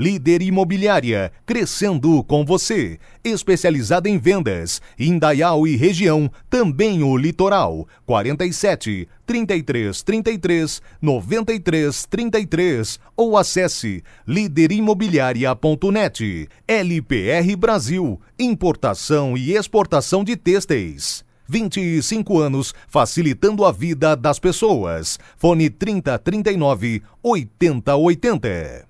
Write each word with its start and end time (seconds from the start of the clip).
Líder 0.00 0.40
Imobiliária, 0.40 1.30
crescendo 1.44 2.24
com 2.24 2.42
você. 2.42 2.98
Especializada 3.22 4.08
em 4.08 4.16
vendas, 4.16 4.80
Indaial 4.98 5.66
e 5.66 5.76
região, 5.76 6.32
também 6.48 7.02
o 7.02 7.14
litoral. 7.18 7.86
47 8.06 9.06
33 9.26 10.02
33 10.02 10.80
93 11.02 12.06
33 12.06 12.98
ou 13.14 13.36
acesse 13.36 14.02
líderimobiliaria.net. 14.26 16.48
LPR 16.66 17.56
Brasil, 17.56 18.18
importação 18.38 19.36
e 19.36 19.52
exportação 19.52 20.24
de 20.24 20.34
têxteis. 20.34 21.22
25 21.46 22.38
anos 22.38 22.74
facilitando 22.88 23.66
a 23.66 23.72
vida 23.72 24.16
das 24.16 24.38
pessoas. 24.38 25.18
Fone 25.36 25.68
3039 25.68 27.02
8080. 27.22 28.88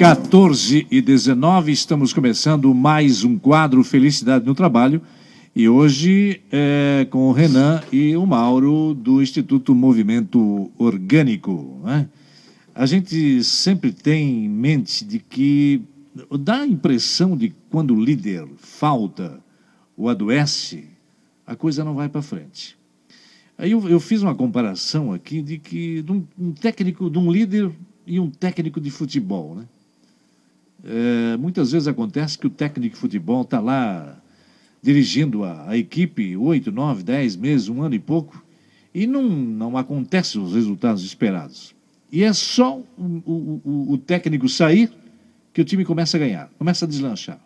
14 0.00 0.86
e 0.90 1.02
19, 1.02 1.70
estamos 1.70 2.14
começando 2.14 2.74
mais 2.74 3.22
um 3.22 3.38
quadro 3.38 3.84
Felicidade 3.84 4.46
no 4.46 4.54
Trabalho 4.54 5.02
e 5.54 5.68
hoje 5.68 6.40
é 6.50 7.06
com 7.10 7.28
o 7.28 7.32
Renan 7.32 7.82
e 7.92 8.16
o 8.16 8.24
Mauro 8.24 8.94
do 8.94 9.20
Instituto 9.20 9.74
Movimento 9.74 10.70
Orgânico. 10.78 11.82
Né? 11.84 12.08
A 12.74 12.86
gente 12.86 13.44
sempre 13.44 13.92
tem 13.92 14.46
em 14.46 14.48
mente 14.48 15.04
de 15.04 15.18
que 15.18 15.82
dá 16.30 16.62
a 16.62 16.66
impressão 16.66 17.36
de 17.36 17.50
que 17.50 17.56
quando 17.68 17.94
o 17.94 18.02
líder 18.02 18.48
falta 18.56 19.38
ou 19.98 20.08
adoece, 20.08 20.84
a 21.46 21.54
coisa 21.54 21.84
não 21.84 21.94
vai 21.94 22.08
para 22.08 22.22
frente. 22.22 22.74
Aí 23.58 23.72
eu, 23.72 23.86
eu, 23.86 24.00
fiz 24.00 24.22
uma 24.22 24.34
comparação 24.34 25.12
aqui 25.12 25.42
de 25.42 25.58
que 25.58 26.00
de 26.00 26.10
um, 26.10 26.24
um, 26.38 26.52
técnico, 26.52 27.10
de 27.10 27.18
um 27.18 27.30
líder 27.30 27.70
e 28.06 28.18
um 28.18 28.30
técnico 28.30 28.80
de 28.80 28.90
futebol. 28.90 29.54
Né? 29.54 29.66
É, 30.84 31.36
muitas 31.36 31.72
vezes 31.72 31.88
acontece 31.88 32.38
que 32.38 32.46
o 32.46 32.50
técnico 32.50 32.94
de 32.94 33.00
futebol 33.00 33.42
está 33.42 33.60
lá 33.60 34.20
dirigindo 34.82 35.44
a, 35.44 35.70
a 35.70 35.76
equipe 35.76 36.36
oito, 36.36 36.72
nove, 36.72 37.02
dez 37.02 37.36
meses, 37.36 37.68
um 37.68 37.82
ano 37.82 37.94
e 37.94 37.98
pouco, 37.98 38.42
e 38.94 39.06
não, 39.06 39.22
não 39.22 39.76
acontecem 39.76 40.40
os 40.40 40.54
resultados 40.54 41.04
esperados. 41.04 41.74
E 42.10 42.24
é 42.24 42.32
só 42.32 42.78
o, 42.78 43.04
o, 43.24 43.60
o, 43.64 43.92
o 43.92 43.98
técnico 43.98 44.48
sair 44.48 44.90
que 45.52 45.60
o 45.60 45.64
time 45.64 45.84
começa 45.84 46.16
a 46.16 46.20
ganhar, 46.20 46.50
começa 46.58 46.84
a 46.84 46.88
deslanchar. 46.88 47.40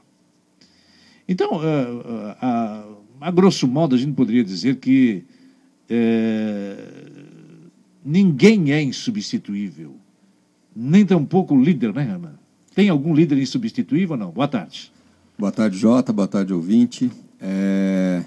Então, 1.28 1.60
a, 1.60 2.36
a, 2.40 2.84
a 3.20 3.30
grosso 3.30 3.66
modo, 3.66 3.94
a 3.94 3.98
gente 3.98 4.14
poderia 4.14 4.44
dizer 4.44 4.76
que 4.76 5.24
é, 5.88 6.76
ninguém 8.04 8.72
é 8.72 8.82
insubstituível, 8.82 9.96
nem 10.74 11.04
tampouco 11.04 11.54
o 11.54 11.62
líder, 11.62 11.92
né, 11.92 12.10
Ana? 12.10 12.43
Tem 12.74 12.88
algum 12.88 13.14
líder 13.14 13.38
insubstituível 13.38 14.12
ou 14.12 14.18
não? 14.18 14.30
Boa 14.30 14.48
tarde. 14.48 14.92
Boa 15.38 15.52
tarde, 15.52 15.78
Jota. 15.78 16.12
Boa 16.12 16.26
tarde, 16.26 16.52
ouvinte. 16.52 17.10
É, 17.40 18.22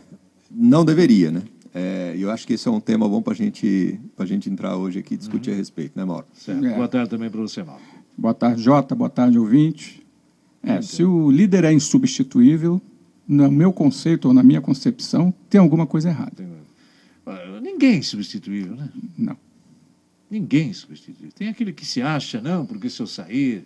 não 0.49 0.86
deveria, 0.86 1.32
né? 1.32 1.44
É, 1.73 2.16
eu 2.17 2.32
acho 2.32 2.48
que 2.48 2.54
esse 2.54 2.67
é 2.67 2.72
um 2.72 2.80
tema 2.80 3.08
bom 3.08 3.22
para 3.22 3.33
gente, 3.33 3.99
a 4.17 4.26
gente 4.26 4.49
entrar 4.49 4.76
hoje 4.76 4.99
aqui 4.99 5.14
e 5.16 5.17
discutir 5.17 5.49
uhum. 5.49 5.55
a 5.55 5.60
respeito, 5.60 5.98
né, 5.98 6.05
Mauro? 6.05 6.26
Certo. 6.33 6.66
É. 6.66 6.76
Boa 6.76 6.88
tarde 6.88 7.10
também 7.10 7.30
para 7.30 7.42
você, 7.42 7.61
Mauro. 7.61 7.82
Boa 8.17 8.33
tarde, 8.33 8.61
Jota. 8.61 8.95
Boa 8.95 9.10
tarde, 9.10 9.38
ouvinte. 9.38 10.05
É, 10.64 10.82
se 10.82 11.04
o 11.04 11.30
líder 11.30 11.66
é 11.66 11.73
insubstituível, 11.73 12.82
no 13.27 13.52
meu 13.52 13.73
conceito 13.73 14.30
ou 14.30 14.33
na 14.33 14.42
minha 14.42 14.61
concepção, 14.61 15.33
tem 15.49 15.60
alguma 15.60 15.86
coisa 15.86 16.10
errada. 16.10 16.48
Ninguém 17.61 17.95
é 17.95 17.98
insubstituível, 17.98 18.76
né? 18.76 18.89
Não. 19.17 19.38
Ninguém 20.32 20.67
é 20.67 20.70
insubstituível. 20.70 21.32
Tem 21.36 21.49
aquele 21.49 21.73
que 21.73 21.86
se 21.86 22.02
acha, 22.02 22.42
não, 22.42 22.66
porque 22.66 22.89
se 22.89 23.02
eu 23.02 23.08
sair, 23.08 23.66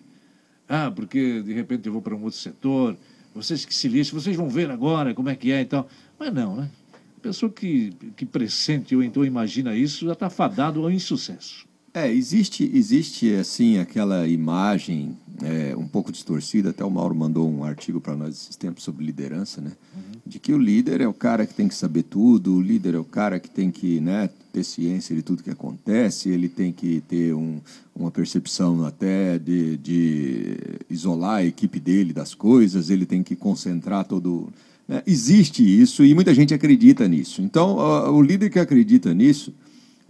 ah, 0.74 0.90
porque 0.90 1.42
de 1.42 1.52
repente 1.52 1.86
eu 1.86 1.92
vou 1.92 2.02
para 2.02 2.16
um 2.16 2.24
outro 2.24 2.40
setor, 2.40 2.96
vocês 3.36 3.66
que 3.66 3.76
se 3.76 3.90
lixam, 3.90 4.18
vocês 4.18 4.38
vão 4.38 4.50
ver 4.50 4.72
agora 4.72 5.14
como 5.14 5.28
é 5.28 5.36
que 5.36 5.52
é 5.52 5.60
e 5.60 5.66
tal. 5.66 5.86
Mas 6.18 6.34
não, 6.34 6.56
né? 6.56 6.70
A 7.18 7.20
pessoa 7.22 7.52
que, 7.52 7.94
que 8.16 8.26
pressente 8.26 8.96
ou 8.96 9.04
então 9.04 9.26
imagina 9.26 9.76
isso 9.76 10.06
já 10.06 10.14
está 10.14 10.30
fadado 10.30 10.82
ao 10.82 10.90
insucesso. 10.90 11.68
É, 11.94 12.10
existe, 12.10 12.72
existe 12.74 13.34
assim 13.34 13.80
aquela 13.80 14.26
imagem 14.30 15.18
é, 15.44 15.76
um 15.76 15.86
pouco 15.86 16.10
distorcida, 16.10 16.70
até 16.70 16.86
o 16.86 16.90
Mauro 16.90 17.14
mandou 17.14 17.52
um 17.52 17.66
artigo 17.66 18.00
para 18.00 18.16
nós 18.16 18.30
esses 18.30 18.56
tempos 18.56 18.82
sobre 18.86 19.06
liderança, 19.06 19.60
né? 19.60 19.74
Uhum. 19.94 20.11
De 20.26 20.40
que 20.40 20.54
o 20.54 20.58
líder 20.58 21.02
é 21.02 21.08
o 21.08 21.14
cara 21.14 21.46
que 21.46 21.54
tem 21.54 21.68
que 21.68 21.76
saber 21.76 22.04
tudo, 22.04 22.56
o 22.56 22.62
líder 22.62 22.96
é 22.96 22.98
o 22.98 23.04
cara 23.04 23.40
que 23.40 23.50
tem 23.50 23.72
que 23.72 24.00
né, 24.00 24.30
ter 24.54 24.64
ciência 24.64 25.16
de 25.16 25.22
tudo 25.22 25.44
que 25.44 25.50
acontece, 25.50 26.30
ele 26.30 26.48
tem 26.48 26.72
que 26.72 27.02
ter 27.08 27.34
um, 27.34 27.60
uma 27.96 28.12
percepção 28.12 28.86
até 28.86 29.40
de, 29.40 29.78
de 29.78 30.58
isolar 30.90 31.38
a 31.38 31.46
equipe 31.46 31.80
dele 31.80 32.14
das 32.14 32.34
coisas, 32.34 32.90
ele 32.90 33.06
tem 33.06 33.24
que 33.24 33.36
concentrar 33.36 34.06
todo. 34.06 34.50
Né? 34.88 35.02
Existe 35.08 35.64
isso 35.64 36.06
e 36.06 36.14
muita 36.14 36.34
gente 36.34 36.54
acredita 36.54 37.08
nisso. 37.08 37.42
Então, 37.42 37.78
o 38.14 38.22
líder 38.22 38.50
que 38.50 38.60
acredita 38.60 39.14
nisso 39.14 39.54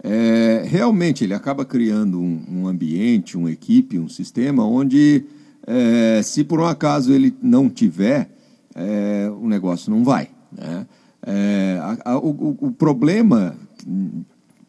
é, 0.02 0.64
realmente 0.66 1.22
ele 1.22 1.32
acaba 1.32 1.64
criando 1.64 2.20
um, 2.20 2.42
um, 2.50 2.66
ambiente, 2.66 3.36
uma 3.36 3.52
equipe, 3.52 3.98
um 3.98 4.08
sistema 4.08 4.66
onde, 4.66 5.24
é, 5.66 6.20
se 6.22 6.42
por 6.42 6.60
um 6.60 6.66
acaso 6.66 7.12
ele 7.12 7.32
não 7.40 7.70
tiver, 7.70 8.28
é, 8.74 9.30
o 9.30 9.48
negócio 9.48 9.90
não 9.90 10.04
vai. 10.04 10.28
Né? 10.50 10.86
É, 11.24 11.78
a, 11.80 12.12
a, 12.12 12.18
o, 12.18 12.56
o, 12.60 12.72
problema 12.72 13.56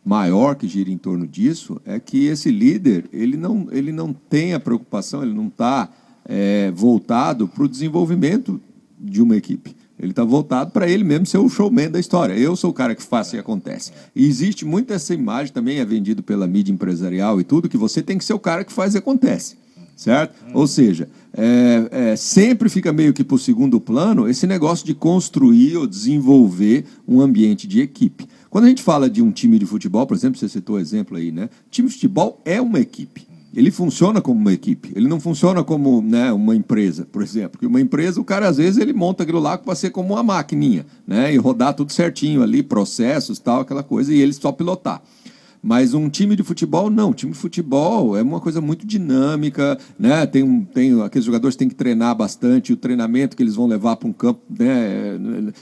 maior 0.05 0.55
que 0.55 0.67
gira 0.67 0.91
em 0.91 0.97
torno 0.97 1.25
disso 1.25 1.81
é 1.85 1.99
que 1.99 2.25
esse 2.25 2.51
líder 2.51 3.09
ele 3.11 3.37
não, 3.37 3.67
ele 3.71 3.91
não 3.91 4.13
tem 4.13 4.53
a 4.53 4.59
preocupação, 4.59 5.23
ele 5.23 5.33
não 5.33 5.47
está 5.47 5.89
é, 6.25 6.71
voltado 6.71 7.47
para 7.47 7.63
o 7.63 7.67
desenvolvimento 7.67 8.61
de 8.99 9.21
uma 9.21 9.35
equipe. 9.35 9.75
Ele 9.97 10.11
está 10.11 10.23
voltado 10.23 10.71
para 10.71 10.87
ele 10.87 11.03
mesmo 11.03 11.25
ser 11.25 11.37
o 11.37 11.47
showman 11.47 11.89
da 11.89 11.99
história. 11.99 12.33
Eu 12.33 12.55
sou 12.55 12.71
o 12.71 12.73
cara 12.73 12.93
que 12.93 13.01
faz 13.01 13.31
e 13.33 13.37
acontece. 13.37 13.91
E 14.15 14.27
existe 14.27 14.65
muito 14.65 14.91
essa 14.91 15.13
imagem 15.13 15.53
também, 15.53 15.79
é 15.79 15.85
vendido 15.85 16.21
pela 16.21 16.45
mídia 16.45 16.73
empresarial 16.73 17.39
e 17.39 17.43
tudo, 17.43 17.69
que 17.69 17.77
você 17.77 18.01
tem 18.01 18.17
que 18.17 18.25
ser 18.25 18.33
o 18.33 18.39
cara 18.39 18.65
que 18.65 18.73
faz 18.73 18.95
e 18.95 18.97
acontece. 18.97 19.62
Certo? 19.95 20.35
Hum. 20.47 20.51
Ou 20.55 20.67
seja, 20.67 21.07
é, 21.35 21.87
é, 21.91 22.15
sempre 22.15 22.69
fica 22.69 22.91
meio 22.91 23.13
que 23.13 23.23
para 23.23 23.35
o 23.35 23.39
segundo 23.39 23.79
plano 23.79 24.27
esse 24.27 24.47
negócio 24.47 24.85
de 24.85 24.93
construir 24.93 25.77
ou 25.77 25.87
desenvolver 25.87 26.85
um 27.07 27.21
ambiente 27.21 27.67
de 27.67 27.81
equipe. 27.81 28.27
Quando 28.49 28.65
a 28.65 28.69
gente 28.69 28.83
fala 28.83 29.09
de 29.09 29.21
um 29.21 29.31
time 29.31 29.57
de 29.57 29.65
futebol, 29.65 30.05
por 30.05 30.15
exemplo, 30.15 30.39
você 30.39 30.49
citou 30.49 30.75
o 30.75 30.79
exemplo 30.79 31.17
aí, 31.17 31.31
né? 31.31 31.49
O 31.67 31.69
time 31.69 31.87
de 31.87 31.93
futebol 31.95 32.41
é 32.45 32.61
uma 32.61 32.79
equipe 32.79 33.33
ele 33.55 33.69
funciona 33.69 34.19
como 34.19 34.39
uma 34.39 34.51
equipe. 34.51 34.91
Ele 34.95 35.07
não 35.07 35.19
funciona 35.19 35.63
como 35.63 36.01
né, 36.01 36.31
uma 36.33 36.55
empresa, 36.55 37.07
por 37.11 37.21
exemplo. 37.21 37.51
Porque 37.51 37.67
uma 37.67 37.79
empresa, 37.79 38.19
o 38.19 38.25
cara 38.25 38.47
às 38.47 38.57
vezes 38.57 38.79
ele 38.79 38.93
monta 38.93 39.23
aquilo 39.23 39.39
lá 39.39 39.57
para 39.57 39.75
ser 39.75 39.91
como 39.91 40.15
uma 40.15 40.23
maquininha, 40.23 40.85
né? 41.05 41.33
E 41.33 41.37
rodar 41.37 41.75
tudo 41.75 41.91
certinho 41.91 42.41
ali, 42.41 42.63
processos, 42.63 43.37
tal, 43.37 43.61
aquela 43.61 43.83
coisa, 43.83 44.11
e 44.11 44.19
ele 44.19 44.33
só 44.33 44.51
pilotar. 44.51 45.01
Mas 45.63 45.93
um 45.93 46.09
time 46.09 46.35
de 46.35 46.43
futebol, 46.43 46.89
não. 46.89 47.11
Um 47.11 47.13
time 47.13 47.31
de 47.31 47.37
futebol 47.37 48.17
é 48.17 48.21
uma 48.21 48.41
coisa 48.41 48.59
muito 48.59 48.85
dinâmica, 48.85 49.77
né? 49.97 50.25
Tem, 50.25 50.61
tem, 50.65 51.01
aqueles 51.01 51.25
jogadores 51.25 51.55
têm 51.55 51.69
que 51.69 51.75
treinar 51.75 52.13
bastante, 52.13 52.73
o 52.73 52.77
treinamento 52.77 53.37
que 53.37 53.41
eles 53.41 53.55
vão 53.55 53.65
levar 53.65 53.95
para 53.95 54.09
um 54.09 54.13
campo, 54.13 54.41
né? 54.49 55.17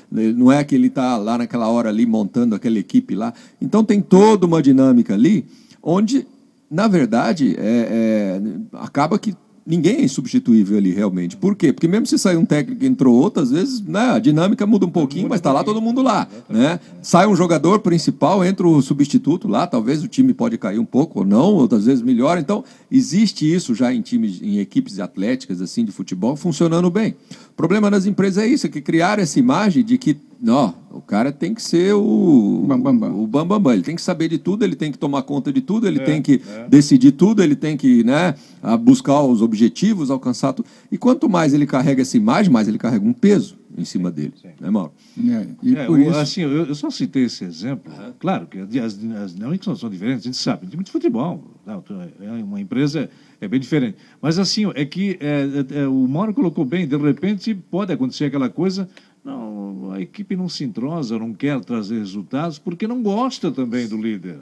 Não 0.09 0.51
é 0.51 0.63
que 0.63 0.73
ele 0.73 0.87
está 0.87 1.17
lá 1.17 1.37
naquela 1.37 1.67
hora 1.67 1.89
ali 1.89 2.07
montando 2.07 2.55
aquela 2.55 2.79
equipe 2.79 3.13
lá. 3.13 3.31
Então 3.61 3.83
tem 3.83 4.01
toda 4.01 4.47
uma 4.47 4.59
dinâmica 4.59 5.13
ali, 5.13 5.45
onde 5.83 6.25
na 6.71 6.87
verdade, 6.87 7.53
é, 7.59 8.39
é, 8.39 8.41
acaba 8.71 9.19
que 9.19 9.35
ninguém 9.71 9.99
é 9.99 10.03
insubstituível 10.03 10.77
ali 10.77 10.91
realmente. 10.91 11.37
Por 11.37 11.55
quê? 11.55 11.71
Porque 11.71 11.87
mesmo 11.87 12.05
se 12.05 12.19
sair 12.19 12.35
um 12.35 12.43
técnico 12.43 12.83
e 12.83 12.87
entrou 12.87 13.15
outro, 13.15 13.41
às 13.41 13.51
vezes 13.51 13.79
né, 13.79 14.11
a 14.11 14.19
dinâmica 14.19 14.67
muda 14.67 14.85
um 14.85 14.89
pouquinho, 14.89 15.29
mas 15.29 15.39
está 15.39 15.53
lá 15.53 15.63
todo 15.63 15.81
mundo 15.81 16.01
lá. 16.01 16.27
Né? 16.49 16.77
Sai 17.01 17.25
um 17.25 17.35
jogador 17.37 17.79
principal, 17.79 18.43
entra 18.43 18.67
o 18.67 18.81
substituto 18.81 19.47
lá, 19.47 19.65
talvez 19.65 20.03
o 20.03 20.09
time 20.09 20.33
pode 20.33 20.57
cair 20.57 20.77
um 20.77 20.83
pouco 20.85 21.19
ou 21.19 21.25
não, 21.25 21.53
outras 21.53 21.85
vezes 21.85 22.01
melhor. 22.01 22.37
Então, 22.37 22.65
existe 22.91 23.49
isso 23.49 23.73
já 23.73 23.93
em 23.93 24.01
times, 24.01 24.41
em 24.41 24.59
equipes 24.59 24.99
atléticas 24.99 25.61
assim 25.61 25.85
de 25.85 25.91
futebol 25.93 26.35
funcionando 26.35 26.89
bem. 26.91 27.15
O 27.51 27.55
problema 27.55 27.89
das 27.89 28.05
empresas 28.05 28.43
é 28.43 28.47
isso, 28.47 28.67
é 28.67 28.69
que 28.69 28.81
criaram 28.81 29.23
essa 29.23 29.39
imagem 29.39 29.85
de 29.85 29.97
que 29.97 30.17
Não, 30.41 30.73
o 30.89 30.99
cara 30.99 31.31
tem 31.31 31.53
que 31.53 31.61
ser 31.61 31.93
o 31.93 32.65
Bam, 32.67 32.79
bam, 32.79 32.97
bam. 32.97 33.13
o 33.13 33.27
bam, 33.27 33.45
bam, 33.45 33.61
bam. 33.61 33.73
Ele 33.73 33.83
tem 33.83 33.95
que 33.95 34.01
saber 34.01 34.27
de 34.27 34.39
tudo, 34.39 34.65
ele 34.65 34.75
tem 34.75 34.91
que 34.91 34.97
tomar 34.97 35.21
conta 35.21 35.53
de 35.53 35.61
tudo, 35.61 35.87
ele 35.87 35.99
tem 35.99 36.19
que 36.19 36.41
decidir 36.67 37.11
tudo, 37.11 37.43
ele 37.43 37.55
tem 37.55 37.77
que 37.77 38.03
né, 38.03 38.33
buscar 38.79 39.21
os 39.21 39.43
objetivos, 39.43 40.09
alcançar 40.09 40.53
tudo. 40.53 40.67
E 40.91 40.97
quanto 40.97 41.29
mais 41.29 41.53
ele 41.53 41.67
carrega 41.67 42.01
essa 42.01 42.17
imagem, 42.17 42.51
mais 42.51 42.67
ele 42.67 42.79
carrega 42.79 43.05
um 43.05 43.13
peso 43.13 43.55
em 43.77 43.85
cima 43.85 44.11
dele. 44.11 44.33
Né, 44.59 44.69
Mauro? 44.71 44.91
É, 45.17 45.47
e 45.61 45.75
É, 45.75 45.85
por 45.85 45.99
isso, 45.99 46.17
assim, 46.17 46.41
eu, 46.41 46.65
eu 46.65 46.75
só 46.75 46.89
citei 46.89 47.25
esse 47.25 47.43
exemplo. 47.43 47.93
Claro 48.19 48.47
que 48.47 48.79
as, 48.79 48.97
as 49.23 49.35
dinâmicas 49.35 49.79
são 49.79 49.89
diferentes, 49.91 50.23
a 50.23 50.27
gente 50.27 50.37
sabe. 50.37 50.65
Time 50.65 50.83
de 50.83 50.91
futebol, 50.91 51.43
não, 51.65 51.83
é 52.19 52.43
uma 52.43 52.59
empresa 52.59 53.09
é 53.41 53.47
bem 53.47 53.59
diferente. 53.59 53.97
Mas 54.21 54.37
assim, 54.37 54.71
é 54.75 54.85
que 54.85 55.17
é, 55.19 55.75
é, 55.77 55.81
é, 55.81 55.87
o 55.87 56.07
Mauro 56.07 56.31
colocou 56.31 56.63
bem, 56.63 56.87
de 56.87 56.95
repente 56.95 57.55
pode 57.55 57.91
acontecer 57.91 58.25
aquela 58.25 58.49
coisa. 58.49 58.87
Não, 59.23 59.91
a 59.91 60.01
equipe 60.01 60.35
não 60.35 60.49
se 60.49 60.63
entrosa, 60.63 61.17
não 61.19 61.33
quer 61.33 61.59
trazer 61.63 61.99
resultados, 61.99 62.57
porque 62.57 62.87
não 62.87 63.01
gosta 63.03 63.51
também 63.51 63.87
do 63.87 63.97
líder. 64.01 64.39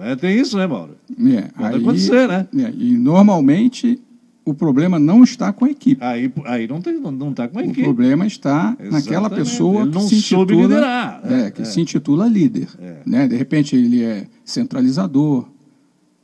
É, 0.00 0.14
tem 0.14 0.38
isso, 0.38 0.56
né, 0.56 0.66
Mauro? 0.66 0.96
é, 1.10 1.42
Pode 1.48 1.74
aí- 1.74 1.80
acontecer, 1.82 2.28
né? 2.28 2.46
é, 2.58 2.70
e 2.76 2.96
normalmente 2.96 3.98
o 4.44 4.54
problema 4.54 4.98
não 4.98 5.22
está 5.24 5.52
com 5.52 5.64
a 5.64 5.70
equipe. 5.70 6.02
Aí, 6.04 6.30
aí 6.44 6.68
não 6.68 6.78
está 6.78 6.92
não, 6.92 7.10
não 7.10 7.32
tá 7.32 7.48
com 7.48 7.58
a 7.58 7.62
O 7.62 7.64
equipe. 7.64 7.82
problema 7.82 8.26
está 8.26 8.76
naquela 8.78 9.26
Exatamente. 9.26 9.34
pessoa 9.34 9.82
Ele 9.82 9.90
que 9.92 10.00
se 10.02 10.20
soube 10.22 10.52
intitula, 10.54 10.68
liderar. 10.74 11.20
é, 11.24 11.40
É, 11.46 11.50
que 11.50 11.62
é. 11.62 11.64
se 11.64 11.80
intitula 11.80 12.26
líder. 12.28 12.68
Né? 13.06 13.26
De 13.28 13.36
repente 13.36 13.74
ele 13.74 14.02
é 14.02 14.26
centralizador, 14.44 15.48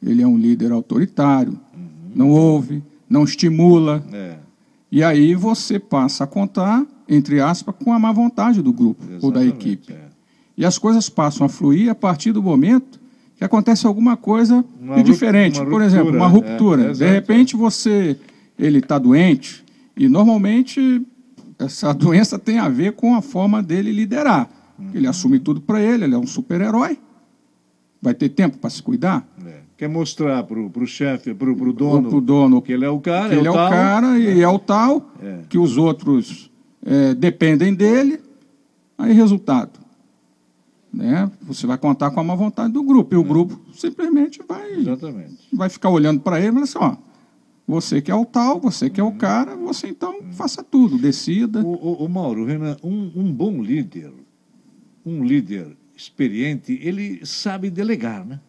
ele 0.02 0.22
é 0.22 0.26
um 0.26 0.36
líder 0.38 0.70
autoritário, 0.72 1.52
Uhum. 1.74 1.88
não 2.14 2.30
ouve, 2.30 2.82
não 3.08 3.24
estimula. 3.24 4.04
É, 4.12 4.36
E 4.90 5.02
aí 5.02 5.34
você 5.34 5.78
passa 5.78 6.24
a 6.24 6.26
contar, 6.26 6.84
entre 7.08 7.40
aspas, 7.40 7.74
com 7.82 7.92
a 7.92 7.98
má 7.98 8.12
vontade 8.12 8.62
do 8.62 8.72
grupo 8.72 9.04
ou 9.22 9.30
da 9.30 9.42
exatamente, 9.42 9.68
equipe. 9.72 9.92
é. 9.92 10.06
E 10.56 10.64
as 10.64 10.78
coisas 10.78 11.08
passam 11.08 11.44
a 11.44 11.48
fluir 11.48 11.90
a 11.90 11.94
partir 11.94 12.32
do 12.32 12.42
momento 12.42 12.98
que 13.36 13.44
acontece 13.44 13.86
alguma 13.86 14.16
coisa 14.16 14.64
Uma 14.80 15.02
diferente. 15.02 15.62
Por 15.64 15.82
exemplo, 15.82 16.10
uma 16.10 16.26
é, 16.26 16.28
ruptura. 16.28 16.90
é, 16.90 16.92
de 16.92 17.06
repente 17.06 17.54
você 17.56 18.18
ele 18.58 18.78
está 18.78 18.98
doente 18.98 19.62
e 19.94 20.08
normalmente 20.08 21.02
essa 21.58 21.92
doença 21.94 22.38
tem 22.38 22.58
a 22.58 22.68
ver 22.68 22.92
com 22.92 23.14
a 23.14 23.20
forma 23.20 23.62
dele 23.62 23.92
liderar. 23.92 24.48
Uhum. 24.78 24.90
Ele 24.94 25.06
assume 25.06 25.38
tudo 25.38 25.60
para 25.60 25.80
ele, 25.80 26.04
ele 26.04 26.14
é 26.14 26.18
um 26.18 26.26
super-herói. 26.26 26.98
Vai 28.00 28.14
ter 28.14 28.30
tempo 28.30 28.56
para 28.58 28.70
se 28.70 28.82
cuidar? 28.82 29.26
É. 29.76 29.78
Quer 29.78 29.88
mostrar 29.88 30.42
para 30.44 30.58
o 30.58 30.86
chefe, 30.86 31.34
para 31.34 31.50
o 31.50 31.72
dono, 31.72 32.08
Pro 32.08 32.20
dono 32.20 32.62
que 32.62 32.72
ele 32.72 32.84
é 32.84 32.88
o 32.90 32.98
cara, 33.00 33.28
que 33.28 33.34
ele 33.34 33.46
é 33.46 33.50
o 33.50 33.54
cara 33.54 34.18
e 34.18 34.40
é 34.42 34.48
o 34.48 34.58
tal, 34.58 35.10
É. 35.22 35.40
que 35.48 35.58
os 35.58 35.76
outros 35.76 36.50
é, 36.84 37.14
dependem 37.14 37.74
dele. 37.74 38.20
Aí, 38.96 39.12
resultado. 39.12 39.78
Né? 40.92 41.30
Você 41.42 41.66
vai 41.66 41.76
contar 41.76 42.10
com 42.10 42.20
a 42.20 42.24
má 42.24 42.34
vontade 42.34 42.72
do 42.72 42.82
grupo. 42.82 43.14
E 43.14 43.18
o 43.18 43.22
grupo 43.24 43.60
simplesmente 43.74 44.40
vai, 44.48 44.72
Exatamente. 44.80 45.36
vai 45.52 45.68
ficar 45.68 45.90
olhando 45.90 46.20
para 46.20 46.38
ele 46.40 46.48
e 46.48 46.52
falar 46.52 46.64
assim: 46.64 46.78
ó, 46.80 46.96
você 47.68 48.00
que 48.00 48.10
é 48.10 48.14
o 48.14 48.24
tal, 48.24 48.58
você 48.58 48.88
que 48.88 48.98
é 48.98 49.04
o 49.04 49.08
Uhum. 49.08 49.18
cara, 49.18 49.54
você 49.56 49.88
então 49.88 50.20
faça 50.32 50.62
tudo, 50.64 50.96
decida. 50.96 51.60
O, 51.62 51.74
o- 51.74 52.04
o 52.04 52.08
Mauro, 52.08 52.46
Renan, 52.46 52.76
um, 52.82 53.12
um 53.14 53.30
bom 53.30 53.60
líder, 53.62 54.10
um 55.04 55.22
líder 55.22 55.76
experiente, 55.94 56.78
ele 56.82 57.20
sabe 57.26 57.68
delegar, 57.68 58.24
né? 58.24 58.40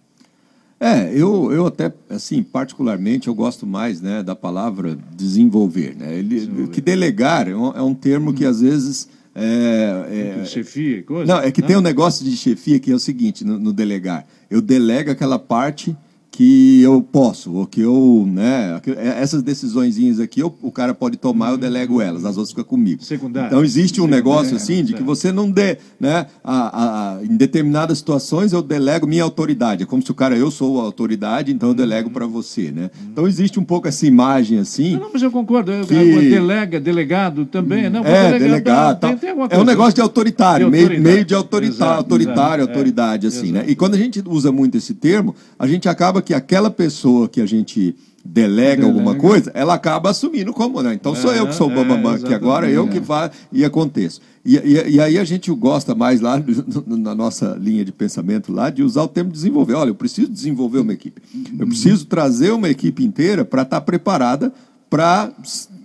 É, 0.80 1.12
eu, 1.12 1.52
eu 1.52 1.66
até, 1.66 1.92
assim, 2.10 2.44
particularmente, 2.44 3.28
eu 3.28 3.34
gosto 3.34 3.66
mais 3.66 4.00
né, 4.00 4.22
da 4.22 4.36
palavra 4.36 4.98
desenvolver. 5.16 5.96
Né? 5.98 6.20
Ele, 6.20 6.68
Que 6.68 6.80
delegar 6.80 7.48
é 7.48 7.56
um, 7.56 7.72
é 7.72 7.82
um 7.82 7.94
termo 7.96 8.34
que, 8.34 8.46
às 8.46 8.62
vezes... 8.62 9.10
É, 9.34 10.40
é- 10.42 10.46
Chefia, 10.46 11.04
coisa. 11.04 11.32
não, 11.32 11.42
é 11.42 11.52
que 11.52 11.62
tem 11.62 11.76
um 11.76 11.82
negócio 11.82 12.26
de 12.26 12.36
chefia 12.36 12.80
que 12.80 12.92
é 12.92 12.96
o 12.96 13.00
seguinte, 13.00 13.44
no, 13.44 13.60
no 13.60 13.72
delegar. 13.72 14.26
Eu 14.50 14.62
delego 14.62 15.12
aquela 15.12 15.38
parte 15.38 15.96
que 16.38 16.84
eu 16.84 17.02
posso, 17.02 17.52
ou 17.52 17.66
que 17.66 17.82
eu, 17.82 18.24
né, 18.32 18.80
que- 18.84 18.92
essas 18.92 19.42
decisõezinhas 19.42 20.20
aqui 20.20 20.40
eu- 20.40 20.56
o 20.62 20.72
cara 20.72 20.94
pode 20.94 21.18
tomar, 21.18 21.50
eu 21.50 21.58
delego 21.58 22.00
elas, 22.00 22.24
as 22.26 22.38
outras 22.38 22.50
ficam 22.52 22.64
comigo. 22.64 23.04
Secundário. 23.04 23.48
Então 23.48 23.64
existe 23.64 24.00
um 24.00 24.06
negócio 24.06 24.56
assim 24.56 24.84
de 24.84 24.94
que 24.94 25.02
você 25.02 25.32
não 25.32 25.50
dê, 25.50 25.80
né, 26.00 26.28
a, 26.44 27.16
a- 27.18 27.24
em 27.24 27.36
determinadas 27.36 27.98
situações 27.98 28.54
eu 28.54 28.62
delego 28.62 29.08
minha 29.08 29.24
autoridade, 29.24 29.82
é 29.82 29.86
como 29.88 30.00
se 30.04 30.12
o 30.12 30.14
cara 30.14 30.38
eu 30.38 30.52
sou 30.52 30.80
a 30.80 30.84
autoridade, 30.84 31.52
então 31.52 31.70
eu 31.70 31.74
delego 31.74 32.12
para 32.12 32.28
você, 32.28 32.70
né? 32.72 32.92
Então 33.12 33.28
existe 33.28 33.60
um 33.60 33.64
pouco 33.64 33.88
essa 33.88 34.06
imagem 34.06 34.60
assim. 34.60 34.94
Não, 34.94 35.00
não, 35.02 35.10
mas 35.14 35.24
eu 35.24 35.32
concordo. 35.32 35.72
Que- 35.88 36.30
delega, 36.30 36.80
delegado 36.80 37.46
também. 37.48 37.90
Não, 37.90 38.04
vou 38.04 38.12
É, 38.12 38.26
delegar, 38.34 38.40
delegado. 38.40 39.00
tá, 39.00 39.08
tem, 39.08 39.18
tem 39.18 39.30
é 39.50 39.58
um 39.58 39.64
negócio 39.64 39.96
de 39.96 40.02
autoritário, 40.02 40.68
De 40.68 40.72
meio, 40.72 41.02
meio 41.02 41.26
de 41.26 41.34
autorita 41.34 41.74
Exato, 41.74 41.94
autoritário, 41.94 42.62
exato, 42.62 42.70
é, 42.70 42.74
autoridade, 42.76 43.26
assim, 43.26 43.52
né? 43.52 43.60
exato. 43.62 43.72
E 43.72 43.76
quando 43.76 43.96
a 43.96 43.98
gente 43.98 44.22
usa 44.28 44.52
muito 44.52 44.78
esse 44.78 44.94
termo, 44.94 45.34
a 45.58 45.66
gente 45.66 45.90
acaba 45.90 46.22
que 46.28 46.34
aquela 46.34 46.70
pessoa 46.70 47.30
que 47.30 47.40
a 47.40 47.46
gente 47.46 47.96
delega, 48.24 48.84
alguma 48.86 49.14
Delega. 49.14 49.22
coisa, 49.30 49.52
ela 49.54 49.74
acaba 49.76 50.10
assumindo 50.10 50.52
como, 50.52 50.82
né? 50.84 50.94
Então 50.94 51.16
sou 51.16 51.32
É, 51.34 51.40
eu 51.40 51.48
que 51.48 51.56
sou 51.56 51.70
o 51.70 51.72
é, 51.72 51.76
bambambam 51.76 52.12
aqui 52.16 52.34
agora, 52.34 52.70
eu 52.70 52.86
que 52.86 53.00
faço 53.00 53.32
e 53.54 53.64
aconteço. 53.64 54.20
E, 54.44 54.58
e, 54.58 54.90
e 54.96 55.00
aí 55.00 55.18
a 55.18 55.24
gente 55.24 55.50
gosta 55.52 55.96
mais 55.96 56.20
lá 56.20 56.38
no- 56.86 56.98
na 56.98 57.16
nossa 57.16 57.58
linha 57.58 57.86
de 57.86 57.94
pensamento 57.94 58.52
lá 58.52 58.70
de 58.70 58.84
usar 58.84 59.04
o 59.04 59.08
termo 59.08 59.32
desenvolver. 59.32 59.76
Olha, 59.76 59.92
eu 59.92 59.96
preciso 59.96 60.28
desenvolver 60.30 60.80
uma 60.80 60.92
equipe. 60.92 61.22
Eu 61.58 61.66
preciso 61.68 62.06
trazer 62.06 62.52
uma 62.52 62.68
equipe 62.70 63.02
inteira 63.06 63.46
para 63.46 63.62
estar 63.62 63.80
preparada 63.80 64.52
para, 64.90 65.32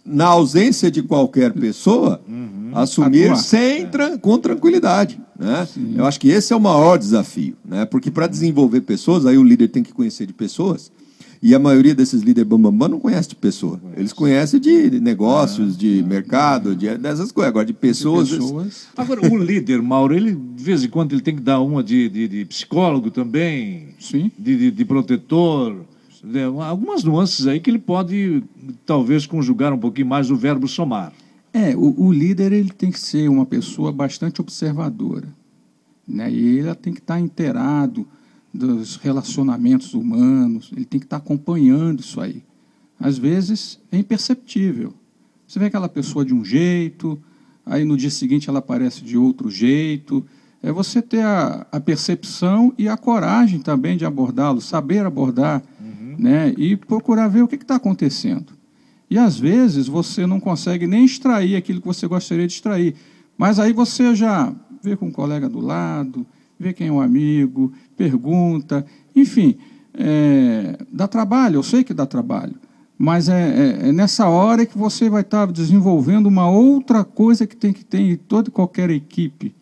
na 0.05 0.27
ausência 0.27 0.91
de 0.91 1.03
qualquer 1.03 1.53
pessoa, 1.53 2.21
assumir 2.75 3.25
Atuar. 3.25 3.37
sem 3.37 3.87
tran- 3.87 4.19
com 4.19 4.39
tranquilidade. 4.39 5.21
Né? 5.39 5.67
Eu 5.97 6.05
acho 6.07 6.19
que 6.19 6.29
esse 6.29 6.53
é 6.53 6.57
o 6.57 6.61
maior 6.61 6.99
desafio, 6.99 7.57
né? 7.65 7.85
porque 7.85 8.11
para 8.11 8.27
desenvolver 8.27 8.81
pessoas, 8.83 9.27
aí 9.27 9.37
o 9.39 9.45
líder 9.45 9.69
tem 9.69 9.83
que 9.83 9.93
conhecer 9.93 10.27
de 10.27 10.33
pessoas, 10.33 10.91
e 11.45 11.57
a 11.57 11.59
maioria 11.59 11.93
desses 11.93 12.23
líderes 12.23 12.49
bambambam 12.49 12.89
não 12.89 13.01
conhece 13.01 13.31
de 13.31 13.35
pessoa. 13.35 13.81
Eles 13.97 14.13
conhecem 14.13 14.61
de 14.61 15.01
negócios, 15.01 15.77
de 15.77 16.01
mercado, 16.07 16.77
de, 16.77 16.97
dessas 16.97 17.33
coisas. 17.33 17.49
Agora, 17.49 17.67
de 17.67 17.73
pessoas. 17.73 18.31
pessoas. 18.31 18.87
Agora, 18.97 19.21
o 19.29 19.37
líder, 19.37 19.83
Mauro, 19.83 20.15
ele, 20.15 20.37
de 20.55 20.63
vez 20.63 20.85
em 20.85 20.89
quando, 20.89 21.13
ele 21.15 21.21
tem 21.21 21.35
que 21.35 21.43
dar 21.43 21.59
uma 21.61 21.83
de, 21.83 22.09
de, 22.09 22.29
de 22.29 22.45
psicólogo 22.45 23.11
também, 23.11 23.89
Sim. 23.99 24.31
de, 24.39 24.57
de, 24.57 24.71
de 24.71 24.85
protetor, 24.85 25.85
né? 26.23 26.45
algumas 26.65 27.03
nuances 27.03 27.47
aí 27.47 27.59
que 27.59 27.71
ele 27.71 27.79
pode, 27.79 28.45
talvez, 28.87 29.27
conjugar 29.27 29.73
um 29.73 29.79
pouquinho 29.79 30.07
mais 30.07 30.31
o 30.31 30.37
verbo 30.37 30.69
somar. 30.69 31.13
É, 31.53 31.77
o, 31.77 32.07
o 32.07 32.13
líder 32.13 32.53
ele 32.53 32.71
tem 32.71 32.91
que 32.91 33.01
ser 33.01 33.29
uma 33.29 33.45
pessoa 33.45 33.93
bastante 33.93 34.41
observadora. 34.41 35.29
Né? 36.07 36.31
E 36.31 36.59
ele 36.59 36.75
tem 36.77 36.93
que 36.93 37.01
estar 37.01 37.21
inteirado 37.21 38.07
dos 38.53 38.97
relacionamentos 38.97 39.95
humanos, 39.95 40.71
ele 40.75 40.85
tem 40.85 41.01
que 41.01 41.07
estar 41.07 41.17
acompanhando 41.17 42.01
isso 42.01 42.21
aí. 42.21 42.43
Às 43.01 43.19
vezes 43.19 43.81
é 43.91 43.99
imperceptível. 43.99 44.95
Você 45.47 45.59
vê 45.59 45.67
aquela 45.67 45.89
pessoa 45.89 46.25
de 46.25 46.33
um 46.33 46.45
jeito, 46.45 47.21
aí 47.65 47.85
no 47.85 47.97
dia 47.97 48.11
seguinte 48.11 48.49
ela 48.49 48.61
aparece 48.61 49.03
de 49.03 49.17
outro 49.17 49.51
jeito. 49.51 50.25
É 50.63 50.71
você 50.71 51.03
ter 51.03 51.23
a, 51.23 51.67
a 51.73 51.81
percepção 51.81 52.73
e 52.79 52.89
a 52.89 52.97
coragem 52.97 53.59
também 53.59 53.97
de 53.97 54.05
abordá-lo, 54.05 54.61
saber 54.61 55.05
abordar 55.05 55.63
né? 56.19 56.55
e 56.57 56.77
procurar 56.77 57.29
ver 57.29 57.43
o 57.43 57.49
que 57.49 57.57
está 57.57 57.77
acontecendo. 57.77 58.53
E 59.11 59.19
às 59.19 59.39
vezes 59.39 59.87
você 59.89 60.27
não 60.27 60.41
consegue 60.41 60.87
nem 60.87 61.05
extrair 61.05 61.57
aquilo 61.57 61.81
que 61.81 61.87
você 61.87 62.07
gostaria 62.07 62.47
de 62.47 62.55
extrair. 62.55 62.95
Mas 63.37 63.59
aí 63.59 63.73
você 63.73 64.15
já 64.15 64.55
vê 64.83 64.97
com 64.97 65.07
um 65.07 65.13
colega 65.13 65.49
do 65.49 65.61
lado, 65.61 66.27
vê 66.59 66.73
quem 66.73 66.89
é 66.89 66.93
um 66.93 67.01
amigo, 67.01 67.73
pergunta, 67.97 68.87
enfim, 69.15 69.57
é, 69.95 70.79
dá 70.91 71.07
trabalho, 71.07 71.57
eu 71.57 71.63
sei 71.63 71.85
que 71.85 71.93
dá 71.93 72.07
trabalho. 72.07 72.55
Mas 72.99 73.29
é, 73.29 73.33
é- 73.85 73.89
é 73.89 73.93
nessa 73.93 74.29
hora 74.29 74.65
que 74.65 74.79
você 74.79 75.11
vai 75.11 75.23
estar 75.23 75.51
desenvolvendo 75.51 76.27
uma 76.27 76.49
outra 76.49 77.05
coisa 77.05 77.47
que 77.47 77.57
tem 77.57 77.73
que 77.73 77.85
ter 77.85 77.99
em 78.01 78.17
toda 78.17 78.49
e 78.49 78.53
qualquer 78.53 78.91
equipe, 78.91 79.55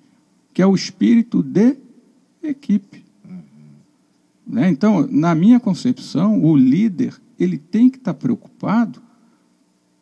que 0.52 0.60
é 0.60 0.66
o 0.66 0.74
espírito 0.74 1.42
de 1.42 1.76
equipe. 2.42 2.99
Né? 4.50 4.68
Então, 4.68 5.06
na 5.08 5.32
minha 5.32 5.60
concepção, 5.60 6.42
o 6.42 6.56
líder 6.56 7.14
ele 7.38 7.56
tem 7.56 7.88
que 7.88 7.98
estar 7.98 8.14
preocupado 8.14 9.00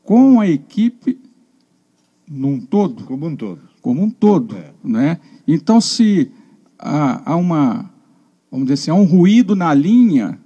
com 0.03 0.41
a 0.41 0.49
equipe 0.49 1.21
num 2.27 2.59
todo, 2.59 3.05
Como 3.05 3.27
um 3.27 3.37
todo. 3.37 3.61
como 3.83 4.03
um 4.03 4.11
todo. 4.11 4.57
É. 4.57 4.73
Né? 4.83 5.21
Então, 5.47 5.83
se 5.83 6.31
há, 6.79 7.33
há 7.33 7.37
uma, 7.37 7.91
vamos 8.51 8.67
dizer 8.67 8.75
assim, 8.75 8.91
há 8.91 8.95
um 8.95 9.05
ruído 9.05 9.55
na 9.55 9.75
linha, 9.75 10.41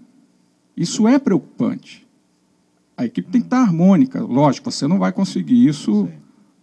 isso 0.77 1.07
é 1.07 1.17
preocupante. 1.17 2.05
A 2.97 3.05
equipe 3.05 3.31
tem 3.31 3.41
que 3.41 3.47
estar 3.47 3.63
harmônica, 3.63 4.21
lógico, 4.21 4.71
você 4.71 4.89
não 4.89 4.99
vai 4.99 5.13
conseguir 5.13 5.65
isso 5.65 6.09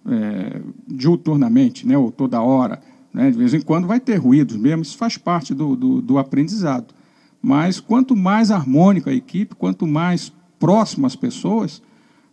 é, 0.06 0.62
diuturnamente, 0.86 1.88
né, 1.88 1.98
ou 1.98 2.12
toda 2.12 2.42
hora. 2.42 2.82
Né? 3.14 3.32
De 3.32 3.38
vez 3.38 3.54
em 3.54 3.62
quando 3.62 3.88
vai 3.88 4.00
ter 4.00 4.18
ruídos 4.18 4.58
mesmo, 4.58 4.82
isso 4.82 4.98
faz 4.98 5.18
parte 5.18 5.54
do, 5.54 5.76
do, 5.78 6.02
do 6.02 6.18
aprendizado. 6.18 6.99
Mas 7.42 7.80
quanto 7.80 8.16
mais 8.16 8.52
harmônica 8.52 9.10
a 9.10 9.14
equipe, 9.14 9.56
quanto 9.56 9.88
mais 9.88 10.32
próximo 10.60 11.06
as 11.06 11.16
pessoas, 11.16 11.82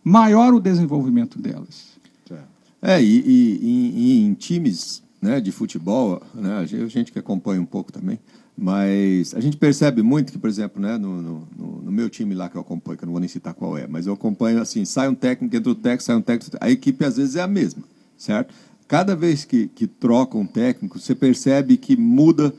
maior 0.03 0.53
o 0.53 0.59
desenvolvimento 0.59 1.39
delas. 1.39 1.97
É, 2.81 3.01
e, 3.01 3.19
e- 3.19 3.59
e- 3.61 3.93
e 3.95 4.25
em 4.25 4.33
times 4.33 5.01
né, 5.21 5.41
de 5.41 5.51
futebol, 5.51 6.21
né, 6.33 6.57
a 6.59 6.65
gente 6.65 7.11
que 7.11 7.17
acompanha 7.17 7.59
um 7.59 7.65
pouco 7.65 7.91
também, 7.91 8.19
mas 8.55 9.33
a 9.33 9.39
gente 9.39 9.57
percebe 9.57 10.01
muito 10.01 10.31
que, 10.31 10.37
por 10.37 10.49
exemplo, 10.49 10.81
né, 10.81 10.97
no, 10.97 11.21
no, 11.21 11.47
no, 11.83 11.91
meu 11.91 12.09
time 12.09 12.35
lá 12.35 12.47
que 12.47 12.55
eu 12.55 12.61
acompanho, 12.61 12.97
que 12.97 13.03
eu 13.03 13.07
não 13.07 13.13
vou 13.13 13.19
nem 13.19 13.27
citar 13.27 13.53
qual 13.53 13.75
é, 13.77 13.87
mas 13.87 14.05
eu 14.05 14.13
acompanho 14.13 14.61
assim, 14.61 14.85
sai 14.85 15.09
um 15.09 15.15
técnico, 15.15 15.55
entra 15.55 15.71
o 15.71 15.75
técnico, 15.75 16.03
sai 16.03 16.15
um 16.15 16.21
técnico, 16.21 16.55
a 16.61 16.69
equipe 16.69 17.03
às 17.03 17.17
vezes 17.17 17.35
é 17.35 17.41
a 17.41 17.47
mesma, 17.47 17.83
certo? 18.15 18.53
Cada 18.87 19.15
vez 19.15 19.43
que, 19.43 19.67
que 19.67 19.87
troca 19.87 20.37
um 20.37 20.45
técnico, 20.45 20.99
você 20.99 21.15
percebe 21.15 21.77
que 21.77 21.97
muda 21.97 22.53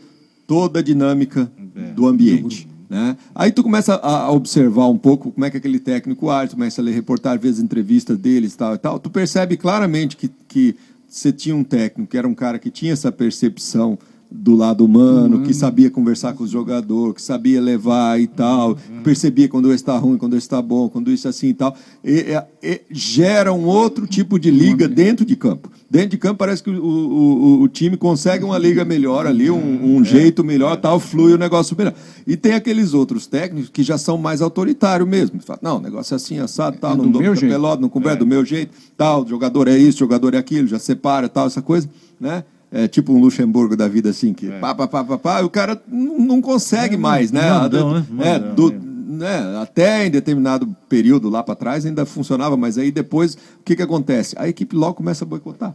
toda 0.49 0.81
a 0.81 0.83
dinâmica 0.83 1.53
é. 1.77 1.93
do 1.93 2.09
ambiente. 2.09 2.67
Né? 2.89 3.19
Aí 3.35 3.53
tu 3.53 3.63
começa 3.63 3.97
a 3.97 4.33
observar 4.33 4.89
um 4.89 4.97
pouco 4.97 5.31
como 5.31 5.45
é 5.45 5.51
que 5.51 5.59
aquele 5.59 5.79
técnico 5.79 6.31
age, 6.31 6.53
começa 6.53 6.81
a 6.81 6.85
ler 6.85 6.93
reportar, 6.93 7.39
ver 7.39 7.51
as 7.51 7.59
entrevistas 7.59 8.17
deles 8.17 8.57
tal 8.57 8.75
e 8.75 8.79
tal. 8.79 8.99
Tu 8.99 9.11
percebe 9.11 9.59
claramente 9.59 10.17
que, 10.17 10.31
que 10.49 10.75
você 11.07 11.31
tinha 11.31 11.55
um 11.55 11.63
técnico 11.63 12.11
que 12.11 12.17
era 12.17 12.27
um 12.27 12.35
cara 12.35 12.59
que 12.59 12.71
tinha 12.71 12.95
essa 12.95 13.13
percepção 13.13 13.99
do 14.31 14.55
lado 14.55 14.85
humano, 14.85 15.37
uhum. 15.39 15.43
que 15.43 15.53
sabia 15.53 15.91
conversar 15.91 16.33
com 16.33 16.45
os 16.45 16.51
jogadores, 16.51 17.17
que 17.17 17.23
sabia 17.23 17.61
levar 17.61 18.19
e 18.19 18.27
tal, 18.27 18.71
uhum. 18.71 19.03
percebia 19.03 19.49
quando 19.49 19.73
está 19.73 19.97
ruim, 19.99 20.17
quando 20.17 20.37
está 20.37 20.61
bom, 20.63 20.89
quando 20.89 21.11
isso 21.11 21.29
assim 21.29 21.49
e 21.49 21.55
tal. 21.55 21.77
E, 22.03 22.25
e, 22.63 22.69
e 22.71 22.81
gera 22.91 23.53
um 23.53 23.65
outro 23.67 24.07
tipo 24.07 24.39
de 24.39 24.51
liga 24.51 24.89
dentro 24.89 25.27
de 25.27 25.37
campo. 25.37 25.71
Dentro 25.91 26.11
de 26.11 26.19
campo 26.19 26.37
parece 26.37 26.63
que 26.63 26.69
o, 26.69 26.85
o, 26.85 27.63
o 27.63 27.69
time 27.69 27.97
consegue 27.97 28.45
uma 28.45 28.59
liga 28.59 28.85
melhor 28.85 29.27
ali, 29.27 29.51
um, 29.51 29.97
um 29.97 30.03
é. 30.03 30.05
jeito 30.05 30.45
melhor, 30.45 30.77
tal, 30.77 31.01
flui 31.01 31.33
o 31.33 31.39
negócio 31.39 31.75
melhor. 31.77 31.95
E 32.27 32.37
tem 32.37 32.53
aqueles 32.53 32.93
outros 32.93 33.27
técnicos 33.27 33.71
que 33.71 33.83
já 33.83 33.97
são 33.97 34.19
mais 34.19 34.43
autoritários 34.43 35.09
mesmo. 35.09 35.41
Fala, 35.41 35.59
não, 35.63 35.79
o 35.79 35.81
negócio 35.81 36.15
é 36.15 36.17
assim, 36.17 36.39
assado, 36.39 36.77
tal, 36.79 36.93
é 36.93 36.97
não 36.97 37.11
dou 37.11 37.23
pelota, 37.23 37.81
não 37.81 37.89
conversa 37.89 38.19
é. 38.19 38.21
do 38.21 38.27
meu 38.27 38.45
jeito, 38.45 38.71
tal, 38.99 39.27
jogador 39.27 39.67
é 39.67 39.79
isso, 39.79 39.99
jogador 39.99 40.35
é 40.35 40.37
aquilo, 40.39 40.69
já 40.69 40.79
separa, 40.79 41.27
tal, 41.27 41.47
essa 41.47 41.63
coisa, 41.63 41.89
né? 42.21 42.45
É 42.71 42.87
tipo 42.87 43.15
um 43.15 43.19
Luxemburgo 43.19 43.75
da 43.75 43.89
vida 43.89 44.11
assim, 44.11 44.35
que 44.35 44.51
é. 44.51 44.59
pá, 44.59 44.75
pá, 44.75 44.87
pá, 44.87 45.03
pá, 45.03 45.17
pá, 45.17 45.41
o 45.41 45.49
cara 45.49 45.81
não 45.89 46.43
consegue 46.43 46.97
é, 46.97 46.99
mais, 46.99 47.33
né? 47.33 47.51
Mandão, 47.51 47.95
né? 47.95 48.05
É, 48.21 48.39
do, 48.39 48.71
né? 49.09 49.59
Até 49.63 50.07
em 50.07 50.11
determinado 50.11 50.69
período 50.89 51.31
lá 51.31 51.43
para 51.43 51.55
trás 51.55 51.87
ainda 51.87 52.05
funcionava, 52.05 52.57
mas 52.57 52.77
aí 52.77 52.91
depois 52.91 53.35
o 53.35 53.63
que, 53.65 53.75
que 53.75 53.83
acontece? 53.83 54.37
A 54.39 54.47
equipe 54.47 54.77
logo 54.77 54.95
começa 54.95 55.25
a 55.25 55.27
boicotar. 55.27 55.75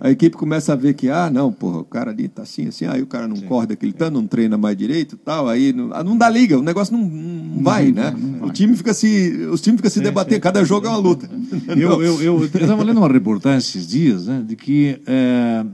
É. 0.00 0.08
A 0.08 0.10
equipe 0.10 0.34
começa 0.34 0.72
a 0.72 0.76
ver 0.76 0.94
que, 0.94 1.10
ah, 1.10 1.28
não, 1.30 1.52
porra, 1.52 1.80
o 1.80 1.84
cara 1.84 2.10
ali 2.10 2.26
tá 2.26 2.42
assim, 2.42 2.68
assim, 2.68 2.86
aí 2.86 3.02
o 3.02 3.06
cara 3.06 3.28
não 3.28 3.36
Sim. 3.36 3.46
corre 3.46 3.66
daquele 3.66 3.92
tanto, 3.92 4.14
não 4.14 4.26
treina 4.26 4.56
mais 4.56 4.76
direito 4.76 5.18
tal, 5.18 5.46
aí 5.46 5.74
não, 5.74 5.90
ah, 5.92 6.02
não 6.02 6.16
dá 6.16 6.30
liga, 6.30 6.58
o 6.58 6.62
negócio 6.62 6.96
não, 6.96 7.04
não 7.04 7.62
vai, 7.62 7.88
não, 7.88 8.02
né? 8.02 8.16
Não 8.18 8.38
vai. 8.40 8.48
O 8.48 8.52
time 8.52 8.74
fica 8.74 8.94
se, 8.94 9.46
os 9.52 9.60
times 9.60 9.78
ficam 9.78 9.90
se 9.90 10.00
debatendo, 10.00 10.40
cada 10.40 10.64
jogo 10.64 10.86
é 10.86 10.88
uma 10.88 10.98
luta. 10.98 11.28
Eu 11.76 12.22
eu 12.22 12.44
estava 12.44 12.82
lendo 12.82 12.98
uma 12.98 13.12
reportagem 13.12 13.58
esses 13.58 13.86
dias, 13.86 14.26
né, 14.26 14.42
de 14.46 14.56
que 14.56 15.00
é, 15.06 15.64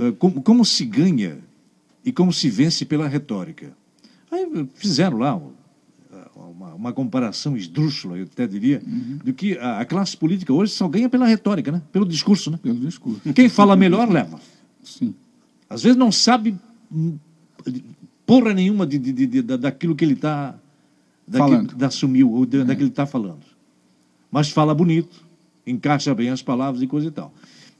ah, 0.00 0.12
como, 0.18 0.42
como 0.42 0.64
se 0.64 0.84
ganha 0.84 1.38
e 2.04 2.10
como 2.10 2.32
se 2.32 2.50
vence 2.50 2.84
pela 2.84 3.06
retórica. 3.06 3.72
Aí 4.32 4.68
fizeram 4.74 5.18
lá 5.18 5.40
uma, 6.74 6.92
comparação 6.92 7.56
esdrúxula, 7.56 8.18
eu 8.18 8.24
até 8.24 8.46
diria, 8.46 8.82
uhum. 8.86 9.18
do 9.24 9.32
que 9.32 9.56
a, 9.58 9.80
a, 9.80 9.84
classe 9.84 10.16
política 10.16 10.52
hoje 10.52 10.72
só 10.72 10.88
ganha 10.88 11.08
pela 11.08 11.26
retórica, 11.26 11.72
né? 11.72 11.82
pelo 11.92 12.06
discurso. 12.06 12.50
Né? 12.50 12.58
Pelo 12.62 12.78
discurso. 12.78 13.20
Quem 13.32 13.48
fala 13.48 13.76
melhor 13.76 14.08
leva. 14.08 14.40
Sim. 14.82 15.14
Às 15.68 15.82
vezes 15.82 15.96
não 15.96 16.12
sabe 16.12 16.56
hum, 16.92 17.16
porra 18.26 18.52
nenhuma 18.54 18.86
de, 18.86 18.98
de, 18.98 19.12
de, 19.12 19.26
de 19.26 19.42
daquilo 19.42 19.94
que 19.94 20.04
ele 20.04 20.14
está. 20.14 20.54
Da 21.26 21.86
assumiu, 21.86 22.30
ou 22.30 22.44
de, 22.44 22.60
é. 22.60 22.64
daquilo 22.64 22.88
que 22.88 22.92
está 22.92 23.06
falando. 23.06 23.40
Mas 24.30 24.50
fala 24.50 24.74
bonito, 24.74 25.24
encaixa 25.66 26.14
bem 26.14 26.28
as 26.28 26.42
palavras 26.42 26.82
e 26.82 26.86
coisa 26.86 27.08
e 27.08 27.10
tal. 27.10 27.32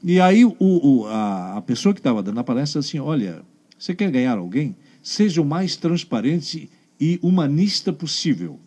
E 0.02 0.20
aí 0.20 0.44
o, 0.44 0.54
o, 0.58 1.06
a, 1.06 1.58
a, 1.58 1.62
pessoa 1.62 1.92
que 1.92 2.00
estava 2.00 2.22
dando 2.22 2.40
a 2.40 2.44
palestra 2.44 2.80
assim, 2.80 2.98
olha, 2.98 3.42
você 3.78 3.94
quer 3.94 4.10
ganhar 4.10 4.38
alguém? 4.38 4.76
Seja 5.02 5.42
o 5.42 5.44
mais 5.44 5.76
transparente 5.76 6.70
e 7.00 7.18
humanista 7.22 7.92
possível. 7.92 8.58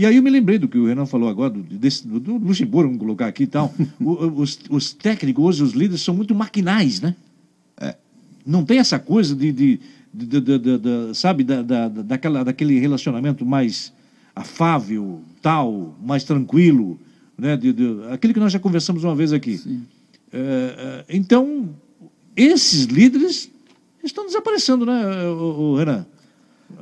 E 0.00 0.06
aí 0.06 0.16
eu 0.16 0.22
me 0.22 0.30
lembrei 0.30 0.56
do 0.58 0.66
que 0.66 0.78
o 0.78 0.86
Renan 0.86 1.04
falou 1.04 1.28
agora, 1.28 1.50
do, 1.50 1.60
desse, 1.60 2.08
do, 2.08 2.38
Luxemburgo, 2.38 2.88
vamos 2.88 3.02
colocar 3.02 3.26
aqui 3.26 3.42
e 3.42 3.46
tal. 3.46 3.70
o, 4.00 4.40
os, 4.40 4.58
os, 4.70 4.94
técnicos, 4.94 5.44
hoje, 5.44 5.62
os 5.62 5.72
líderes, 5.72 6.00
são 6.00 6.14
muito 6.14 6.34
maquinais, 6.34 7.02
né? 7.02 7.14
É. 7.78 7.94
Não 8.46 8.64
tem 8.64 8.78
essa 8.78 8.98
coisa 8.98 9.36
de, 9.36 9.52
de, 9.52 9.78
de, 10.10 10.40
de, 10.40 10.58
sabe, 11.12 11.44
da, 11.44 11.60
da, 11.60 11.88
daquela, 11.88 12.42
daquele 12.42 12.78
relacionamento 12.78 13.44
mais 13.44 13.92
afável, 14.34 15.20
tal, 15.42 15.94
mais 16.02 16.24
tranquilo, 16.24 16.98
né? 17.36 17.58
Aquele 18.10 18.32
que 18.32 18.40
nós 18.40 18.54
já 18.54 18.58
conversamos 18.58 19.04
uma 19.04 19.14
vez 19.14 19.34
aqui. 19.34 19.60
É, 20.32 20.38
é, 20.38 21.04
então, 21.10 21.68
esses 22.34 22.84
líderes 22.84 23.50
estão 24.02 24.24
desaparecendo, 24.24 24.86
né, 24.86 25.26
o, 25.28 25.76
Renan? 25.76 26.06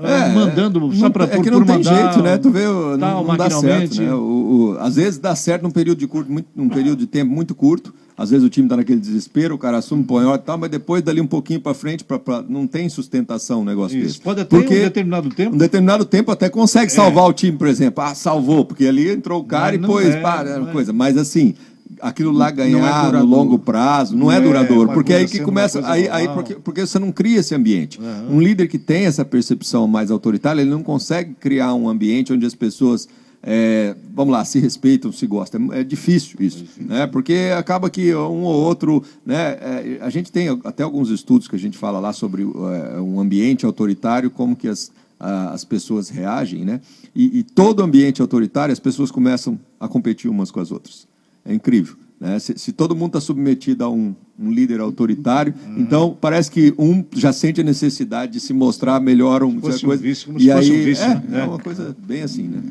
É, 0.00 0.32
mandando 0.32 0.92
só 0.94 1.10
para 1.10 1.24
é 1.24 1.40
que 1.40 1.50
não 1.50 1.64
tem 1.64 1.78
mandar, 1.78 1.94
jeito, 1.94 2.22
né? 2.22 2.38
Tu 2.38 2.50
vê, 2.50 2.64
não, 2.64 2.98
tal, 2.98 3.24
não 3.24 3.36
dá 3.36 3.50
certo, 3.50 4.00
né? 4.00 4.14
O, 4.14 4.18
o, 4.18 4.76
às 4.78 4.96
vezes 4.96 5.18
dá 5.18 5.34
certo 5.34 5.62
num 5.62 5.70
período 5.70 5.98
de 5.98 6.06
curto, 6.06 6.30
muito, 6.30 6.48
num 6.54 6.68
período 6.68 7.00
de 7.00 7.06
tempo 7.06 7.32
muito 7.32 7.54
curto. 7.54 7.92
Às 8.16 8.30
vezes 8.30 8.44
o 8.44 8.50
time 8.50 8.66
está 8.66 8.76
naquele 8.76 8.98
desespero, 8.98 9.54
o 9.54 9.58
cara 9.58 9.78
assume, 9.78 10.02
põe 10.02 10.24
e 10.34 10.38
tal, 10.38 10.58
mas 10.58 10.68
depois 10.68 11.02
dali 11.02 11.20
um 11.20 11.26
pouquinho 11.26 11.60
para 11.60 11.72
frente, 11.72 12.02
pra, 12.02 12.18
pra, 12.18 12.42
não 12.48 12.66
tem 12.66 12.88
sustentação 12.88 13.62
o 13.62 13.64
negócio 13.64 13.96
Isso. 13.96 14.06
desse. 14.06 14.20
Pode 14.20 14.40
até 14.40 14.56
porque 14.56 14.74
um 14.74 14.82
determinado 14.82 15.28
tempo. 15.30 15.54
Um 15.54 15.58
determinado 15.58 16.04
tempo 16.04 16.32
até 16.32 16.48
consegue 16.48 16.90
salvar 16.90 17.26
o 17.26 17.32
time, 17.32 17.56
por 17.56 17.68
exemplo. 17.68 18.02
Ah, 18.02 18.16
salvou, 18.16 18.64
porque 18.64 18.86
ali 18.86 19.08
entrou 19.08 19.40
o 19.40 19.44
cara 19.44 19.76
e 19.76 19.78
pôs, 19.78 20.06
é, 20.06 20.20
pá, 20.20 20.44
coisa. 20.72 20.92
Mas 20.92 21.16
assim, 21.16 21.54
aquilo 22.00 22.32
lá 22.32 22.50
ganhar 22.50 23.14
é 23.14 23.18
no 23.18 23.24
longo 23.24 23.58
prazo, 23.58 24.16
não, 24.16 24.26
não 24.26 24.32
é 24.32 24.40
duradouro, 24.40 24.90
é, 24.90 24.94
porque 24.94 25.12
aí 25.12 25.26
que 25.26 25.40
começa, 25.40 25.80
aí, 25.88 26.08
aí 26.08 26.28
porque, 26.28 26.54
porque 26.54 26.80
você 26.86 26.98
não 26.98 27.12
cria 27.12 27.38
esse 27.40 27.54
ambiente. 27.54 28.00
Uhum. 28.00 28.36
Um 28.36 28.40
líder 28.40 28.68
que 28.68 28.78
tem 28.78 29.04
essa 29.04 29.24
percepção 29.24 29.86
mais 29.86 30.10
autoritária, 30.10 30.60
ele 30.60 30.70
não 30.70 30.82
consegue 30.82 31.34
criar 31.34 31.74
um 31.74 31.88
ambiente 31.88 32.32
onde 32.32 32.46
as 32.46 32.54
pessoas 32.54 33.08
é, 33.42 33.94
vamos 34.12 34.32
lá, 34.32 34.44
se 34.44 34.58
respeitam, 34.58 35.12
se 35.12 35.26
gostam. 35.26 35.72
É, 35.72 35.80
é 35.80 35.84
difícil 35.84 36.36
isso, 36.40 36.64
né? 36.80 37.06
Porque 37.06 37.50
acaba 37.56 37.88
que 37.88 38.14
um 38.14 38.42
ou 38.42 38.54
outro, 38.54 39.02
né? 39.24 39.56
É, 39.60 39.98
a 40.00 40.10
gente 40.10 40.32
tem 40.32 40.48
até 40.64 40.82
alguns 40.82 41.10
estudos 41.10 41.46
que 41.46 41.54
a 41.54 41.58
gente 41.58 41.78
fala 41.78 42.00
lá 42.00 42.12
sobre 42.12 42.42
é, 42.42 43.00
um 43.00 43.20
ambiente 43.20 43.64
autoritário, 43.64 44.30
como 44.30 44.56
que 44.56 44.68
as, 44.68 44.90
as 45.18 45.64
pessoas 45.64 46.08
reagem, 46.08 46.64
né? 46.64 46.80
E, 47.14 47.38
e 47.38 47.42
todo 47.42 47.82
ambiente 47.82 48.20
autoritário, 48.20 48.72
as 48.72 48.80
pessoas 48.80 49.10
começam 49.10 49.58
a 49.78 49.86
competir 49.88 50.30
umas 50.30 50.50
com 50.50 50.60
as 50.60 50.72
outras. 50.72 51.06
É 51.48 51.54
incrível. 51.54 51.96
Né? 52.20 52.38
Se, 52.38 52.58
se, 52.58 52.72
todo 52.72 52.94
mundo 52.94 53.08
está 53.08 53.20
submetido 53.20 53.84
a 53.84 53.90
um, 53.90 54.14
um 54.38 54.50
líder 54.50 54.80
autoritário, 54.80 55.54
uhum. 55.66 55.80
então 55.80 56.16
parece 56.20 56.50
que 56.50 56.74
um 56.78 57.04
já 57.14 57.32
sente 57.32 57.60
a 57.60 57.64
necessidade 57.64 58.32
de 58.32 58.40
se 58.40 58.52
mostrar 58.52 59.00
melhor 59.00 59.42
um, 59.42 59.60
coisa. 59.60 59.86
Um 59.86 59.96
vício, 59.96 60.26
como 60.26 60.38
e 60.38 60.42
se 60.42 60.52
fosse 60.52 60.70
aí, 60.70 60.80
um 60.80 60.84
vício. 60.84 61.04
É, 61.04 61.14
né? 61.14 61.40
é, 61.40 61.44
uma 61.44 61.58
coisa 61.58 61.96
bem 62.06 62.22
assim, 62.22 62.42
né? 62.42 62.62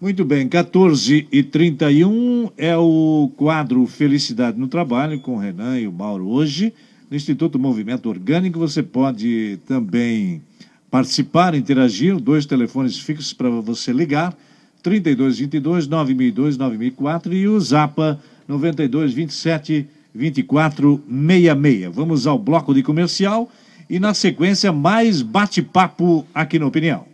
Muito 0.00 0.24
bem, 0.24 0.48
14 0.48 1.28
e 1.30 1.42
31 1.44 2.50
é 2.56 2.76
o 2.76 3.30
quadro 3.36 3.86
Felicidade 3.86 4.58
no 4.58 4.66
Trabalho 4.66 5.20
com 5.20 5.36
o 5.36 5.38
Renan 5.38 5.78
e 5.78 5.86
o 5.86 5.92
Mauro 5.92 6.26
hoje. 6.26 6.72
No 7.08 7.16
Instituto 7.16 7.56
Movimento 7.58 8.08
Orgânico 8.08 8.58
você 8.58 8.82
pode 8.82 9.60
também 9.64 10.42
participar, 10.90 11.54
interagir, 11.54 12.18
dois 12.18 12.46
telefones 12.46 12.98
fixos 12.98 13.32
para 13.32 13.48
você 13.48 13.92
ligar. 13.92 14.36
3222 14.82 15.86
9002 15.86 16.56
9004 16.56 17.32
e 17.32 17.48
o 17.48 17.60
Zapa 17.60 18.18
92 18.48 19.12
27 19.12 19.86
24 20.14 21.02
66. 21.08 21.94
Vamos 21.94 22.26
ao 22.26 22.38
bloco 22.38 22.74
de 22.74 22.82
comercial 22.82 23.50
e 23.88 23.98
na 24.00 24.14
sequência 24.14 24.72
mais 24.72 25.22
bate-papo 25.22 26.26
aqui 26.34 26.58
no 26.58 26.66
Opinião. 26.66 27.04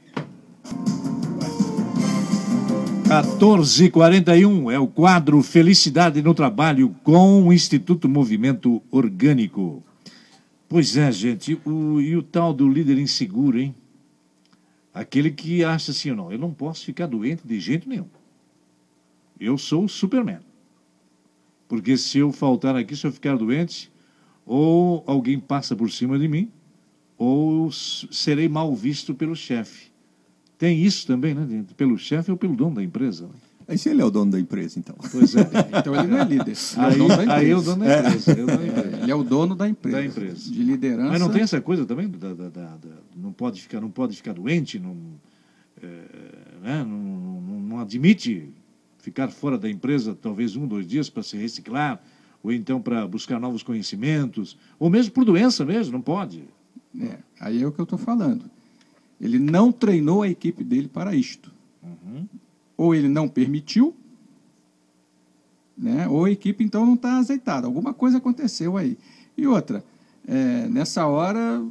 1441 3.08 4.70
é 4.70 4.78
o 4.78 4.86
quadro 4.86 5.42
Felicidade 5.42 6.20
no 6.20 6.34
Trabalho 6.34 6.94
com 7.02 7.42
o 7.46 7.52
Instituto 7.52 8.06
Movimento 8.06 8.82
Orgânico. 8.90 9.82
Pois 10.68 10.94
é, 10.96 11.10
gente, 11.10 11.58
o, 11.64 11.98
e 12.00 12.14
o 12.14 12.22
tal 12.22 12.52
do 12.52 12.68
líder 12.68 12.98
inseguro, 12.98 13.58
hein? 13.58 13.74
Aquele 14.98 15.30
que 15.30 15.62
acha 15.62 15.92
assim, 15.92 16.10
não, 16.10 16.32
eu 16.32 16.38
não 16.38 16.52
posso 16.52 16.84
ficar 16.84 17.06
doente 17.06 17.46
de 17.46 17.60
jeito 17.60 17.88
nenhum. 17.88 18.08
Eu 19.38 19.56
sou 19.56 19.84
o 19.84 19.88
Superman. 19.88 20.40
Porque 21.68 21.96
se 21.96 22.18
eu 22.18 22.32
faltar 22.32 22.74
aqui, 22.74 22.96
se 22.96 23.06
eu 23.06 23.12
ficar 23.12 23.36
doente, 23.36 23.92
ou 24.44 25.04
alguém 25.06 25.38
passa 25.38 25.76
por 25.76 25.88
cima 25.88 26.18
de 26.18 26.26
mim, 26.26 26.50
ou 27.16 27.70
serei 27.70 28.48
mal 28.48 28.74
visto 28.74 29.14
pelo 29.14 29.36
chefe. 29.36 29.92
Tem 30.58 30.82
isso 30.82 31.06
também, 31.06 31.32
né? 31.32 31.64
Pelo 31.76 31.96
chefe 31.96 32.32
ou 32.32 32.36
pelo 32.36 32.56
dono 32.56 32.74
da 32.74 32.82
empresa. 32.82 33.28
Né? 33.28 33.34
Aí 33.68 33.76
se 33.76 33.90
ele 33.90 34.00
é 34.00 34.04
o 34.04 34.10
dono 34.10 34.30
da 34.32 34.40
empresa, 34.40 34.78
então. 34.78 34.96
Pois 35.12 35.36
é. 35.36 35.42
então 35.78 35.94
ele 35.94 36.06
não 36.06 36.18
é 36.18 36.24
líder. 36.24 36.56
Ele 36.90 37.30
aí, 37.30 37.50
é 37.50 37.56
o 37.56 37.60
dono 37.60 37.84
da 37.84 37.92
empresa. 37.92 38.30
Aí 38.30 38.40
é 38.40 38.42
o 38.42 38.46
dono 38.46 38.56
da 38.56 38.66
empresa. 38.66 38.96
É. 38.96 39.02
Ele 39.02 39.10
é 39.10 39.14
o 39.14 39.22
dono 39.22 39.54
da 39.54 39.68
empresa. 39.68 39.96
Da 39.98 40.04
empresa. 40.04 40.50
De 40.50 40.62
liderança. 40.62 41.10
Mas 41.10 41.20
não 41.20 41.30
tem 41.30 41.42
essa 41.42 41.60
coisa 41.60 41.84
também? 41.84 42.08
Da, 42.08 42.32
da, 42.32 42.48
da, 42.48 42.78
não, 43.14 43.30
pode 43.30 43.60
ficar, 43.60 43.78
não 43.78 43.90
pode 43.90 44.16
ficar 44.16 44.32
doente, 44.32 44.78
não, 44.78 44.96
é, 45.82 45.86
né? 46.62 46.84
não, 46.84 46.98
não, 46.98 47.60
não 47.60 47.80
admite 47.80 48.48
ficar 48.98 49.28
fora 49.28 49.58
da 49.58 49.68
empresa 49.68 50.16
talvez 50.20 50.56
um, 50.56 50.66
dois 50.66 50.86
dias 50.86 51.10
para 51.10 51.22
se 51.22 51.36
reciclar, 51.36 52.02
ou 52.42 52.50
então 52.50 52.80
para 52.80 53.06
buscar 53.06 53.38
novos 53.38 53.62
conhecimentos, 53.62 54.56
ou 54.78 54.88
mesmo 54.88 55.12
por 55.12 55.26
doença 55.26 55.64
mesmo, 55.64 55.92
não 55.92 56.00
pode. 56.00 56.44
É, 56.98 57.18
aí 57.38 57.62
é 57.62 57.66
o 57.66 57.72
que 57.72 57.80
eu 57.80 57.84
estou 57.84 57.98
falando. 57.98 58.50
Ele 59.20 59.38
não 59.38 59.70
treinou 59.70 60.22
a 60.22 60.28
equipe 60.28 60.64
dele 60.64 60.88
para 60.88 61.14
isto. 61.14 61.52
Uhum. 61.82 62.26
Ou 62.78 62.94
ele 62.94 63.08
não 63.08 63.28
permitiu, 63.28 63.94
né? 65.76 66.08
ou 66.08 66.24
a 66.24 66.30
equipe 66.30 66.64
então 66.64 66.86
não 66.86 66.94
está 66.94 67.18
azeitada. 67.18 67.66
Alguma 67.66 67.92
coisa 67.92 68.16
aconteceu 68.16 68.78
aí. 68.78 68.96
E 69.36 69.46
outra, 69.46 69.84
é, 70.26 70.66
nessa 70.68 71.06
hora, 71.06 71.62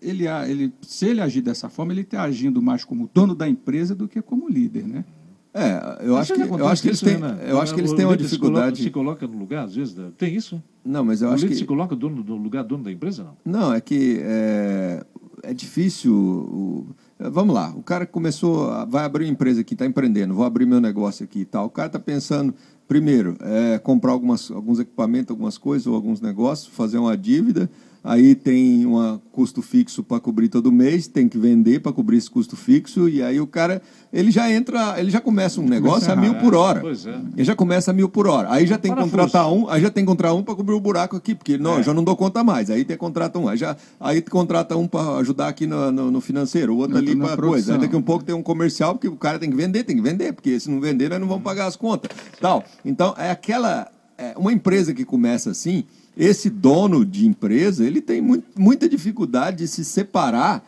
ele, 0.00 0.26
ele, 0.26 0.72
se 0.82 1.06
ele 1.06 1.20
agir 1.20 1.42
dessa 1.42 1.68
forma, 1.68 1.92
ele 1.92 2.02
está 2.02 2.22
agindo 2.22 2.62
mais 2.62 2.84
como 2.84 3.10
dono 3.12 3.34
da 3.34 3.48
empresa 3.48 3.94
do 3.94 4.06
que 4.06 4.22
como 4.22 4.48
líder, 4.48 4.86
né? 4.86 5.04
É, 5.52 6.06
eu 6.06 6.16
acho 6.16 6.32
que, 6.32 6.40
eu 6.40 6.68
acho 6.68 6.80
que 6.80 6.88
eles 6.88 7.00
têm, 7.00 7.18
né? 7.18 7.38
eu 7.48 7.60
acho 7.60 7.74
que 7.74 7.80
eles 7.80 7.92
têm 7.92 8.04
uma 8.04 8.16
dificuldade. 8.16 8.78
Se 8.80 8.88
coloca, 8.88 9.16
se 9.16 9.24
coloca 9.24 9.26
no 9.26 9.36
lugar, 9.36 9.64
às 9.64 9.74
vezes, 9.74 9.96
tem 10.16 10.36
isso? 10.36 10.62
Não, 10.84 11.04
mas 11.04 11.22
eu 11.22 11.28
o 11.28 11.32
acho 11.32 11.46
que 11.46 11.56
se 11.56 11.64
coloca 11.64 11.96
dono, 11.96 12.22
no 12.22 12.36
lugar 12.36 12.62
dono 12.62 12.84
da 12.84 12.92
empresa, 12.92 13.24
não? 13.24 13.36
Não, 13.44 13.74
é 13.74 13.80
que 13.80 14.20
é, 14.22 15.04
é 15.42 15.52
difícil. 15.52 16.14
O, 16.14 16.86
vamos 17.28 17.54
lá, 17.54 17.70
o 17.76 17.82
cara 17.82 18.06
começou, 18.06 18.70
vai 18.86 19.04
abrir 19.04 19.24
uma 19.24 19.32
empresa 19.32 19.60
aqui, 19.60 19.74
está 19.74 19.84
empreendendo, 19.84 20.34
vou 20.34 20.44
abrir 20.44 20.64
meu 20.64 20.80
negócio 20.80 21.24
aqui 21.24 21.40
e 21.40 21.44
tal. 21.44 21.66
O 21.66 21.70
cara 21.70 21.86
está 21.86 21.98
pensando, 21.98 22.54
primeiro, 22.88 23.36
é, 23.40 23.78
comprar 23.78 24.12
algumas, 24.12 24.50
alguns 24.50 24.78
equipamentos, 24.78 25.30
algumas 25.30 25.58
coisas 25.58 25.86
ou 25.86 25.94
alguns 25.94 26.20
negócios, 26.20 26.74
fazer 26.74 26.98
uma 26.98 27.16
dívida 27.16 27.70
aí 28.02 28.34
tem 28.34 28.86
um 28.86 29.18
custo 29.32 29.62
fixo 29.62 30.02
para 30.02 30.20
cobrir 30.20 30.48
todo 30.48 30.72
mês, 30.72 31.06
tem 31.06 31.28
que 31.28 31.38
vender 31.38 31.80
para 31.80 31.92
cobrir 31.92 32.16
esse 32.16 32.30
custo 32.30 32.56
fixo, 32.56 33.08
e 33.08 33.22
aí 33.22 33.40
o 33.40 33.46
cara, 33.46 33.80
ele 34.12 34.30
já 34.30 34.50
entra, 34.50 34.98
ele 34.98 35.10
já 35.10 35.20
começa 35.20 35.60
um 35.60 35.68
negócio 35.68 36.12
a 36.12 36.16
mil 36.16 36.34
por 36.34 36.54
hora. 36.54 36.80
É. 36.80 37.20
Ele 37.36 37.44
já 37.44 37.54
começa 37.54 37.90
a 37.90 37.94
mil 37.94 38.08
por 38.08 38.26
hora. 38.26 38.50
Aí 38.50 38.66
já 38.66 38.78
tem 38.78 38.94
que 38.94 39.00
contratar 39.00 39.52
um, 39.52 39.68
aí 39.68 39.80
já 39.80 39.90
tem 39.90 40.04
que 40.04 40.08
contratar 40.08 40.36
um 40.36 40.42
para 40.42 40.54
cobrir 40.54 40.74
o 40.74 40.80
buraco 40.80 41.16
aqui, 41.16 41.34
porque 41.34 41.58
não, 41.58 41.78
é. 41.78 41.82
já 41.82 41.94
não 41.94 42.04
dou 42.04 42.16
conta 42.16 42.42
mais. 42.42 42.70
Aí 42.70 42.84
tem 42.84 42.96
que 42.96 43.00
contratar 43.00 43.40
um, 43.40 43.48
aí 43.48 43.56
já 43.56 43.76
aí 43.98 44.20
contrata 44.22 44.76
um 44.76 44.86
para 44.86 45.18
ajudar 45.18 45.48
aqui 45.48 45.66
no, 45.66 45.90
no, 45.90 46.10
no, 46.10 46.20
financeiro, 46.20 46.74
o 46.74 46.78
outro 46.78 46.96
ali 46.96 47.14
para 47.16 47.36
coisa. 47.36 47.74
Aí 47.74 47.80
daqui 47.80 47.96
um 47.96 48.02
pouco 48.02 48.24
tem 48.24 48.34
um 48.34 48.42
comercial, 48.42 48.94
porque 48.94 49.08
o 49.08 49.16
cara 49.16 49.38
tem 49.38 49.50
que 49.50 49.56
vender, 49.56 49.84
tem 49.84 49.96
que 49.96 50.02
vender, 50.02 50.32
porque 50.32 50.58
se 50.58 50.70
não 50.70 50.80
vender, 50.80 51.10
nós 51.10 51.20
não 51.20 51.28
vamos 51.28 51.42
pagar 51.42 51.66
as 51.66 51.76
contas. 51.76 52.10
Tal. 52.40 52.64
Então, 52.84 53.14
é 53.16 53.30
aquela 53.30 53.88
é 54.20 54.34
uma 54.36 54.52
empresa 54.52 54.92
que 54.92 55.04
começa 55.04 55.50
assim, 55.50 55.84
esse 56.20 56.50
dono 56.50 57.02
de 57.02 57.26
empresa 57.26 57.82
ele 57.82 58.02
tem 58.02 58.20
muito, 58.20 58.44
muita 58.54 58.86
dificuldade 58.86 59.56
de 59.56 59.68
se 59.68 59.82
separar 59.82 60.62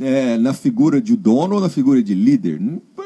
é, 0.00 0.38
na 0.38 0.54
figura 0.54 1.00
de 1.00 1.16
dono 1.16 1.56
ou 1.56 1.60
na 1.60 1.68
figura 1.68 2.00
de 2.00 2.14
líder. 2.14 2.60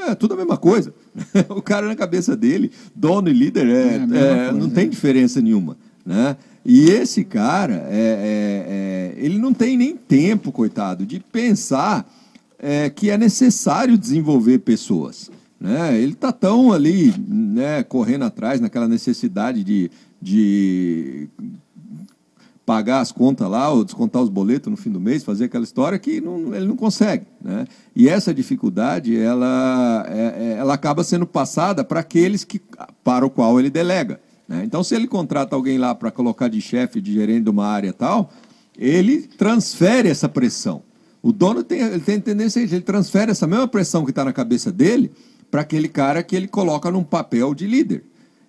É 0.06 0.14
tudo 0.14 0.34
a 0.34 0.36
mesma 0.36 0.58
coisa. 0.58 0.92
o 1.48 1.62
cara 1.62 1.86
na 1.86 1.96
cabeça 1.96 2.36
dele, 2.36 2.70
dono 2.94 3.30
e 3.30 3.32
líder, 3.32 3.66
é, 3.68 3.96
é, 3.96 4.48
é 4.48 4.52
não 4.52 4.68
tem 4.68 4.86
diferença 4.86 5.40
nenhuma. 5.40 5.78
Né? 6.04 6.36
E 6.62 6.90
esse 6.90 7.24
cara, 7.24 7.86
é, 7.88 9.14
ele 9.16 9.38
não 9.38 9.54
tem 9.54 9.74
nem 9.74 9.96
tempo, 9.96 10.52
coitado, 10.52 11.06
de 11.06 11.20
pensar 11.20 12.06
que 12.94 13.10
é 13.10 13.18
necessário 13.18 13.98
desenvolver 13.98 14.58
pessoas. 14.58 15.30
Né? 15.58 15.98
Ele 15.98 16.12
está 16.12 16.30
tão 16.30 16.70
ali 16.72 17.14
né, 17.26 17.82
correndo 17.82 18.24
atrás 18.24 18.60
naquela 18.60 18.86
necessidade 18.86 19.64
de 19.64 19.90
de 20.22 21.28
pagar 22.64 23.00
as 23.00 23.10
contas 23.10 23.48
lá, 23.48 23.70
ou 23.70 23.84
descontar 23.84 24.22
os 24.22 24.28
boletos 24.28 24.70
no 24.70 24.76
fim 24.76 24.90
do 24.90 25.00
mês, 25.00 25.24
fazer 25.24 25.46
aquela 25.46 25.64
história 25.64 25.98
que 25.98 26.20
não, 26.20 26.54
ele 26.54 26.66
não 26.66 26.76
consegue. 26.76 27.26
Né? 27.40 27.66
E 27.94 28.08
essa 28.08 28.32
dificuldade, 28.32 29.16
ela, 29.16 30.06
é, 30.08 30.20
é 30.20 30.56
ela 30.58 30.74
acaba 30.74 31.02
sendo 31.02 31.26
passada 31.26 31.82
para 31.84 32.00
aqueles 32.00 32.44
que, 32.44 32.60
para 33.02 33.26
o 33.26 33.30
qual 33.30 33.58
ele 33.58 33.70
delega. 33.70 34.20
Né? 34.48 34.62
Então, 34.64 34.84
se 34.84 34.94
ele 34.94 35.06
contrata 35.06 35.56
alguém 35.56 35.78
lá 35.78 35.94
para 35.94 36.10
colocar 36.10 36.48
de 36.48 36.60
chefe, 36.60 37.00
de 37.00 37.12
gerente 37.12 37.44
de 37.44 37.50
uma 37.50 37.66
área 37.66 37.92
tal, 37.92 38.30
ele 38.78 39.22
transfere 39.22 40.08
essa 40.08 40.28
pressão. 40.28 40.82
O 41.22 41.32
dono 41.32 41.62
tem, 41.62 41.80
ele 41.80 42.00
tem 42.00 42.20
tendência, 42.20 42.60
ele 42.60 42.80
transfere 42.80 43.30
essa 43.30 43.46
mesma 43.46 43.68
pressão 43.68 44.04
que 44.04 44.10
está 44.10 44.24
na 44.24 44.32
cabeça 44.32 44.72
dele 44.72 45.12
para 45.50 45.60
aquele 45.60 45.88
cara 45.88 46.22
que 46.22 46.34
ele 46.34 46.48
coloca 46.48 46.90
num 46.90 47.04
papel 47.04 47.54
de 47.54 47.66
líder. 47.66 48.04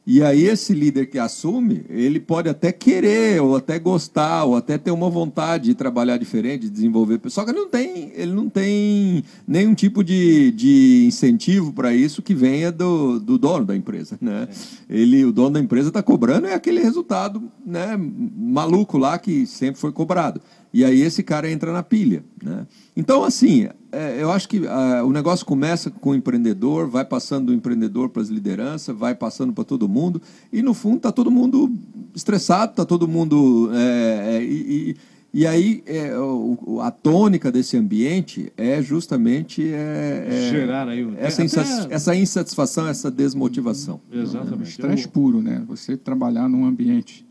E 0.05 0.21
aí 0.21 0.43
esse 0.43 0.73
líder 0.73 1.05
que 1.05 1.17
assume, 1.17 1.85
ele 1.89 2.19
pode 2.19 2.49
até 2.49 2.73
querer, 2.73 3.41
ou 3.41 3.55
até 3.55 3.79
gostar, 3.79 4.43
ou 4.43 4.57
até 4.57 4.77
ter 4.77 4.91
uma 4.91 5.09
vontade 5.09 5.65
de 5.65 5.75
trabalhar 5.75 6.17
diferente, 6.17 6.63
de 6.63 6.69
desenvolver. 6.69 7.21
Só 7.27 7.45
que 7.45 7.51
ele 7.51 7.59
não 7.59 7.69
tem, 7.69 8.11
ele 8.13 8.33
não 8.33 8.49
tem 8.49 9.23
nenhum 9.47 9.73
tipo 9.73 10.03
de, 10.03 10.51
de 10.51 11.05
incentivo 11.07 11.71
para 11.71 11.93
isso 11.93 12.21
que 12.21 12.33
venha 12.33 12.69
do, 12.69 13.17
do 13.17 13.37
dono 13.37 13.65
da 13.65 13.75
empresa. 13.75 14.17
Né? 14.19 14.49
Ele, 14.89 15.23
o 15.23 15.31
dono 15.31 15.51
da 15.51 15.59
empresa 15.59 15.87
está 15.87 16.03
cobrando 16.03 16.47
é 16.47 16.53
aquele 16.53 16.81
resultado 16.81 17.41
né, 17.65 17.97
maluco 17.97 18.97
lá 18.97 19.17
que 19.17 19.45
sempre 19.45 19.79
foi 19.79 19.93
cobrado. 19.93 20.41
E 20.73 20.83
aí 20.83 21.01
esse 21.01 21.21
cara 21.21 21.49
entra 21.49 21.71
na 21.71 21.83
pilha. 21.83 22.23
Né? 22.43 22.65
Então, 22.97 23.23
assim, 23.23 23.69
é, 23.91 24.17
eu 24.19 24.31
acho 24.31 24.49
que 24.49 24.57
uh, 24.57 25.05
o 25.05 25.11
negócio 25.11 25.45
começa 25.45 25.91
com 25.91 26.09
o 26.09 26.15
empreendedor, 26.15 26.89
vai 26.89 27.05
passando 27.05 27.47
do 27.47 27.53
empreendedor 27.53 28.09
para 28.09 28.23
as 28.23 28.29
lideranças, 28.29 28.95
vai 28.95 29.13
passando 29.13 29.53
para 29.53 29.63
todo 29.63 29.87
mundo, 29.87 30.19
e 30.51 30.63
no 30.63 30.73
fundo 30.73 30.97
está 30.97 31.11
todo 31.11 31.29
mundo 31.29 31.71
estressado, 32.15 32.71
está 32.71 32.85
todo 32.85 33.07
mundo. 33.07 33.69
É, 33.71 34.37
é, 34.37 34.43
e, 34.43 34.97
e, 35.31 35.45
aí 35.45 35.83
é, 35.85 36.17
o, 36.17 36.79
a 36.81 36.89
tônica 36.89 37.51
desse 37.51 37.77
ambiente 37.77 38.51
é 38.57 38.81
justamente 38.81 39.61
é, 39.71 40.25
é 40.27 40.49
gerar 40.49 40.87
aí 40.87 41.07
essa, 41.17 41.43
até... 41.43 41.93
essa 41.93 42.15
insatisfação, 42.15 42.87
essa 42.87 43.11
desmotivação. 43.11 44.01
Exatamente. 44.11 44.71
Estresse 44.71 45.07
puro, 45.07 45.39
né? 45.39 45.63
Você 45.67 45.95
trabalhar 45.95 46.49
num 46.49 46.65
ambiente 46.65 47.23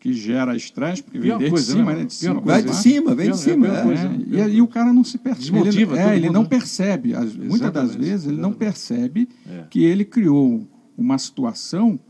que 0.00 0.14
gera 0.14 0.56
estresse, 0.56 1.02
porque 1.02 1.18
vem 1.18 1.36
de 1.36 1.50
coisa, 1.50 1.72
cima, 1.72 1.94
né? 1.94 2.04
De 2.04 2.14
cima, 2.14 2.40
vai 2.40 2.62
de 2.62 2.74
cima, 2.74 3.14
vem 3.14 3.30
de 3.30 3.36
cima. 3.36 3.68
É, 3.68 4.48
e, 4.48 4.54
e, 4.54 4.62
o 4.62 4.66
cara 4.66 4.94
não 4.94 5.04
se 5.04 5.18
percebe. 5.18 5.44
Desmotiva 5.44 6.00
ele, 6.00 6.02
é, 6.02 6.16
ele 6.16 6.30
não 6.30 6.42
né? 6.42 6.48
percebe. 6.48 7.14
As, 7.14 7.36
muitas 7.36 7.70
das 7.70 7.94
vezes 7.94 8.26
ele 8.26 8.40
não 8.40 8.50
percebe 8.50 9.28
é. 9.46 9.64
que 9.68 9.84
ele 9.84 10.06
criou 10.06 10.66
uma 10.96 11.18
situação 11.18 12.00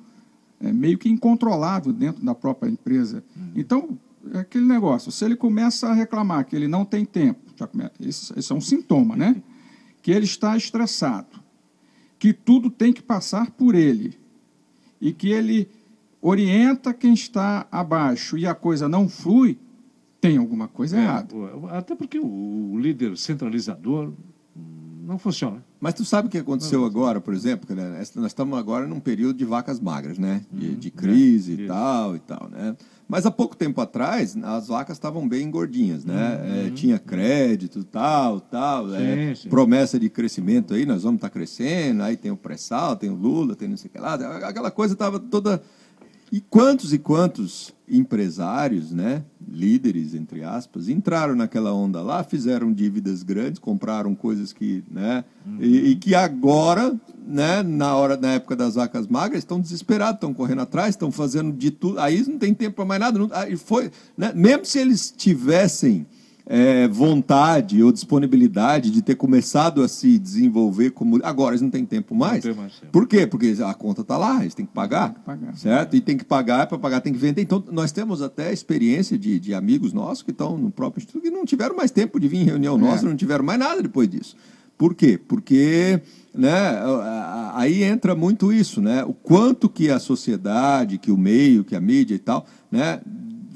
é, 0.60 0.72
meio 0.72 0.96
que 0.96 1.08
incontrolável 1.08 1.92
dentro 1.92 2.24
da 2.24 2.32
própria 2.32 2.70
empresa. 2.70 3.24
Hum. 3.36 3.50
Então, 3.56 3.98
é 4.32 4.38
aquele 4.38 4.66
negócio, 4.66 5.10
se 5.10 5.24
ele 5.24 5.34
começa 5.34 5.88
a 5.88 5.92
reclamar 5.92 6.44
que 6.44 6.54
ele 6.54 6.68
não 6.68 6.84
tem 6.84 7.04
tempo, 7.04 7.40
já 7.56 7.66
começa, 7.66 7.92
esse, 8.00 8.38
esse 8.38 8.52
é 8.52 8.54
um 8.54 8.60
sintoma, 8.60 9.16
né? 9.16 9.36
Que 10.02 10.12
ele 10.12 10.24
está 10.24 10.56
estressado, 10.56 11.28
que 12.18 12.32
tudo 12.32 12.70
tem 12.70 12.90
que 12.90 13.02
passar 13.02 13.50
por 13.50 13.74
ele, 13.74 14.18
e 14.98 15.12
que 15.12 15.28
ele 15.28 15.68
orienta 16.20 16.92
quem 16.92 17.14
está 17.14 17.66
abaixo 17.70 18.36
e 18.36 18.46
a 18.46 18.54
coisa 18.54 18.88
não 18.88 19.08
flui, 19.08 19.58
tem 20.20 20.36
alguma 20.36 20.68
coisa 20.68 20.98
é, 20.98 21.02
errada. 21.02 21.34
Até 21.70 21.94
porque 21.94 22.18
o 22.18 22.78
líder 22.78 23.16
centralizador 23.16 24.12
não 25.10 25.18
funciona. 25.18 25.64
Mas 25.80 25.94
tu 25.94 26.04
sabe 26.04 26.28
o 26.28 26.30
que 26.30 26.38
aconteceu 26.38 26.84
agora, 26.84 27.20
por 27.20 27.34
exemplo? 27.34 27.74
Né? 27.74 28.02
Nós 28.14 28.26
estamos 28.26 28.56
agora 28.58 28.86
num 28.86 29.00
período 29.00 29.36
de 29.36 29.44
vacas 29.44 29.80
magras, 29.80 30.18
né? 30.18 30.42
De, 30.52 30.68
uhum. 30.68 30.74
de 30.74 30.90
crise 30.90 31.52
é, 31.52 31.64
e 31.64 31.66
tal 31.66 32.16
e 32.16 32.18
tal, 32.20 32.48
né? 32.50 32.76
Mas 33.08 33.26
há 33.26 33.30
pouco 33.30 33.56
tempo 33.56 33.80
atrás, 33.80 34.36
as 34.40 34.68
vacas 34.68 34.96
estavam 34.96 35.26
bem 35.26 35.50
gordinhas, 35.50 36.04
né? 36.04 36.14
Uhum. 36.14 36.66
É, 36.66 36.70
tinha 36.70 36.98
crédito, 36.98 37.82
tal, 37.82 38.40
tal, 38.40 38.90
sim, 38.90 38.96
é, 38.96 39.34
sim. 39.34 39.48
promessa 39.48 39.98
de 39.98 40.08
crescimento 40.08 40.74
aí, 40.74 40.86
nós 40.86 41.02
vamos 41.02 41.16
estar 41.16 41.28
tá 41.28 41.32
crescendo, 41.32 42.04
aí 42.04 42.16
tem 42.16 42.30
o 42.30 42.36
pré-sal, 42.36 42.94
tem 42.94 43.10
o 43.10 43.16
Lula, 43.16 43.56
tem 43.56 43.68
não 43.68 43.76
sei 43.76 43.88
o 43.88 43.92
que 43.92 43.98
lá, 43.98 44.14
aquela 44.14 44.70
coisa 44.70 44.92
estava 44.92 45.18
toda 45.18 45.60
e 46.32 46.40
quantos 46.40 46.92
e 46.92 46.98
quantos 46.98 47.72
empresários, 47.88 48.92
né, 48.92 49.24
líderes 49.48 50.14
entre 50.14 50.44
aspas, 50.44 50.88
entraram 50.88 51.34
naquela 51.34 51.74
onda 51.74 52.00
lá, 52.00 52.22
fizeram 52.22 52.72
dívidas 52.72 53.24
grandes, 53.24 53.58
compraram 53.58 54.14
coisas 54.14 54.52
que, 54.52 54.84
né, 54.88 55.24
uhum. 55.44 55.58
e, 55.60 55.90
e, 55.90 55.96
que 55.96 56.14
agora, 56.14 56.94
né, 57.26 57.64
na 57.64 57.96
hora 57.96 58.16
na 58.16 58.34
época 58.34 58.54
das 58.54 58.76
vacas 58.76 59.08
magras, 59.08 59.40
estão 59.40 59.60
desesperados, 59.60 60.14
estão 60.14 60.32
correndo 60.32 60.62
atrás, 60.62 60.90
estão 60.90 61.10
fazendo 61.10 61.52
de 61.52 61.72
tudo. 61.72 61.98
Aí 61.98 62.24
não 62.28 62.38
tem 62.38 62.54
tempo 62.54 62.76
para 62.76 62.84
mais 62.84 63.00
nada. 63.00 63.18
Não, 63.18 63.28
aí 63.32 63.56
foi, 63.56 63.90
né, 64.16 64.32
mesmo 64.32 64.64
se 64.64 64.78
eles 64.78 65.12
tivessem 65.16 66.06
é, 66.52 66.88
vontade 66.88 67.80
ou 67.80 67.92
disponibilidade 67.92 68.90
de 68.90 69.00
ter 69.02 69.14
começado 69.14 69.84
a 69.84 69.88
se 69.88 70.18
desenvolver 70.18 70.90
como. 70.90 71.20
Agora 71.22 71.52
eles 71.52 71.62
não 71.62 71.70
têm 71.70 71.84
tempo 71.84 72.12
mais. 72.12 72.42
Tem 72.42 72.52
mais 72.52 72.72
tempo. 72.74 72.90
Por 72.90 73.06
quê? 73.06 73.24
Porque 73.24 73.54
a 73.64 73.72
conta 73.72 74.00
está 74.00 74.18
lá, 74.18 74.40
eles 74.40 74.52
têm 74.52 74.66
que 74.66 74.72
pagar. 74.72 75.10
Tem 75.10 75.14
que 75.14 75.20
pagar. 75.20 75.56
Certo? 75.56 75.94
E 75.94 76.00
tem 76.00 76.16
que 76.16 76.24
pagar, 76.24 76.66
para 76.66 76.76
pagar 76.76 77.00
tem 77.02 77.12
que 77.12 77.20
vender. 77.20 77.42
Então, 77.42 77.62
nós 77.70 77.92
temos 77.92 78.20
até 78.20 78.52
experiência 78.52 79.16
de, 79.16 79.38
de 79.38 79.54
amigos 79.54 79.92
nossos 79.92 80.24
que 80.24 80.32
estão 80.32 80.58
no 80.58 80.72
próprio 80.72 81.00
instituto 81.00 81.22
que 81.22 81.30
não 81.30 81.44
tiveram 81.44 81.76
mais 81.76 81.92
tempo 81.92 82.18
de 82.18 82.26
vir 82.26 82.38
em 82.38 82.44
reunião 82.44 82.74
é. 82.74 82.80
nossa, 82.80 83.06
não 83.06 83.14
tiveram 83.14 83.44
mais 83.44 83.58
nada 83.60 83.80
depois 83.80 84.08
disso. 84.08 84.34
Por 84.76 84.96
quê? 84.96 85.20
Porque 85.28 86.02
né, 86.34 86.80
aí 87.54 87.84
entra 87.84 88.16
muito 88.16 88.52
isso, 88.52 88.80
né? 88.80 89.04
O 89.04 89.12
quanto 89.12 89.68
que 89.68 89.88
a 89.88 90.00
sociedade, 90.00 90.98
que 90.98 91.12
o 91.12 91.16
meio, 91.16 91.62
que 91.62 91.76
a 91.76 91.80
mídia 91.80 92.16
e 92.16 92.18
tal, 92.18 92.44
né, 92.72 93.00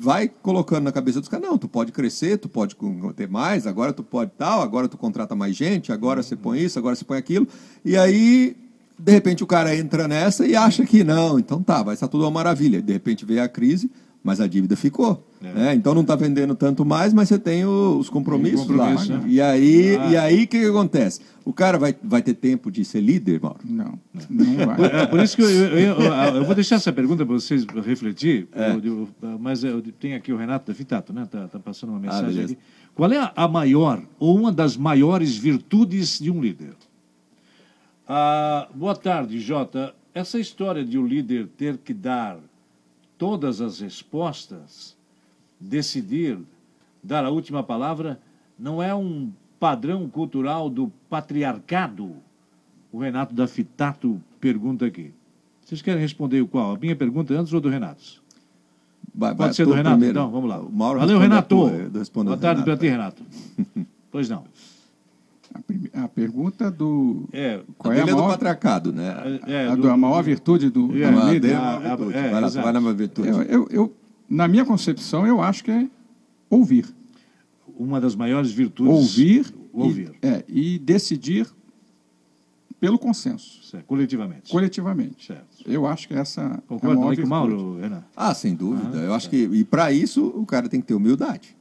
vai 0.05 0.29
colocando 0.29 0.85
na 0.85 0.93
cabeça 0.93 1.19
dos 1.19 1.29
caras, 1.29 1.49
não, 1.49 1.57
tu 1.57 1.67
pode 1.67 1.91
crescer, 1.91 2.37
tu 2.39 2.49
pode 2.49 2.77
ter 3.17 3.29
mais, 3.29 3.67
agora 3.67 3.93
tu 3.93 4.05
pode 4.05 4.31
tal, 4.37 4.61
agora 4.61 4.87
tu 4.87 4.99
contrata 4.99 5.35
mais 5.35 5.57
gente, 5.57 5.91
agora 5.91 6.23
você 6.23 6.37
põe 6.37 6.61
isso, 6.61 6.79
agora 6.79 6.95
você 6.95 7.05
põe 7.05 7.19
aquilo. 7.19 7.49
E 7.85 7.97
aí 7.97 8.55
De 8.97 9.11
repente 9.11 9.43
o 9.43 9.47
cara 9.47 9.75
entra 9.75 10.07
nessa 10.07 10.47
e 10.47 10.55
acha 10.55 10.87
que 10.87 11.03
não, 11.03 11.37
então 11.39 11.61
tá, 11.61 11.83
vai 11.83 11.95
estar 11.95 12.07
tudo 12.07 12.23
uma 12.25 12.31
maravilha. 12.31 12.81
De 12.81 12.93
repente 12.93 13.25
veio 13.25 13.43
a 13.43 13.49
crise, 13.49 13.91
mas 14.25 14.41
a 14.41 14.47
dívida 14.49 14.75
ficou. 14.75 15.23
É. 15.43 15.53
né? 15.53 15.75
Então 15.75 15.93
não 15.95 16.01
está 16.01 16.17
vendendo 16.17 16.55
tanto 16.55 16.87
mais, 16.87 17.13
mas 17.13 17.29
você 17.29 17.39
tem 17.39 17.67
o- 17.67 17.99
os 17.99 18.09
compromissos 18.09 18.67
Tem 18.67 18.69
compromisso, 18.75 19.13
lá. 19.13 19.19
né? 19.19 19.25
E 19.29 19.39
aí, 19.43 19.97
Ah. 19.99 20.07
e 20.11 20.17
aí 20.17 20.35
o 20.45 20.49
que, 20.49 20.59
que 20.61 20.65
acontece? 20.67 21.21
O 21.45 21.53
cara 21.53 21.77
vai, 21.79 21.95
vai 22.03 22.23
ter 22.23 22.33
tempo 22.33 22.71
de 22.71 22.83
ser 22.83 23.03
líder, 23.03 23.39
Mauro? 23.43 23.59
Não, 23.63 23.99
não 24.31 24.67
vai. 24.67 25.03
É, 25.03 25.07
por 25.07 25.21
isso 25.21 25.37
que 25.37 25.43
eu, 25.43 25.51
eu, 25.51 25.67
eu- 25.79 26.01
eu- 26.01 26.35
eu 26.37 26.45
vou 26.47 26.55
deixar 26.55 26.77
essa 26.77 26.91
pergunta 26.91 27.27
para 27.27 27.35
vocês 27.35 27.67
refletir, 27.85 28.49
É. 28.55 28.71
eu- 28.73 28.83
eu- 29.23 29.39
mas 29.39 29.63
eu 29.63 29.83
tenho 30.01 30.17
aqui 30.17 30.33
o 30.33 30.37
Renato 30.39 30.67
da 30.67 30.75
Fitato, 30.75 31.13
né? 31.13 31.29
Tá, 31.31 31.47
tá 31.47 31.59
passando 31.59 31.91
uma 31.91 32.01
mensagem 32.01 32.41
Ah, 32.41 32.45
aqui. 32.47 32.59
Qual 32.95 33.13
é 33.13 33.19
a- 33.19 33.33
a 33.37 33.47
maior 33.47 34.01
ou 34.19 34.35
uma 34.39 34.51
das 34.51 34.75
maiores 34.79 35.37
virtudes 35.37 36.19
de 36.19 36.31
um 36.31 36.41
líder? 36.41 36.71
Ah, 38.09 38.69
boa 38.75 38.95
tarde, 38.97 39.39
Jota. 39.41 39.95
Essa 40.15 40.39
história 40.39 40.85
de 40.85 40.97
o 40.99 41.07
líder 41.07 41.49
ter 41.57 41.77
que 41.79 41.93
dar 41.93 42.39
todas 43.19 43.61
as 43.61 43.81
respostas, 43.81 44.97
decidir, 45.59 46.39
dar 47.03 47.25
a 47.25 47.31
última 47.31 47.63
palavra, 47.63 48.21
não 48.59 48.83
é 48.83 48.95
um 48.95 49.31
padrão 49.59 50.09
cultural 50.09 50.69
do 50.69 50.91
patriarcado? 51.09 52.17
O 52.93 52.99
Renato 52.99 53.35
da 53.35 53.47
Fitato 53.47 54.21
pergunta 54.41 54.87
aqui. 54.87 55.13
Vocês 55.65 55.83
querem 55.83 56.01
responder 56.01 56.41
o 56.41 56.47
qual? 56.47 56.75
A 56.75 56.79
minha 56.79 56.95
pergunta 56.95 57.35
antes 57.35 57.53
ou 57.53 57.61
do 57.61 57.69
Renato? 57.69 58.23
Vai, 59.15 59.31
Pode 59.31 59.39
vai, 59.39 59.53
ser 59.55 59.65
do 59.65 59.73
Renato? 59.73 59.97
primeiro. 59.97 60.19
Então, 60.19 60.31
vamos 60.31 60.49
lá. 60.49 60.59
Valeu, 60.59 61.19
Renato. 61.19 61.49
tua, 61.49 62.25
Boa 62.25 62.37
tarde 62.37 62.63
para 62.63 62.77
ti, 62.77 62.89
Renato. 62.89 63.23
pois 64.11 64.29
não. 64.29 64.45
A, 65.55 66.05
a 66.05 66.09
pergunta 66.09 66.71
do. 66.71 67.29
É, 67.33 67.61
Qual 67.79 67.93
a 67.93 67.97
é 67.97 68.01
a 68.01 68.05
dele 68.05 68.11
é 68.11 68.15
do 68.15 68.19
maior, 68.23 68.33
patriarcado, 68.33 68.93
né? 68.93 69.41
é, 69.47 69.69
a, 69.69 69.75
do- 69.77 69.83
do- 69.83 69.91
a 69.91 69.97
maior 69.97 70.23
virtude 70.23 70.69
do, 70.69 70.97
É, 71.01 71.05
A 71.07 71.11
líder? 71.27 71.41
dele 71.41 71.53
é 71.53 71.57
a- 71.57 71.77
a- 71.77 71.97
virtude. 71.97 72.17
é, 72.19 72.31
vai 72.31 72.51
vai 72.51 72.73
na 72.73 72.81
minha 72.81 72.93
virtude. 72.93 73.29
Eu, 73.29 73.43
eu- 73.43 73.69
eu- 73.71 73.97
na 74.29 74.49
minha 74.49 74.65
concepção, 74.65 75.25
eu 75.27 75.41
acho 75.41 75.63
que 75.65 75.71
é 75.71 75.87
ouvir. 76.51 76.87
uma 77.79 78.01
das 78.01 78.15
maiores 78.15 78.51
virtudes. 78.53 78.93
Ouvir, 78.95 79.53
Ouvir. 79.73 80.13
E, 80.23 80.27
é, 80.27 80.45
e 80.49 80.79
decidir 80.79 81.47
pelo 82.81 82.99
consenso, 82.99 83.63
Certo, 83.65 83.85
coletivamente. 83.87 84.51
coletivamente. 84.51 85.27
Certo. 85.27 85.45
Eu 85.67 85.87
acho 85.87 86.07
que 86.07 86.15
essa 86.15 86.41
é 86.43 86.45
a 86.47 86.59
Concorda 86.69 87.01
maior 87.01 87.17
com 87.17 87.23
o. 87.23 87.27
Mauro, 87.29 87.79
Renato? 87.81 88.05
Ah, 88.15 88.35
sem 88.35 88.55
dúvida. 88.55 88.99
eu 88.99 89.15
acho 89.15 89.29
que 89.31 89.37
e 89.37 89.65
para 89.65 89.91
isso 89.93 90.25
o 90.27 90.45
cara 90.45 90.69
tem 90.69 90.81
que 90.81 90.87
ter 90.87 90.95
humildade. 90.95 91.57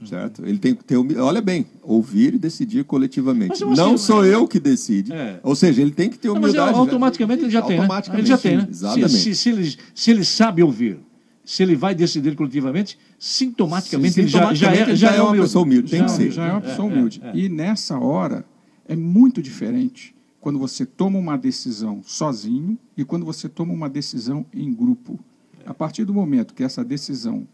Uhum. 0.00 0.06
Certo? 0.06 0.46
Ele 0.46 0.58
tem 0.58 0.74
que 0.74 0.84
ter 0.84 0.96
humildade. 0.96 1.26
Olha 1.26 1.40
bem, 1.42 1.66
ouvir 1.82 2.34
e 2.34 2.38
decidir 2.38 2.84
coletivamente. 2.84 3.64
Não 3.64 3.94
que- 3.94 3.98
sou 3.98 4.24
eu 4.24 4.46
que 4.46 4.60
decide. 4.60 5.12
É. 5.12 5.40
Ou 5.42 5.56
seja, 5.56 5.82
ele 5.82 5.90
tem 5.90 6.08
que 6.08 6.16
ter 6.18 6.28
Não, 6.28 6.34
mas 6.36 6.44
humildade. 6.52 6.78
automaticamente 6.78 7.42
ele 7.42 7.50
já 7.50 7.62
tem, 7.62 7.76
né? 7.78 7.82
Automaticamente, 7.82 8.20
Ele 8.22 8.28
já 8.28 8.38
tem, 8.38 8.56
né? 8.58 8.68
Exatamente. 8.70 9.08
Se, 9.10 9.18
se, 9.22 9.34
se 9.34 9.48
ele, 9.50 9.76
se 9.94 10.10
ele 10.12 10.24
sabe 10.24 10.62
ouvir, 10.62 11.00
se 11.44 11.62
ele 11.64 11.74
vai 11.74 11.94
decidir 11.96 12.36
coletivamente, 12.36 12.96
sintomaticamente, 13.18 14.20
ele 14.20 14.28
já, 14.28 14.54
já, 14.54 14.72
é, 14.72 14.94
já 14.94 15.10
é 15.12 15.20
uma 15.20 15.30
humilde. 15.30 15.46
pessoa 15.46 15.64
humilde. 15.64 15.90
Tem 15.90 16.00
já, 16.00 16.04
que 16.06 16.10
ser. 16.12 16.30
já 16.30 16.46
é 16.46 16.52
uma 16.52 16.60
pessoa 16.60 16.88
É, 16.88 16.90
é, 16.90 16.94
humilde. 16.94 17.20
é. 17.24 17.32
E 17.36 17.48
nessa 17.48 17.98
hora 17.98 18.44
é 18.86 18.94
muito 18.94 19.42
diferente 19.42 20.14
quando 20.40 20.58
você 20.60 20.86
toma 20.86 21.18
uma 21.18 21.36
decisão 21.36 22.00
sozinho 22.04 22.78
e 22.96 23.04
quando 23.04 23.26
você 23.26 23.48
toma 23.48 23.72
uma 23.72 23.88
decisão 23.88 24.46
em 24.54 24.72
grupo. 24.72 25.18
A 25.66 25.74
partir 25.74 26.04
do 26.04 26.14
momento 26.14 26.54
que 26.54 26.62
essa 26.62 26.84
decisão 26.84 27.46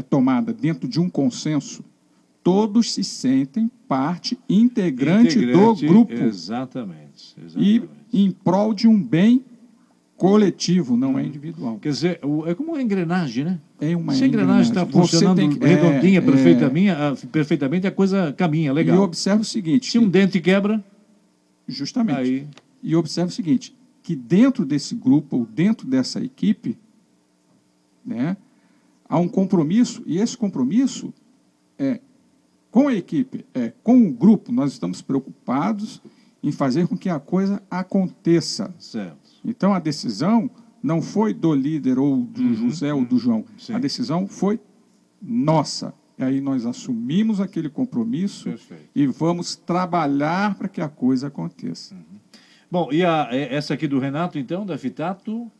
é, 0.00 0.02
é 0.02 0.02
tomada 0.02 0.52
dentro 0.52 0.88
de 0.88 0.98
um 1.00 1.08
consenso, 1.08 1.84
todos 2.42 2.92
se 2.92 3.04
sentem 3.04 3.70
parte 3.86 4.38
integrante, 4.48 5.38
Integrante, 5.38 5.84
do 5.86 5.92
grupo 5.92 6.12
Exatamente. 6.12 7.34
e 7.56 7.76
exatamente. 7.76 7.88
em 8.12 8.30
prol 8.30 8.72
de 8.74 8.88
um 8.88 9.00
bem 9.00 9.44
coletivo, 10.16 10.96
não 10.96 11.18
é 11.18 11.24
individual. 11.24 11.78
Quer 11.80 11.88
dizer, 11.90 12.20
é 12.46 12.54
como 12.54 12.72
uma 12.72 12.82
engrenagem, 12.82 13.44
né? 13.44 13.58
É 13.80 13.96
uma 13.96 14.12
Se 14.12 14.22
a 14.22 14.26
engrenagem 14.26 14.70
está 14.70 14.84
funcionando 14.84 15.58
que- 15.58 15.64
é, 15.64 15.68
redondinha, 15.68 16.18
é, 16.18 16.20
perfeitamente, 16.20 16.90
a, 16.90 17.16
perfeitamente, 17.32 17.86
a 17.86 17.90
coisa 17.90 18.30
caminha, 18.36 18.70
E 18.70 18.74
legal. 18.74 19.00
observa 19.02 19.40
o 19.40 19.44
seguinte, 19.44 19.90
Se 19.90 19.98
um 19.98 20.06
dente 20.08 20.38
quebra, 20.40 20.84
justamente. 21.66 22.18
aí... 22.18 22.46
E 22.82 22.94
observe 22.96 23.30
o 23.30 23.34
seguinte, 23.34 23.74
que 24.02 24.14
dentro 24.16 24.64
desse 24.64 24.94
grupo, 24.94 25.38
ou 25.38 25.46
dentro 25.46 25.86
dessa 25.86 26.22
equipe, 26.22 26.76
né, 28.04 28.36
há 29.10 29.18
um 29.18 29.28
compromisso, 29.28 30.02
e 30.06 30.16
esse 30.18 30.36
compromisso 30.38 31.12
é 31.76 32.00
com 32.70 32.86
a 32.88 32.94
equipe, 32.94 33.44
é 33.52 33.72
com 33.82 34.06
o 34.06 34.12
grupo, 34.12 34.52
nós 34.52 34.72
estamos 34.72 35.02
preocupados 35.02 36.00
em 36.42 36.52
fazer 36.52 36.86
com 36.86 36.96
que 36.96 37.08
a 37.10 37.18
coisa 37.18 37.60
aconteça. 37.70 38.72
Certo. 38.78 39.18
Então, 39.44 39.74
a 39.74 39.80
decisão 39.80 40.48
não 40.82 41.02
foi 41.02 41.34
do 41.34 41.52
líder, 41.52 41.98
ou 41.98 42.22
do 42.22 42.54
José, 42.54 42.94
ou 42.94 43.04
do 43.04 43.18
João. 43.18 43.38
Uhum. 43.40 43.44
Sim. 43.58 43.74
A 43.74 43.78
decisão 43.78 44.26
foi 44.26 44.58
nossa. 45.20 45.92
E 46.16 46.22
aí 46.22 46.40
nós 46.40 46.64
assumimos 46.64 47.40
aquele 47.40 47.68
compromisso 47.68 48.44
Perfeito. 48.44 48.84
e 48.94 49.06
vamos 49.06 49.56
trabalhar 49.56 50.54
para 50.54 50.68
que 50.68 50.80
a 50.80 50.88
coisa 50.88 51.26
aconteça. 51.28 51.96
Bom, 52.70 52.88
e 52.92 53.04
a- 53.04 53.28
essa 53.32 53.74
aqui 53.74 53.88
do 53.88 53.98
Renato, 53.98 54.38
então, 54.38 54.64
da 54.64 54.78
Fitato, 54.78 55.50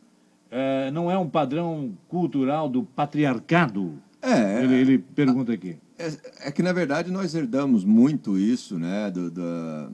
é, 0.51 0.91
não 0.91 1.09
é 1.09 1.17
um 1.17 1.29
padrão 1.29 1.93
cultural 2.07 2.67
do 2.69 2.83
patriarcado? 2.83 3.93
É, 4.21 4.63
Ele, 4.63 4.75
ele 4.75 4.97
pergunta 4.99 5.51
aqui. 5.51 5.77
É, 5.97 6.47
é 6.47 6.51
que, 6.51 6.61
na 6.63 6.73
verdade, 6.73 7.11
nós 7.11 7.33
herdamos 7.35 7.83
muito 7.83 8.37
isso, 8.37 8.77
né, 8.77 9.09
do, 9.11 9.29
do- 9.29 9.91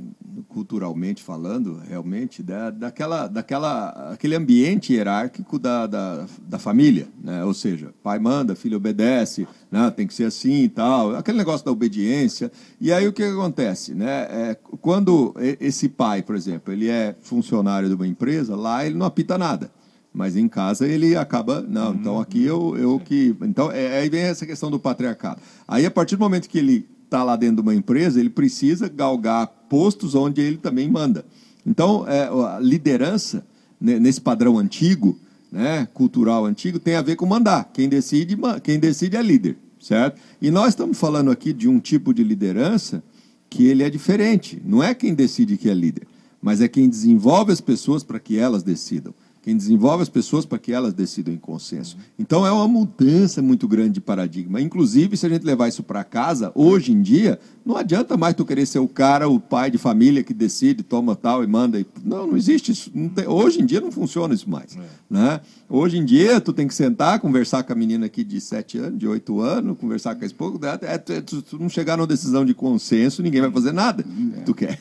culturalmente 0.48 1.22
falando, 1.22 1.82
realmente, 1.88 2.41
da, 2.41 2.70
daquela, 2.70 3.28
daquela, 3.28 3.89
aquele 4.13 4.36
ambiente 4.36 4.93
hierárquico 4.93 5.60
da, 5.60 5.86
da, 5.86 6.26
da 6.48 6.58
família, 6.60 7.08
né? 7.22 7.43
ou 7.43 7.54
seja, 7.54 7.93
pai 8.02 8.20
manda, 8.20 8.56
filho 8.56 8.78
obedece, 8.78 9.48
né, 9.72 9.89
tem 9.91 10.08
que 10.08 10.13
ser 10.13 10.26
assim 10.26 10.63
e 10.63 10.70
tal, 10.70 11.15
aquele 11.15 11.38
negócio 11.38 11.65
da 11.65 11.72
obediência. 11.72 12.52
E 12.80 12.91
aí 12.91 13.06
o 13.08 13.13
que 13.13 13.24
acontece? 13.24 13.93
Né? 13.93 14.28
É, 14.30 14.58
quando 14.82 15.34
esse 15.60 15.89
pai, 15.89 16.22
por 16.22 16.36
exemplo, 16.36 16.72
ele 16.74 16.89
é 16.89 17.15
funcionário 17.22 17.89
de 17.89 17.96
uma 17.96 18.08
empresa, 18.08 18.56
lá 18.56 18.86
ele 18.86 18.96
não 18.96 19.06
apita 19.06 19.38
nada. 19.38 19.70
Mas 20.17 20.36
em 20.36 20.47
casa 20.47 20.88
ele 20.88 21.15
acaba, 21.15 21.62
não, 21.62 21.93
então 21.93 22.19
aqui 22.19 22.43
eu, 22.43 22.75
eu 22.75 22.99
que. 22.99 23.36
Então, 23.43 23.71
é, 23.71 23.99
aí 23.99 24.10
vem 24.10 24.21
essa 24.21 24.47
questão 24.47 24.71
do 24.71 24.80
patriarcado. 24.80 25.39
Aí, 25.67 25.86
a 25.86 25.91
partir 25.91 26.15
do 26.15 26.19
momento 26.19 26.49
que 26.49 26.58
ele 26.58 26.88
está 27.06 27.23
lá 27.23 27.36
dentro 27.36 27.58
de 27.58 27.62
uma 27.62 27.75
empresa, 27.75 28.19
ele 28.19 28.32
precisa 28.32 28.89
galgar 28.89 29.45
postos 29.69 30.15
onde 30.15 30.41
ele 30.41 30.58
também 30.58 30.89
manda. 30.89 31.23
Então, 31.63 32.03
é, 32.08 32.23
a 32.23 32.58
liderança, 32.60 33.45
né, 33.80 33.99
nesse 33.99 34.19
padrão 34.19 34.58
antigo, 34.58 35.19
né, 35.51 35.88
cultural 35.93 36.45
antigo, 36.45 36.80
tem 36.80 36.95
a 36.95 37.01
ver 37.03 37.15
com 37.15 37.27
mandar. 37.27 37.69
Quem 37.71 37.88
decide, 37.88 38.36
quem 38.63 38.80
decide 38.80 39.17
é 39.17 39.21
líder, 39.21 39.56
certo? 39.80 40.19
E 40.41 40.49
nós 40.49 40.69
estamos 40.69 40.97
falando 40.97 41.30
aqui 41.30 41.53
de 41.53 41.67
um 41.67 41.80
tipo 41.80 42.12
de 42.12 42.23
liderança 42.23 43.03
que 43.51 43.67
ele 43.67 43.84
é 43.84 43.89
diferente. 43.89 44.60
Não 44.65 44.82
é 44.82 44.95
quem 44.95 45.13
decide 45.13 45.58
que 45.58 45.69
é 45.69 45.75
líder, 45.75 46.08
mas 46.41 46.60
é 46.60 46.67
quem 46.67 46.89
desenvolve 46.89 47.51
as 47.51 47.62
pessoas 47.62 48.03
para 48.03 48.19
que 48.19 48.39
elas 48.39 48.63
decidam. 48.63 49.13
Quem 49.47 49.55
desenvolve 49.55 50.03
as 50.03 50.10
pessoas 50.10 50.45
para 50.45 50.60
que 50.60 50.73
elas 50.73 50.93
decidam 50.93 51.33
em 51.33 51.38
consenso. 51.38 51.95
Então 52.19 52.45
é 52.45 52.51
uma 52.51 52.67
mudança 52.67 53.41
muito 53.41 53.65
grande 53.65 53.91
de 53.91 54.01
paradigma. 54.01 54.60
Inclusive, 54.60 55.15
se 55.15 55.25
a 55.25 55.29
gente 55.29 55.45
levar 55.45 55.69
isso 55.69 55.81
para 55.83 56.03
casa, 56.03 56.51
hoje 56.53 56.91
em 56.91 57.01
dia, 57.01 57.39
não 57.65 57.77
adianta 57.77 58.17
mais 58.17 58.36
tu 58.36 58.43
querer 58.43 58.65
ser 58.65 58.79
o 58.79 58.89
cara, 58.89 59.29
o 59.29 59.39
pai 59.39 59.71
de 59.71 59.77
família 59.77 60.21
que 60.21 60.33
decide, 60.33 60.83
toma 60.83 61.15
tal 61.15 61.45
e 61.45 61.47
manda. 61.47 61.81
Não, 62.03 62.27
não 62.27 62.36
existe 62.36 62.73
isso. 62.73 62.91
Não 62.93 63.07
tem- 63.07 63.25
Hoje 63.25 63.62
em 63.62 63.65
dia 63.65 63.79
não 63.79 63.89
funciona 63.89 64.33
isso 64.33 64.49
mais. 64.49 64.77
Né? 65.10 65.39
Hoje 65.69 65.97
em 65.97 66.06
dia, 66.06 66.39
tu 66.39 66.53
tem 66.53 66.65
que 66.65 66.73
sentar, 66.73 67.19
conversar 67.19 67.62
com 67.63 67.73
a 67.73 67.75
menina 67.75 68.06
aqui 68.06 68.23
de 68.23 68.39
7 68.39 68.77
anos, 68.77 68.99
de 68.99 69.06
8 69.06 69.41
anos, 69.41 69.77
conversar 69.77 70.15
com 70.15 70.23
a 70.23 70.25
esposa. 70.25 70.58
É, 70.82 70.93
é, 70.93 70.97
tu- 71.21 71.41
tu, 71.41 71.60
não 71.60 71.67
chegar 71.67 71.97
numa 71.97 72.08
decisão 72.08 72.45
de 72.45 72.53
consenso, 72.53 73.21
ninguém 73.21 73.41
vai 73.41 73.51
fazer 73.51 73.73
nada. 73.73 74.06
Tu 74.45 74.53
quer. 74.53 74.80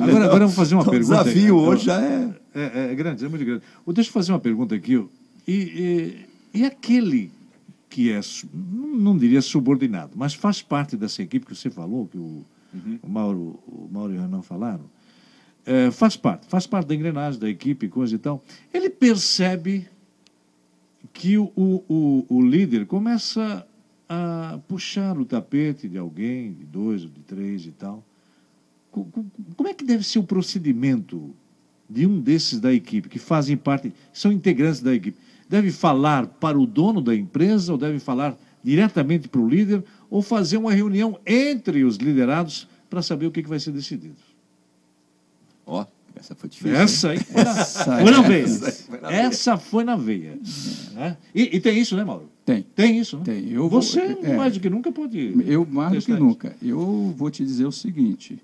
Agora, 0.00 0.24
agora 0.24 0.44
eu 0.44 0.48
vou 0.48 0.56
fazer 0.56 0.74
uma 0.74 0.80
Então, 0.84 0.94
o 0.94 0.96
pergunta. 0.96 1.24
desafio 1.24 1.58
aí. 1.60 1.66
hoje 1.66 1.84
já 1.84 2.00
é. 2.00 2.30
É, 2.54 2.92
é 2.92 2.94
grande, 2.94 3.24
é 3.24 3.28
muito 3.28 3.44
grande. 3.44 3.62
Deixa 3.88 4.08
eu 4.08 4.12
fazer 4.14 4.32
uma 4.32 4.40
pergunta 4.40 4.74
aqui. 4.74 5.04
E, 5.46 5.52
e, 6.54 6.60
e 6.60 6.64
aquele 6.64 7.30
que 7.90 8.10
é, 8.10 8.18
não 8.54 9.18
diria 9.18 9.42
subordinado, 9.42 10.12
mas 10.16 10.32
faz 10.32 10.62
parte 10.62 10.96
dessa 10.96 11.20
equipe 11.22 11.44
que 11.44 11.54
você 11.54 11.68
falou, 11.68 12.06
que 12.06 12.16
o, 12.16 12.42
o 13.02 13.06
Mauro, 13.08 13.58
o 13.66 13.86
Mauro 13.92 14.14
e 14.14 14.16
o 14.16 14.20
Renan 14.22 14.40
falaram, 14.40 14.84
é, 15.66 15.90
faz 15.90 16.16
parte, 16.16 16.46
faz 16.48 16.66
parte 16.66 16.86
da 16.88 16.94
engrenagem, 16.94 17.38
da 17.38 17.50
equipe, 17.50 17.86
coisa 17.88 18.14
e 18.14 18.18
tal. 18.18 18.42
Ele 18.72 18.88
percebe 18.88 19.86
que 21.12 21.38
o, 21.38 21.52
o, 21.56 22.24
o, 22.28 22.42
líder 22.42 22.86
começa 22.86 23.66
a 24.08 24.58
puxar 24.68 25.18
o 25.18 25.24
tapete 25.24 25.88
de 25.88 25.98
alguém, 25.98 26.52
de 26.52 26.64
dois 26.64 27.04
ou 27.04 27.10
de 27.10 27.20
três 27.20 27.66
e 27.66 27.70
tal. 27.72 28.04
Co- 28.90 29.04
co- 29.06 29.24
Como 29.56 29.68
é 29.68 29.74
que 29.74 29.84
deve 29.84 30.04
ser 30.04 30.18
o 30.18 30.24
procedimento 30.24 31.34
de 31.88 32.06
um 32.06 32.20
desses 32.20 32.60
da 32.60 32.72
equipe, 32.72 33.08
que 33.08 33.18
fazem 33.18 33.56
parte, 33.56 33.92
são 34.12 34.30
integrantes 34.30 34.80
da 34.80 34.94
equipe? 34.94 35.18
Deve 35.48 35.70
falar 35.70 36.26
para 36.26 36.58
o 36.58 36.66
dono 36.66 37.00
da 37.00 37.14
empresa, 37.14 37.72
ou 37.72 37.78
deve 37.78 37.98
falar 37.98 38.36
diretamente 38.62 39.28
para 39.28 39.40
o 39.40 39.48
líder, 39.48 39.84
ou 40.08 40.22
fazer 40.22 40.56
uma 40.56 40.72
reunião 40.72 41.18
entre 41.26 41.84
os 41.84 41.96
liderados 41.96 42.68
para 42.88 43.02
saber 43.02 43.26
o 43.26 43.30
que 43.30 43.42
vai 43.42 43.58
ser 43.58 43.72
decidido? 43.72 44.16
Ó, 45.66 45.84
Essa 46.22 46.36
foi 46.36 46.48
difícil. 46.48 46.76
Essa 46.76 47.10
aí 47.10 47.18
foi 47.18 47.42
na, 47.42 47.50
Essa 47.50 47.84
foi 47.84 48.10
na 48.12 48.18
é- 48.18 48.28
veia. 48.28 48.44
essa 48.44 48.68
foi 48.78 49.00
na 49.00 49.08
veia. 49.08 49.20
Essa 49.26 49.56
foi 49.58 49.84
na 49.84 49.96
veia. 49.96 50.38
Né? 50.94 51.16
E, 51.34 51.56
e 51.56 51.60
tem 51.60 51.78
isso, 51.80 51.96
né, 51.96 52.04
Mauro? 52.04 52.30
Tem. 52.44 52.62
Tem 52.76 52.96
isso, 52.96 53.18
né? 53.18 53.24
Tem. 53.24 53.50
Eu 53.50 53.68
vou- 53.68 53.82
Você, 53.82 54.00
é. 54.00 54.36
mais 54.36 54.54
do 54.54 54.60
que 54.60 54.70
nunca, 54.70 54.92
pode. 54.92 55.34
Eu, 55.44 55.66
mais 55.68 55.92
do 55.92 56.00
que 56.14 56.20
nunca, 56.20 56.54
eu 56.62 57.12
vou 57.16 57.28
te 57.28 57.44
dizer 57.44 57.64
o 57.66 57.72
seguinte, 57.72 58.40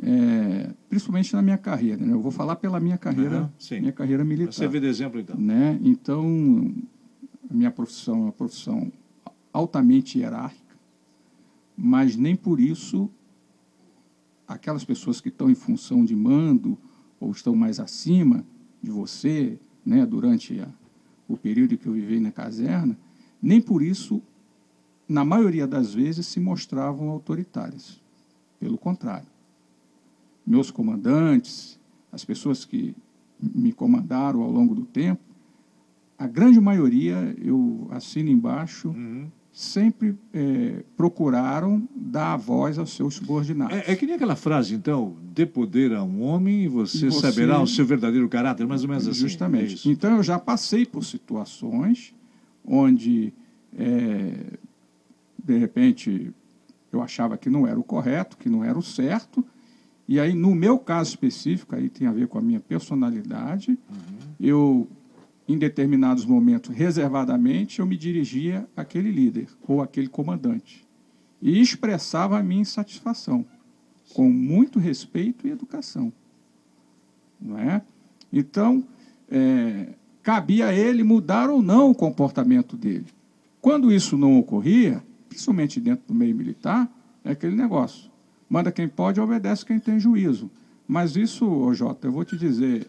é, 0.00 0.70
principalmente 0.88 1.32
na 1.34 1.42
minha 1.42 1.58
carreira, 1.58 2.04
né? 2.06 2.12
eu 2.12 2.20
vou 2.20 2.30
falar 2.30 2.54
pela 2.56 2.78
minha 2.78 2.96
carreira, 2.96 3.52
sim. 3.58 3.80
minha 3.80 3.92
carreira 3.92 4.24
militar. 4.24 4.52
Você 4.52 4.68
vê 4.68 4.78
de 4.78 4.86
exemplo, 4.86 5.18
então. 5.18 5.36
né? 5.36 5.80
Então, 5.82 6.72
a 7.50 7.52
minha 7.52 7.72
profissão 7.72 8.14
é 8.14 8.20
uma 8.22 8.32
profissão 8.32 8.90
altamente 9.52 10.16
hierárquica, 10.20 10.76
mas 11.76 12.14
nem 12.16 12.36
por 12.36 12.60
isso 12.60 13.10
aquelas 14.46 14.84
pessoas 14.84 15.20
que 15.20 15.28
estão 15.28 15.48
em 15.50 15.54
função 15.54 16.04
de 16.04 16.14
mando 16.16 16.76
ou 17.20 17.30
estão 17.30 17.54
mais 17.54 17.78
acima 17.78 18.44
de 18.82 18.90
você, 18.90 19.58
né, 19.84 20.06
durante 20.06 20.58
a, 20.58 20.68
o 21.28 21.36
período 21.36 21.76
que 21.76 21.86
eu 21.86 21.92
vivi 21.92 22.18
na 22.18 22.32
caserna, 22.32 22.98
nem 23.42 23.60
por 23.60 23.82
isso, 23.82 24.22
na 25.06 25.24
maioria 25.24 25.66
das 25.66 25.92
vezes, 25.92 26.26
se 26.26 26.40
mostravam 26.40 27.10
autoritárias. 27.10 28.00
Pelo 28.58 28.78
contrário. 28.78 29.28
Meus 30.46 30.70
comandantes, 30.70 31.78
as 32.10 32.24
pessoas 32.24 32.64
que 32.64 32.94
me 33.40 33.72
comandaram 33.72 34.42
ao 34.42 34.50
longo 34.50 34.74
do 34.74 34.84
tempo, 34.84 35.22
a 36.18 36.26
grande 36.26 36.60
maioria, 36.60 37.34
eu 37.38 37.88
assino 37.90 38.28
embaixo, 38.30 38.88
Uhum. 38.90 39.30
Sempre 39.52 40.16
eh, 40.32 40.82
procuraram 40.96 41.82
dar 41.94 42.34
a 42.34 42.36
voz 42.36 42.78
aos 42.78 42.94
seus 42.94 43.14
subordinados. 43.14 43.76
É, 43.76 43.92
é 43.92 43.96
que 43.96 44.06
nem 44.06 44.14
aquela 44.14 44.36
frase, 44.36 44.74
então, 44.74 45.16
dê 45.34 45.44
poder 45.44 45.92
a 45.92 46.02
um 46.04 46.22
homem 46.22 46.64
e 46.64 46.68
você, 46.68 47.06
E 47.06 47.10
você- 47.10 47.30
saberá 47.32 47.60
o 47.60 47.66
seu 47.66 47.84
verdadeiro 47.84 48.28
caráter, 48.28 48.66
mais 48.66 48.82
ou 48.82 48.88
menos 48.88 49.06
assim. 49.08 49.20
Justamente. 49.20 49.88
É 49.88 49.92
então 49.92 50.16
eu 50.16 50.22
já 50.22 50.38
passei 50.38 50.86
por 50.86 51.04
situações 51.04 52.14
onde, 52.64 53.32
eh, 53.76 54.54
de 55.42 55.58
repente, 55.58 56.32
eu 56.92 57.02
achava 57.02 57.36
que 57.36 57.50
não 57.50 57.66
era 57.66 57.78
o 57.78 57.82
correto, 57.84 58.36
que 58.36 58.48
não 58.48 58.62
era 58.64 58.78
o 58.78 58.82
certo, 58.82 59.44
e 60.08 60.18
aí, 60.20 60.34
no 60.34 60.54
meu 60.54 60.78
caso 60.78 61.10
específico, 61.10 61.74
aí 61.74 61.88
tem 61.88 62.06
a 62.06 62.12
ver 62.12 62.26
com 62.28 62.38
a 62.38 62.42
minha 62.42 62.60
personalidade, 62.60 63.76
eu, 64.40 64.88
em 65.52 65.58
determinados 65.58 66.24
momentos, 66.24 66.74
reservadamente, 66.74 67.80
eu 67.80 67.86
me 67.86 67.96
dirigia 67.96 68.68
àquele 68.76 69.10
líder 69.10 69.48
ou 69.66 69.82
àquele 69.82 70.06
comandante 70.06 70.86
e 71.42 71.60
expressava 71.60 72.38
a 72.38 72.42
minha 72.42 72.60
insatisfação, 72.60 73.44
com 74.14 74.30
muito 74.30 74.78
respeito 74.78 75.46
e 75.46 75.50
educação. 75.50 76.12
Não 77.40 77.58
é? 77.58 77.82
Então, 78.32 78.84
é, 79.28 79.88
cabia 80.22 80.66
a 80.66 80.74
ele 80.74 81.02
mudar 81.02 81.48
ou 81.50 81.62
não 81.62 81.90
o 81.90 81.94
comportamento 81.94 82.76
dele. 82.76 83.06
Quando 83.60 83.90
isso 83.90 84.16
não 84.16 84.38
ocorria, 84.38 85.02
principalmente 85.28 85.80
dentro 85.80 86.04
do 86.06 86.14
meio 86.14 86.36
militar, 86.36 86.88
é 87.24 87.32
aquele 87.32 87.56
negócio. 87.56 88.10
Manda 88.48 88.70
quem 88.70 88.88
pode, 88.88 89.20
obedece 89.20 89.64
quem 89.64 89.80
tem 89.80 89.98
juízo. 89.98 90.50
Mas 90.86 91.16
isso, 91.16 91.72
Jota, 91.72 92.06
eu 92.06 92.12
vou 92.12 92.24
te 92.24 92.36
dizer, 92.36 92.86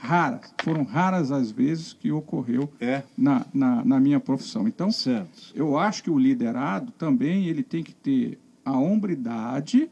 raras, 0.00 0.52
foram 0.62 0.82
raras 0.82 1.30
as 1.30 1.50
vezes 1.50 1.92
que 1.92 2.10
ocorreu 2.10 2.72
É, 2.80 3.02
na, 3.16 3.44
na, 3.52 3.84
na 3.84 4.00
minha 4.00 4.18
profissão. 4.18 4.66
Então, 4.66 4.90
certo. 4.90 5.52
eu 5.54 5.78
acho 5.78 6.02
que 6.02 6.10
o 6.10 6.18
liderado 6.18 6.90
também 6.92 7.46
ele 7.46 7.62
tem 7.62 7.84
que 7.84 7.94
ter 7.94 8.38
a 8.64 8.76
hombridade 8.78 9.90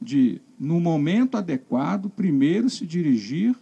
de, 0.00 0.40
no 0.58 0.80
momento 0.80 1.36
adequado, 1.36 2.08
primeiro 2.10 2.70
se 2.70 2.86
dirigir 2.86 3.54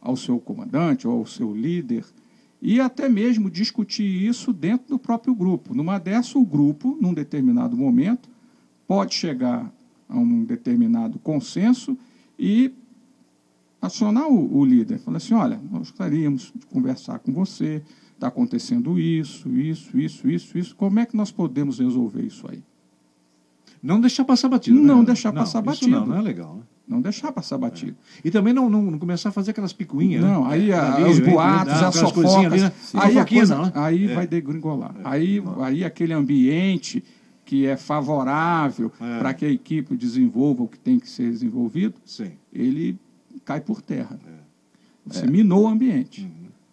ao 0.00 0.16
seu 0.16 0.38
comandante 0.38 1.06
ou 1.06 1.18
ao 1.18 1.26
seu 1.26 1.54
líder 1.54 2.04
e 2.60 2.80
até 2.80 3.08
mesmo 3.08 3.50
discutir 3.50 4.04
isso 4.04 4.52
dentro 4.52 4.88
do 4.88 4.98
próprio 4.98 5.34
grupo. 5.34 5.74
Numa 5.74 5.98
dessa, 5.98 6.38
o 6.38 6.44
grupo, 6.44 6.96
num 7.00 7.12
determinado 7.12 7.76
momento, 7.76 8.28
pode 8.86 9.14
chegar 9.14 9.72
a 10.08 10.16
um 10.16 10.44
determinado 10.44 11.18
consenso 11.18 11.96
e 12.38 12.72
acionar 13.82 14.28
o, 14.28 14.56
o 14.58 14.64
líder. 14.64 14.98
Falar 15.00 15.16
assim, 15.16 15.34
olha, 15.34 15.60
nós 15.70 15.90
gostaríamos 15.90 16.52
de 16.54 16.64
conversar 16.66 17.18
com 17.18 17.32
você, 17.32 17.82
está 18.14 18.28
acontecendo 18.28 18.98
isso, 19.00 19.48
isso, 19.50 19.98
isso, 19.98 20.30
isso, 20.30 20.56
isso. 20.56 20.76
Como 20.76 21.00
é 21.00 21.04
que 21.04 21.16
nós 21.16 21.32
podemos 21.32 21.80
resolver 21.80 22.22
isso 22.22 22.46
aí? 22.48 22.62
Não 23.82 24.00
deixar 24.00 24.24
passar 24.24 24.48
batido. 24.48 24.78
Não 24.78 25.00
né? 25.00 25.06
deixar 25.06 25.32
passar 25.32 25.58
isso 25.58 25.66
batido. 25.66 25.90
Não, 25.90 26.06
não 26.06 26.16
é 26.16 26.22
legal. 26.22 26.54
Né? 26.56 26.62
Não 26.86 27.00
deixar 27.00 27.32
passar 27.32 27.58
batido. 27.58 27.96
E 28.24 28.30
também 28.30 28.52
não, 28.52 28.70
não, 28.70 28.82
não 28.82 28.98
começar 28.98 29.30
a 29.30 29.32
fazer 29.32 29.50
aquelas 29.50 29.72
picuinhas. 29.72 30.22
Não, 30.22 30.44
né? 30.46 30.54
aí 30.54 30.72
a- 30.72 30.98
os 31.08 31.18
né? 31.18 31.30
boatos, 31.30 31.74
as 31.74 32.12
coisinhas 32.12 32.52
ali, 32.52 32.62
né? 32.62 32.72
Aí, 32.94 33.18
a 33.18 33.24
coisa- 33.24 33.56
não, 33.56 33.64
né? 33.66 33.72
aí 33.74 34.10
É. 34.10 34.14
vai 34.14 34.26
degringolar. 34.26 34.94
Aí, 35.02 35.42
aí 35.60 35.84
aquele 35.84 36.12
ambiente 36.12 37.02
que 37.44 37.66
é 37.66 37.76
favorável 37.76 38.92
É. 39.00 39.18
para 39.18 39.34
que 39.34 39.44
a 39.44 39.48
equipe 39.50 39.96
desenvolva 39.96 40.62
o 40.62 40.68
que 40.68 40.78
tem 40.78 40.98
que 40.98 41.08
ser 41.08 41.28
desenvolvido, 41.30 41.94
Sim. 42.04 42.32
ele 42.52 42.96
cai 43.44 43.60
por 43.60 43.82
terra. 43.82 44.18
É. 44.26 44.42
Você 45.06 45.26
minou 45.26 45.64
o 45.64 45.68
ambiente. 45.68 46.22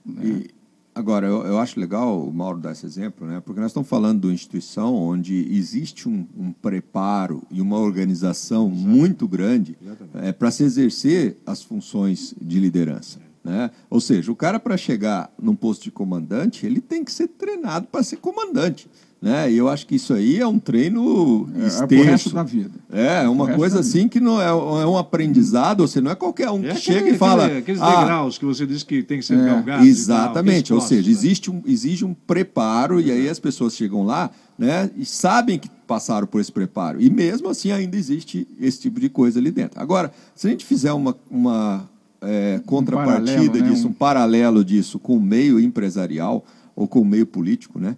Uhum. 0.05 0.13
né? 0.13 0.25
E, 0.25 0.49
agora, 0.93 1.25
eu, 1.25 1.45
eu 1.45 1.59
acho 1.59 1.79
legal 1.79 2.21
o 2.21 2.31
Mauro 2.31 2.59
dar 2.59 2.71
esse 2.71 2.85
exemplo, 2.85 3.27
né? 3.27 3.41
porque 3.43 3.59
nós 3.59 3.71
estamos 3.71 3.89
falando 3.89 4.21
de 4.21 4.27
uma 4.27 4.33
instituição 4.33 4.93
onde 4.95 5.47
existe 5.53 6.07
um, 6.07 6.27
um 6.37 6.51
preparo 6.51 7.41
e 7.49 7.61
uma 7.61 7.77
organização 7.77 8.69
muito 8.69 9.27
grande 9.27 9.77
Exatamente. 9.81 10.33
para 10.33 10.51
se 10.51 10.63
exercer 10.63 11.37
as 11.45 11.63
funções 11.63 12.35
de 12.39 12.59
liderança. 12.59 13.19
Né? 13.43 13.71
Ou 13.89 14.01
seja, 14.01 14.31
o 14.31 14.35
cara, 14.35 14.59
para 14.59 14.77
chegar 14.77 15.33
num 15.41 15.55
posto 15.55 15.83
de 15.83 15.91
comandante, 15.91 16.65
ele 16.65 16.81
tem 16.81 17.03
que 17.03 17.11
ser 17.11 17.27
treinado 17.27 17.87
para 17.87 18.03
ser 18.03 18.17
comandante. 18.17 18.89
Né? 19.21 19.51
E 19.51 19.57
eu 19.57 19.67
acho 19.67 19.85
que 19.85 19.95
isso 19.95 20.13
aí 20.13 20.39
é 20.39 20.47
um 20.47 20.57
treino 20.57 21.49
É, 21.53 21.57
é 21.57 21.59
pro 21.59 21.67
extenso. 21.67 22.03
resto 22.05 22.29
da 22.33 22.41
vida. 22.43 22.71
É, 22.89 23.27
O 23.27 23.33
uma 23.33 23.49
coisa 23.53 23.81
assim 23.81 24.07
que 24.07 24.17
não 24.17 24.41
é, 24.41 24.47
é 24.47 24.53
um 24.87 24.97
aprendizado, 24.97 25.85
seja, 25.89 26.01
não 26.01 26.11
é 26.11 26.15
qualquer 26.15 26.49
um 26.51 26.61
que 26.61 26.67
É 26.67 26.75
chega 26.75 26.99
aquele- 26.99 27.15
e 27.15 27.19
fala. 27.19 27.43
aquele- 27.47 27.59
Aqueles 27.59 27.81
"Ah, 27.81 27.99
degraus 27.99 28.37
que 28.37 28.45
você 28.45 28.65
disse 28.65 28.85
que 28.85 29.03
tem 29.03 29.19
que 29.19 29.25
ser 29.25 29.33
É, 29.37 29.45
galgados. 29.45 29.81
tal, 29.81 29.85
Exatamente, 29.87 30.73
ou 30.73 30.79
seja, 30.79 31.05
né? 31.05 31.11
existe 31.11 31.51
um, 31.51 31.61
exige 31.65 32.05
um 32.05 32.13
preparo 32.13 33.01
e 33.01 33.11
aí 33.11 33.27
as 33.27 33.39
pessoas 33.39 33.75
chegam 33.75 34.03
lá 34.05 34.31
né, 34.57 34.89
e 34.97 35.03
sabem 35.05 35.59
que 35.59 35.69
passaram 35.85 36.25
por 36.25 36.39
esse 36.39 36.51
preparo. 36.51 37.01
E 37.01 37.09
mesmo 37.09 37.49
assim 37.49 37.71
ainda 37.73 37.97
existe 37.97 38.47
esse 38.59 38.79
tipo 38.79 38.99
de 39.01 39.09
coisa 39.09 39.37
ali 39.39 39.51
dentro. 39.51 39.81
Agora, 39.81 40.11
se 40.33 40.47
a 40.47 40.49
gente 40.49 40.63
fizer 40.65 40.93
uma, 40.93 41.13
uma 41.29 41.89
é, 42.21 42.61
contrapartida 42.65 43.31
paralelo, 43.33 43.53
né, 43.63 43.69
disso, 43.69 43.87
um- 43.87 43.89
um 43.89 43.93
paralelo 43.93 44.63
disso 44.65 44.97
com 44.99 45.15
o 45.17 45.21
meio 45.21 45.59
empresarial 45.59 46.43
ou 46.75 46.87
com 46.87 47.01
o 47.01 47.05
meio 47.05 47.25
político, 47.25 47.79
né? 47.79 47.95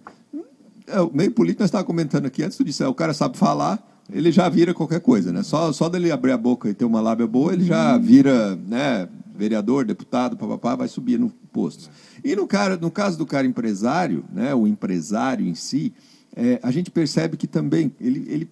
É, 0.92 1.00
o 1.00 1.10
meio 1.12 1.30
político, 1.32 1.62
nós 1.62 1.68
estávamos 1.68 1.86
comentando 1.86 2.26
aqui 2.26 2.42
antes, 2.42 2.56
tu 2.56 2.64
disse, 2.64 2.82
é, 2.82 2.88
o 2.88 2.94
cara 2.94 3.14
sabe 3.14 3.36
falar, 3.38 3.82
ele 4.12 4.30
já 4.30 4.48
vira 4.48 4.74
qualquer 4.74 5.00
coisa, 5.00 5.32
né? 5.32 5.42
Só, 5.42 5.72
só 5.72 5.88
dele 5.88 6.12
abrir 6.12 6.32
a 6.32 6.36
boca 6.36 6.68
e 6.68 6.74
ter 6.74 6.84
uma 6.84 7.00
lábia 7.00 7.26
boa, 7.26 7.52
ele 7.52 7.64
já 7.64 7.96
vira, 7.96 8.56
né, 8.56 9.08
vereador, 9.34 9.84
deputado, 9.84 10.36
papapá, 10.36 10.76
vai 10.76 10.88
subir 10.88 11.18
no 11.18 11.30
posto. 11.52 11.90
E 12.22 12.36
no, 12.36 12.46
cara, 12.46 12.76
no 12.76 12.90
caso 12.90 13.16
do 13.16 13.26
cara 13.26 13.46
empresário, 13.46 14.24
né, 14.32 14.54
o 14.54 14.66
empresário 14.66 15.46
em 15.46 15.54
si, 15.54 15.94
é, 16.36 16.60
a 16.62 16.70
gente 16.70 16.90
percebe 16.90 17.36
que 17.36 17.46
também 17.46 17.92
ele, 18.00 18.26
ele 18.28 18.50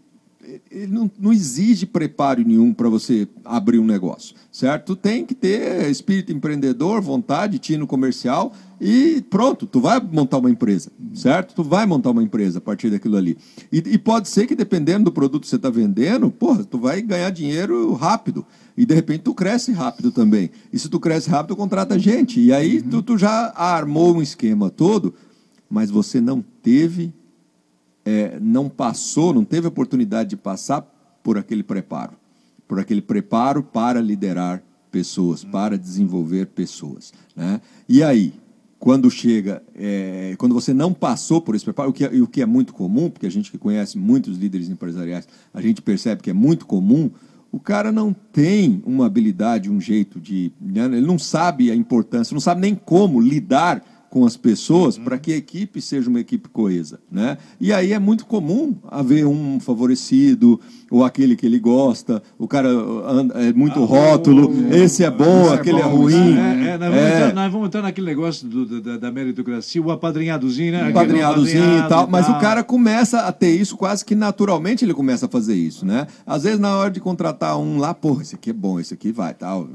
ele 0.70 0.86
não, 0.86 1.10
não 1.18 1.32
exige 1.32 1.84
preparo 1.84 2.42
nenhum 2.42 2.72
para 2.72 2.88
você 2.88 3.28
abrir 3.44 3.78
um 3.78 3.84
negócio, 3.84 4.34
certo? 4.50 4.86
Tu 4.86 4.96
tem 4.96 5.26
que 5.26 5.34
ter 5.34 5.90
espírito 5.90 6.32
empreendedor, 6.32 7.00
vontade, 7.02 7.58
tino 7.58 7.86
comercial 7.86 8.52
e 8.80 9.22
pronto, 9.28 9.66
tu 9.66 9.80
vai 9.80 10.00
montar 10.00 10.38
uma 10.38 10.50
empresa, 10.50 10.90
certo? 11.14 11.54
Tu 11.54 11.62
vai 11.62 11.84
montar 11.84 12.10
uma 12.10 12.22
empresa 12.22 12.58
a 12.58 12.60
partir 12.60 12.88
daquilo 12.88 13.16
ali. 13.16 13.36
E, 13.70 13.78
e 13.78 13.98
pode 13.98 14.28
ser 14.28 14.46
que 14.46 14.54
dependendo 14.54 15.04
do 15.04 15.12
produto 15.12 15.42
que 15.42 15.48
você 15.48 15.56
está 15.56 15.68
vendendo, 15.68 16.30
porra, 16.30 16.64
tu 16.64 16.78
vai 16.78 17.02
ganhar 17.02 17.30
dinheiro 17.30 17.92
rápido. 17.92 18.46
E 18.76 18.86
de 18.86 18.94
repente 18.94 19.24
tu 19.24 19.34
cresce 19.34 19.72
rápido 19.72 20.10
também. 20.10 20.50
E 20.72 20.78
se 20.78 20.88
tu 20.88 20.98
cresce 20.98 21.28
rápido, 21.28 21.54
tu 21.54 21.56
contrata 21.56 21.98
gente. 21.98 22.40
E 22.40 22.52
aí 22.52 22.80
tu, 22.80 23.02
tu 23.02 23.18
já 23.18 23.52
armou 23.54 24.16
um 24.16 24.22
esquema 24.22 24.70
todo, 24.70 25.14
mas 25.68 25.90
você 25.90 26.18
não 26.18 26.42
teve 26.62 27.12
é, 28.04 28.38
não 28.40 28.68
passou, 28.68 29.32
não 29.32 29.44
teve 29.44 29.66
oportunidade 29.66 30.30
de 30.30 30.36
passar 30.36 30.82
por 31.22 31.38
aquele 31.38 31.62
preparo, 31.62 32.12
por 32.66 32.78
aquele 32.78 33.02
preparo 33.02 33.62
para 33.62 34.00
liderar 34.00 34.62
pessoas, 34.90 35.44
para 35.44 35.78
desenvolver 35.78 36.46
pessoas. 36.46 37.12
Né? 37.36 37.60
E 37.88 38.02
aí, 38.02 38.34
quando 38.78 39.10
chega, 39.10 39.62
é, 39.74 40.34
quando 40.38 40.54
você 40.54 40.72
não 40.72 40.92
passou 40.92 41.40
por 41.40 41.54
esse 41.54 41.64
preparo, 41.64 41.90
o 41.90 41.92
que, 41.92 42.04
é, 42.04 42.08
o 42.08 42.26
que 42.26 42.42
é 42.42 42.46
muito 42.46 42.72
comum, 42.72 43.10
porque 43.10 43.26
a 43.26 43.30
gente 43.30 43.50
que 43.50 43.58
conhece 43.58 43.98
muitos 43.98 44.38
líderes 44.38 44.68
empresariais, 44.68 45.28
a 45.52 45.60
gente 45.60 45.82
percebe 45.82 46.22
que 46.22 46.30
é 46.30 46.32
muito 46.32 46.66
comum, 46.66 47.10
o 47.52 47.58
cara 47.58 47.90
não 47.90 48.12
tem 48.12 48.82
uma 48.86 49.06
habilidade, 49.06 49.70
um 49.70 49.80
jeito 49.80 50.20
de. 50.20 50.52
Né? 50.60 50.84
Ele 50.84 51.06
não 51.06 51.18
sabe 51.18 51.70
a 51.70 51.74
importância, 51.74 52.32
não 52.32 52.40
sabe 52.40 52.60
nem 52.60 52.74
como 52.74 53.20
lidar 53.20 53.84
com 54.10 54.26
as 54.26 54.36
pessoas 54.36 54.98
para 54.98 55.16
que 55.16 55.32
a 55.32 55.36
equipe 55.36 55.80
seja 55.80 56.10
uma 56.10 56.18
equipe 56.18 56.48
coesa, 56.48 56.98
né? 57.10 57.38
E 57.60 57.72
aí 57.72 57.92
é 57.92 57.98
muito 57.98 58.26
comum 58.26 58.74
haver 58.88 59.24
um 59.24 59.60
favorecido 59.60 60.60
ou 60.90 61.04
aquele 61.04 61.36
que 61.36 61.46
ele 61.46 61.60
gosta, 61.60 62.20
o 62.36 62.48
cara 62.48 62.68
é 63.36 63.52
muito 63.52 63.80
ah, 63.80 63.86
rótulo, 63.86 64.52
esse 64.74 65.04
é 65.04 65.10
bom, 65.10 65.44
esse 65.44 65.52
é 65.52 65.54
aquele 65.54 65.78
é, 65.78 65.82
bom, 65.84 65.88
é 65.88 65.92
ruim. 65.92 66.36
É, 66.36 66.70
é, 66.70 66.78
nós, 66.78 66.90
vamos 66.90 66.96
é. 66.96 67.16
entrar, 67.16 67.34
nós, 67.34 67.52
vamos 67.52 67.66
entrar, 67.68 67.82
naquele 67.82 68.06
negócio 68.08 68.48
do, 68.48 68.80
da, 68.80 68.96
da, 68.96 69.12
meritocracia, 69.12 69.80
o 69.80 69.92
apadrinhadozinho, 69.92 70.72
né? 70.72 70.86
O 70.86 70.90
apadrinhadozinho 70.90 71.78
e 71.78 71.88
tal, 71.88 72.08
mas 72.08 72.28
o 72.28 72.36
cara 72.40 72.64
começa 72.64 73.20
a 73.20 73.30
ter 73.30 73.54
isso 73.54 73.76
quase 73.76 74.04
que 74.04 74.16
naturalmente 74.16 74.84
ele 74.84 74.92
começa 74.92 75.26
a 75.26 75.28
fazer 75.28 75.54
isso, 75.54 75.86
né? 75.86 76.08
Às 76.26 76.42
vezes 76.42 76.58
na 76.58 76.76
hora 76.76 76.90
de 76.90 76.98
contratar 76.98 77.56
um 77.56 77.78
lá, 77.78 77.94
porra, 77.94 78.22
esse 78.22 78.34
aqui 78.34 78.50
é 78.50 78.52
bom, 78.52 78.80
esse 78.80 78.92
aqui 78.92 79.12
vai, 79.12 79.32
tal. 79.32 79.68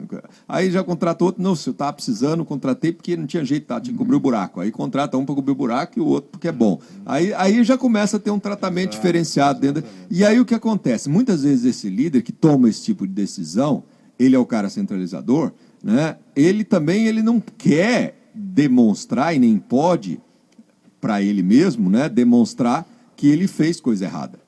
Aí 0.46 0.70
já 0.70 0.84
contrata 0.84 1.24
outro, 1.24 1.42
não, 1.42 1.56
se 1.56 1.70
eu 1.70 1.74
tava 1.74 1.94
precisando, 1.94 2.44
contratei 2.44 2.92
porque 2.92 3.16
não 3.16 3.26
tinha 3.26 3.46
jeito, 3.46 3.68
tá, 3.68 3.80
tinha 3.80 3.94
que 3.94 3.98
cobrir 3.98 4.18
o 4.18 4.25
buraco. 4.26 4.60
Aí 4.60 4.72
contrata 4.72 5.18
um 5.18 5.26
para 5.26 5.36
cobrir 5.36 5.52
o 5.52 5.56
buraco 5.56 6.00
e 6.00 6.02
o 6.02 6.06
outro 6.06 6.32
porque 6.32 6.48
é 6.48 6.52
bom. 6.52 6.80
Aí, 7.06 7.34
aí 7.36 7.64
já 7.64 7.78
começa 7.78 8.18
a 8.18 8.20
ter 8.20 8.32
um 8.32 8.40
tratamento 8.40 8.92
diferenciado 8.92 9.60
dentro. 9.60 9.84
E 10.10 10.26
aí 10.26 10.40
o 10.40 10.46
que 10.46 10.56
acontece? 10.56 11.10
Muitas 11.10 11.44
vezes 11.44 11.66
esse 11.66 11.90
líder 11.90 12.24
que 12.24 12.32
toma 12.32 12.68
esse 12.68 12.84
tipo 12.84 13.06
de 13.06 13.14
decisão, 13.14 13.84
ele 14.18 14.36
é 14.36 14.40
o 14.40 14.46
cara 14.46 14.70
centralizador, 14.70 15.52
né? 15.84 16.18
Ele 16.36 16.64
também 16.64 17.06
ele 17.06 17.22
não 17.22 17.40
quer 17.40 18.32
demonstrar 18.34 19.36
e 19.36 19.40
nem 19.40 19.58
pode 19.58 20.20
para 21.00 21.22
ele 21.22 21.44
mesmo, 21.44 21.90
né, 21.90 22.10
demonstrar 22.10 22.86
que 23.16 23.28
ele 23.28 23.48
fez 23.48 23.80
coisa 23.80 24.06
errada. 24.06 24.40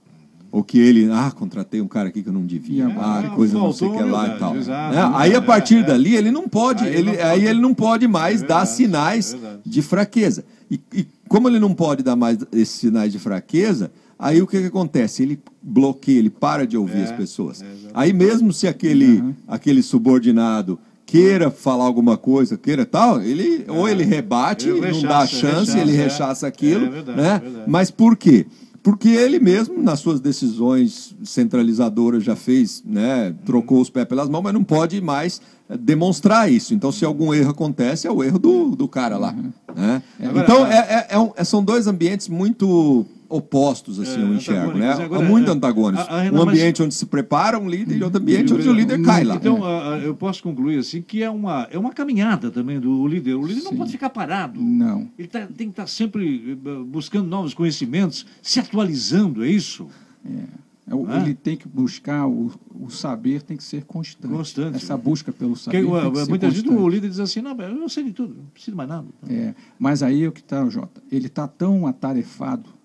Ou 0.52 0.64
que 0.64 0.80
ele, 0.80 1.10
ah, 1.12 1.32
contratei 1.32 1.82
um 1.82 1.88
cara 1.88 2.10
aqui 2.10 2.24
que 2.24 2.30
eu 2.30 2.34
não 2.34 2.46
devia, 2.46 2.86
é, 2.86 2.96
ah, 2.98 3.32
coisa 3.36 3.58
não 3.58 3.74
sei 3.74 3.88
o 3.88 3.98
que 3.98 4.04
lá 4.04 4.36
e 4.36 4.40
tal. 4.40 4.56
Exato, 4.56 4.96
né? 4.96 5.12
Aí 5.16 5.36
a 5.36 5.42
partir 5.42 5.80
é, 5.80 5.84
dali 5.84 6.16
ele 6.16 6.32
não 6.32 6.48
pode, 6.48 6.86
aí 6.86 6.96
ele, 6.96 7.04
não 7.04 7.16
pode, 7.16 7.28
aí 7.28 7.46
ele 7.46 7.62
não 7.62 7.74
pode 7.74 8.08
mais 8.08 8.44
é 8.44 8.46
dar 8.46 8.66
sinais 8.66 9.34
é 9.34 9.58
de 9.66 9.82
fraqueza. 9.82 10.46
E, 10.72 10.80
e, 10.94 11.08
como 11.28 11.50
ele 11.50 11.60
não 11.60 11.74
pode 11.74 12.02
dar 12.02 12.16
mais 12.16 12.40
esses 12.52 12.76
sinais 12.76 13.12
de 13.12 13.20
fraqueza, 13.20 13.92
aí 14.18 14.42
o 14.42 14.48
que, 14.48 14.60
que 14.62 14.68
acontece? 14.68 15.24
Ele 15.24 15.40
bloqueia, 15.62 16.20
ele 16.20 16.30
para 16.30 16.66
de 16.66 16.78
ouvir 16.78 17.04
as 17.04 17.12
é, 17.12 17.18
pessoas. 17.18 17.64
aí 17.94 18.14
mesmo 18.14 18.54
se 18.54 18.68
aquele, 18.68 19.20
uhum. 19.20 19.34
aquele 19.48 19.84
subordinado 19.84 20.80
queira 21.08 21.50
falar 21.50 21.86
alguma 21.86 22.18
coisa, 22.18 22.58
queira 22.58 22.86
tal, 22.86 23.22
ele 23.22 23.64
ou 23.70 23.88
ele 23.88 24.04
rebate, 24.04 24.68
ele 24.68 24.82
rechaça, 24.82 25.02
não 25.02 25.10
dá 25.10 25.26
chance, 25.26 25.48
rechaça, 25.48 25.80
ele 25.80 25.92
rechaça 25.92 26.48
aquilo, 26.48 26.92
verdade, 26.92 27.18
né? 27.18 27.42
Mas 27.66 27.90
por 27.90 28.18
quê? 28.18 28.46
Porque 28.88 29.10
ele 29.10 29.38
mesmo, 29.38 29.84
nas 29.84 30.00
suas 30.00 30.22
decisões 30.22 31.14
centralizadoras, 31.22 32.24
já 32.24 32.38
fez, 32.38 32.82
né, 32.86 33.36
trocou 33.46 33.82
os 33.82 33.90
pés 33.90 34.08
pelas 34.08 34.30
mãos, 34.30 34.42
mas 34.42 34.54
não 34.54 34.64
pode 34.64 35.02
mais 35.02 35.42
eh, 35.70 35.76
demonstrar 35.76 36.50
isso. 36.50 36.74
Então, 36.74 36.90
se 36.90 37.04
algum 37.04 37.34
erro 37.34 37.50
acontece, 37.50 38.08
é 38.08 38.12
o 38.12 38.24
erro 38.24 38.40
do, 38.40 38.78
do 38.78 38.88
cara 38.88 39.18
lá. 39.18 39.34
Uhum. 39.34 39.52
Né? 39.76 40.02
Então, 40.18 40.66
é, 40.66 40.78
é, 40.78 41.08
é 41.10 41.20
um, 41.20 41.34
é, 41.36 41.44
são 41.44 41.62
dois 41.62 41.86
ambientes 41.86 42.30
muito 42.30 43.06
opostos, 43.30 44.00
assim, 44.00 44.20
é, 44.20 44.24
eu 44.24 44.34
enxergo, 44.34 44.78
né? 44.78 44.92
Agora, 44.94 45.24
muito 45.24 45.50
é, 45.50 45.54
antagônicos. 45.54 46.08
A, 46.08 46.28
a 46.28 46.32
um 46.32 46.42
ambiente 46.42 46.80
mas... 46.80 46.86
onde 46.86 46.96
se 46.96 47.06
prepara 47.06 47.60
um 47.60 47.70
líder 47.70 47.98
e 47.98 48.04
outro 48.04 48.20
ambiente 48.20 48.54
onde 48.54 48.68
o 48.68 48.74
líder 48.74 49.02
cai 49.02 49.24
lá. 49.24 49.36
Então, 49.36 49.60
eu 50.02 50.16
posso 50.16 50.42
concluir 50.42 50.80
assim 50.80 51.02
que 51.02 51.24
é 51.24 51.30
uma, 51.30 51.68
é 51.72 51.78
uma 51.78 51.92
caminhada 51.92 52.50
também 52.50 52.80
do 52.80 53.08
líder. 53.08 53.36
O 53.36 53.46
líder 53.46 53.62
Sim. 53.62 53.66
não 53.66 53.78
pode 53.78 53.92
ficar 53.92 54.10
parado. 54.10 54.60
Não. 54.62 55.10
Ele 55.18 55.28
tá, 55.28 55.42
tem 55.46 55.68
que 55.68 55.74
estar 55.74 55.84
tá 55.84 55.88
sempre 55.88 56.52
eh, 56.52 56.84
buscando 56.86 57.28
novos 57.28 57.54
conhecimentos, 57.54 58.26
se 58.42 58.60
atualizando, 58.60 59.44
é 59.44 59.50
isso? 59.50 59.88
É. 60.26 60.94
é 60.94 61.22
ele 61.22 61.34
tem 61.34 61.58
que 61.58 61.68
buscar, 61.68 62.28
o, 62.28 62.52
o 62.80 62.90
saber 62.90 63.42
tem 63.42 63.58
que 63.58 63.64
ser 63.64 63.84
constante. 63.84 64.34
Constante. 64.34 64.78
Essa 64.78 64.98
busca 64.98 65.32
pelo 65.32 65.56
saber. 65.56 65.84
Porque, 65.84 66.02
tem 66.02 66.24
que 66.24 66.30
muitas 66.30 66.54
vezes 66.54 66.70
o 66.70 66.88
líder 66.88 67.10
diz 67.10 67.20
assim: 67.20 67.42
não, 67.42 67.58
eu 67.60 67.90
sei 67.90 68.06
de 68.06 68.14
tudo, 68.14 68.36
não 68.36 68.46
preciso 68.46 68.76
mais 68.76 68.90
nada. 68.90 69.08
É, 69.30 69.54
mas 69.78 70.02
aí 70.02 70.24
é 70.24 70.28
o 70.28 70.32
que 70.32 70.42
está, 70.42 70.68
Jota. 70.70 71.02
Ele 71.12 71.28
está 71.28 71.48
tão 71.48 71.88
atarefado 71.88 72.77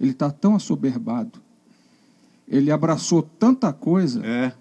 ele 0.00 0.10
está 0.10 0.30
tão 0.30 0.54
assoberbado. 0.54 1.40
Ele 2.48 2.70
abraçou 2.70 3.22
tanta 3.22 3.72
coisa 3.72 4.24
é. 4.24 4.52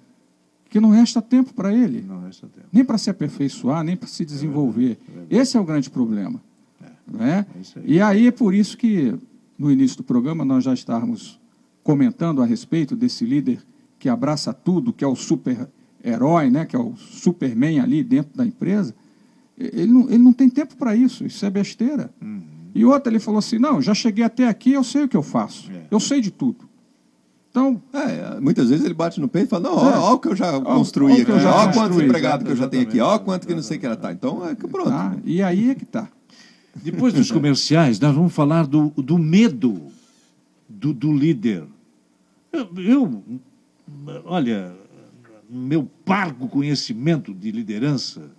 que 0.69 0.79
não 0.79 0.89
resta 0.89 1.21
tempo 1.21 1.53
para 1.53 1.73
ele. 1.73 2.01
Tempo. 2.01 2.67
Nem 2.71 2.83
para 2.83 2.97
se 2.97 3.09
aperfeiçoar, 3.09 3.83
nem 3.83 3.95
para 3.95 4.07
se 4.07 4.23
é 4.23 4.25
desenvolver. 4.25 4.97
É 5.29 5.37
Esse 5.37 5.57
é 5.57 5.59
o 5.59 5.63
grande 5.63 5.89
problema. 5.89 6.41
É. 6.81 6.87
Né? 7.07 7.45
Aí. 7.75 7.83
E 7.85 8.01
aí 8.01 8.27
é 8.27 8.31
por 8.31 8.53
isso 8.53 8.77
que, 8.77 9.13
no 9.57 9.71
início 9.71 9.97
do 9.97 10.03
programa, 10.03 10.43
nós 10.43 10.63
já 10.63 10.73
estávamos 10.73 11.39
comentando 11.83 12.41
a 12.41 12.45
respeito 12.45 12.95
desse 12.95 13.25
líder 13.25 13.59
que 13.99 14.09
abraça 14.09 14.51
tudo, 14.51 14.91
que 14.91 15.03
é 15.03 15.07
o 15.07 15.15
super-herói, 15.15 16.49
né? 16.49 16.65
que 16.65 16.75
é 16.75 16.79
o 16.79 16.95
Superman 16.95 17.79
ali 17.79 18.03
dentro 18.03 18.35
da 18.35 18.45
empresa. 18.45 18.95
Ele 19.57 19.91
não, 19.91 20.09
ele 20.09 20.17
não 20.17 20.33
tem 20.33 20.49
tempo 20.49 20.75
para 20.75 20.95
isso, 20.95 21.25
isso 21.25 21.45
é 21.45 21.49
besteira. 21.49 22.09
Uhum. 22.21 22.54
E 22.75 22.83
outra, 22.83 23.11
ele 23.11 23.19
falou 23.19 23.39
assim: 23.39 23.57
não, 23.57 23.81
já 23.81 23.93
cheguei 23.93 24.25
até 24.25 24.47
aqui, 24.49 24.73
eu 24.73 24.83
sei 24.83 25.05
o 25.05 25.07
que 25.07 25.15
eu 25.15 25.23
faço. 25.23 25.71
É. 25.71 25.85
Eu 25.89 25.99
sei 25.99 26.19
de 26.19 26.29
tudo. 26.29 26.69
Então, 27.49 27.81
é, 27.93 28.37
muitas 28.41 28.69
vezes 28.69 28.83
ele 28.83 28.93
bate 28.93 29.17
no 29.21 29.29
peito 29.29 29.47
e 29.47 29.49
fala, 29.49 29.69
não, 29.69 29.77
olha 29.77 29.95
é. 29.95 29.99
o 29.99 30.19
que 30.19 30.27
eu 30.27 30.35
já 30.35 30.59
construí 30.59 31.21
aqui, 31.21 31.31
olha 31.31 31.71
quantos 31.71 32.01
empregados 32.01 32.45
que 32.45 32.51
eu 32.51 32.55
já 32.57 32.67
tenho 32.67 32.83
aqui, 32.83 32.99
olha 32.99 33.17
quanto 33.17 33.47
que 33.47 33.55
não 33.55 33.63
sei 33.63 33.77
o 33.77 33.79
que 33.79 33.85
ela 33.85 33.95
tá. 33.95 34.11
Então, 34.11 34.45
é 34.45 34.53
que 34.55 34.67
pronto. 34.67 34.89
Tá, 34.89 35.15
e 35.23 35.41
aí 35.41 35.69
é 35.69 35.75
que 35.75 35.85
tá. 35.85 36.09
Depois 36.75 37.13
dos 37.13 37.31
comerciais, 37.31 37.97
nós 37.97 38.13
vamos 38.13 38.33
falar 38.33 38.67
do, 38.67 38.89
do 38.97 39.17
medo 39.17 39.81
do, 40.67 40.93
do 40.93 41.13
líder. 41.13 41.63
Eu, 42.51 42.69
eu, 42.75 43.23
olha, 44.25 44.75
meu 45.49 45.89
parco 46.03 46.49
conhecimento 46.49 47.33
de 47.33 47.51
liderança, 47.51 48.31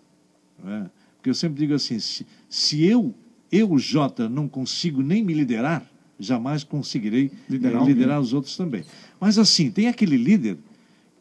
né? 0.63 0.91
porque 1.17 1.31
eu 1.31 1.35
sempre 1.35 1.59
digo 1.59 1.73
assim, 1.73 1.99
se, 1.99 2.27
se 2.51 2.85
eu 2.85 3.15
eu, 3.51 3.79
Jota, 3.79 4.29
não 4.29 4.49
consigo 4.49 5.03
nem 5.03 5.23
me 5.23 5.33
liderar, 5.33 5.89
jamais 6.19 6.65
conseguirei 6.65 7.31
liderar, 7.49 7.85
liderar 7.85 8.21
os 8.21 8.33
outros 8.33 8.57
também. 8.57 8.85
Mas 9.21 9.39
assim, 9.39 9.71
tem 9.71 9.89
aquele 9.89 10.17
líder 10.17 10.59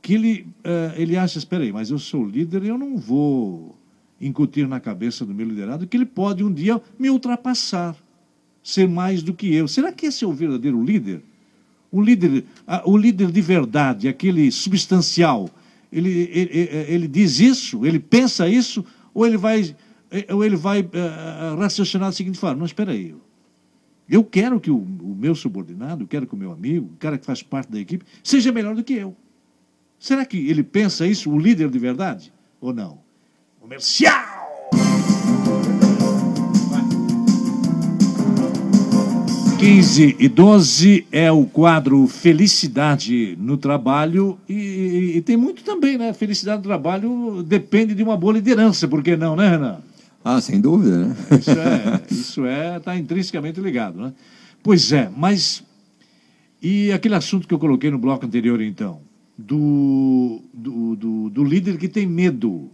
que 0.02 0.14
ele, 0.14 0.48
uh, 0.60 1.00
ele 1.00 1.18
acha, 1.18 1.38
espera 1.38 1.64
aí, 1.64 1.72
mas 1.72 1.90
eu 1.90 2.00
sou 2.00 2.26
líder 2.26 2.64
e 2.64 2.68
eu 2.68 2.78
não 2.78 2.98
vou 2.98 3.76
incutir 4.20 4.68
na 4.68 4.80
cabeça 4.80 5.26
do 5.26 5.34
meu 5.34 5.48
liderado 5.48 5.86
que 5.86 5.98
ele 5.98 6.06
pode 6.06 6.44
um 6.44 6.52
dia 6.52 6.82
me 6.98 7.10
ultrapassar, 7.10 7.96
ser 8.64 8.88
mais 8.88 9.22
do 9.22 9.34
que 9.34 9.54
eu. 9.54 9.68
Será 9.68 9.92
que 9.92 10.06
esse 10.06 10.24
é 10.24 10.28
o 10.28 10.34
verdadeiro 10.34 10.84
líder? 10.84 11.22
O 11.92 12.02
líder, 12.02 12.44
uh, 12.68 12.90
o 12.90 12.98
líder 12.98 13.32
de 13.32 13.42
verdade, 13.42 14.08
aquele 14.08 14.52
substancial, 14.52 15.50
ele, 15.92 16.30
ele, 16.32 16.70
ele 16.88 17.08
diz 17.08 17.40
isso, 17.40 17.86
ele 17.86 18.00
pensa 18.00 18.50
isso, 18.50 18.84
ou 19.14 19.26
ele 19.26 19.38
vai 19.38 19.62
é, 19.62 19.76
ou 20.30 20.43
ele 20.43 20.56
vai 20.56 20.82
uh, 20.82 21.60
raciocinar 21.60 22.10
da 22.10 22.13
seguinte 22.13 22.38
forma: 22.38 22.58
não, 22.58 22.65
espera 22.65 22.91
aí. 22.91 23.15
Eu 24.08 24.23
quero 24.23 24.60
que 24.60 24.69
o, 24.69 24.78
o, 24.78 25.15
meu 25.17 25.34
subordinado, 25.34 26.06
quero 26.06 26.28
que 26.28 26.36
o 26.36 26.38
meu 26.38 26.51
amigo, 26.51 26.91
o 26.93 26.97
cara 26.97 27.17
que 27.17 27.25
faz 27.25 27.41
parte 27.41 27.71
da 27.71 27.80
equipe, 27.80 28.06
seja 28.23 28.51
melhor 28.51 28.75
do 28.75 28.84
que 28.84 28.93
eu. 28.93 29.15
Será 29.99 30.25
que 30.25 30.38
ele 30.49 30.63
pensa 30.63 31.08
isso, 31.08 31.32
o 31.32 31.39
líder 31.39 31.69
de 31.69 31.80
verdade? 31.80 32.32
Ou 32.62 32.71
não? 32.71 32.99
Comercial! 33.60 34.45
15 39.58 40.17
e 40.19 40.30
12 40.30 41.08
é 41.12 41.32
o 41.32 41.45
quadro 41.45 42.06
Felicidade 42.06 43.36
no 43.41 43.58
Trabalho 43.58 44.38
e, 44.47 45.13
e, 45.15 45.21
tem 45.21 45.36
muito 45.36 45.63
também, 45.63 45.97
né? 45.97 46.13
Felicidade 46.13 46.58
no 46.58 46.63
trabalho 46.65 47.41
depende 47.41 47.95
de 47.95 48.04
uma 48.04 48.15
boa 48.15 48.34
liderança, 48.34 48.88
por 48.88 49.01
que 49.01 49.15
não, 49.15 49.36
né, 49.36 49.49
Renan? 49.49 49.80
Ah, 50.28 50.42
sem 50.42 50.60
dúvida, 50.60 51.06
né? 51.06 51.16
Isso 51.40 51.52
é, 51.52 52.02
isso 52.10 52.46
é, 52.48 52.78
está 52.78 52.98
intrinsecamente 52.98 53.62
ligado, 53.62 54.02
né? 54.02 54.12
Pois 54.64 54.92
é, 54.92 55.08
mas 55.16 55.64
e 56.60 56.92
aquele 56.92 57.14
assunto 57.14 57.48
que 57.48 57.54
eu 57.54 57.60
coloquei 57.60 57.92
no 57.92 58.00
bloco 58.00 58.26
anterior, 58.26 58.60
então, 58.60 59.02
do, 59.38 60.42
do, 60.52 60.96
do, 60.96 61.30
do 61.30 61.44
líder 61.44 61.78
que 61.78 61.88
tem 61.88 62.08
medo 62.08 62.72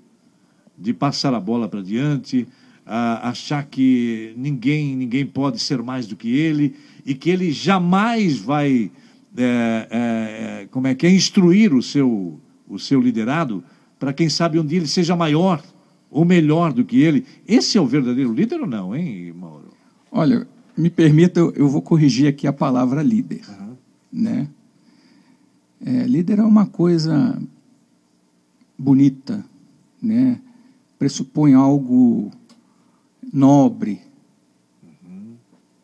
de 0.77 0.93
passar 0.93 1.33
a 1.33 1.41
bola 1.41 1.67
para 1.67 1.81
diante, 1.81 2.47
a, 2.85 3.27
achar 3.27 3.65
que 3.65 4.33
ninguém, 4.37 4.95
ninguém 4.95 5.25
pode 5.25 5.59
ser 5.59 5.83
mais 5.83 6.07
do 6.07 6.15
que 6.15 6.33
ele 6.33 6.73
e 7.05 7.13
que 7.13 7.29
ele 7.29 7.51
jamais 7.51 8.39
vai, 8.39 8.89
é, 9.35 9.87
é, 9.91 10.67
como 10.71 10.87
é 10.87 10.95
que 10.95 11.05
é, 11.05 11.09
instruir 11.11 11.73
o 11.73 11.81
seu, 11.81 12.39
o 12.65 12.79
seu 12.79 13.01
liderado 13.01 13.61
para 13.99 14.13
quem 14.13 14.29
sabe 14.29 14.57
um 14.57 14.65
dia 14.65 14.79
ele 14.79 14.87
seja 14.87 15.17
maior 15.17 15.61
ou 16.11 16.25
melhor 16.25 16.73
do 16.73 16.83
que 16.83 17.01
ele. 17.01 17.25
Esse 17.47 17.77
é 17.77 17.81
o 17.81 17.87
verdadeiro 17.87 18.33
líder 18.33 18.59
ou 18.59 18.67
não, 18.67 18.93
hein, 18.93 19.31
Mauro? 19.31 19.69
Olha, 20.11 20.45
me 20.77 20.89
permita, 20.89 21.39
eu 21.39 21.69
vou 21.69 21.81
corrigir 21.81 22.27
aqui 22.27 22.45
a 22.45 22.53
palavra 22.53 23.01
líder. 23.01 23.41
Uhum. 23.49 23.75
Né? 24.11 24.47
É, 25.83 26.03
líder 26.03 26.39
é 26.39 26.43
uma 26.43 26.67
coisa 26.67 27.41
bonita, 28.77 29.43
né? 30.01 30.39
pressupõe 30.99 31.53
algo 31.53 32.29
nobre. 33.31 34.01
Uhum. 34.83 35.35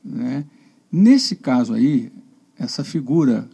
Né? 0.04 0.46
Nesse 0.92 1.38
caso 1.38 1.74
aí, 1.74 2.12
essa 2.60 2.84
figura 2.84 3.48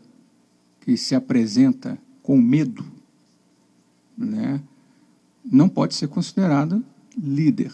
que 0.81 0.97
se 0.97 1.13
apresenta 1.13 1.97
com 2.21 2.37
medo, 2.37 2.85
né? 4.17 4.61
Não 5.43 5.67
pode 5.67 5.95
ser 5.95 6.07
considerada 6.07 6.81
líder. 7.17 7.73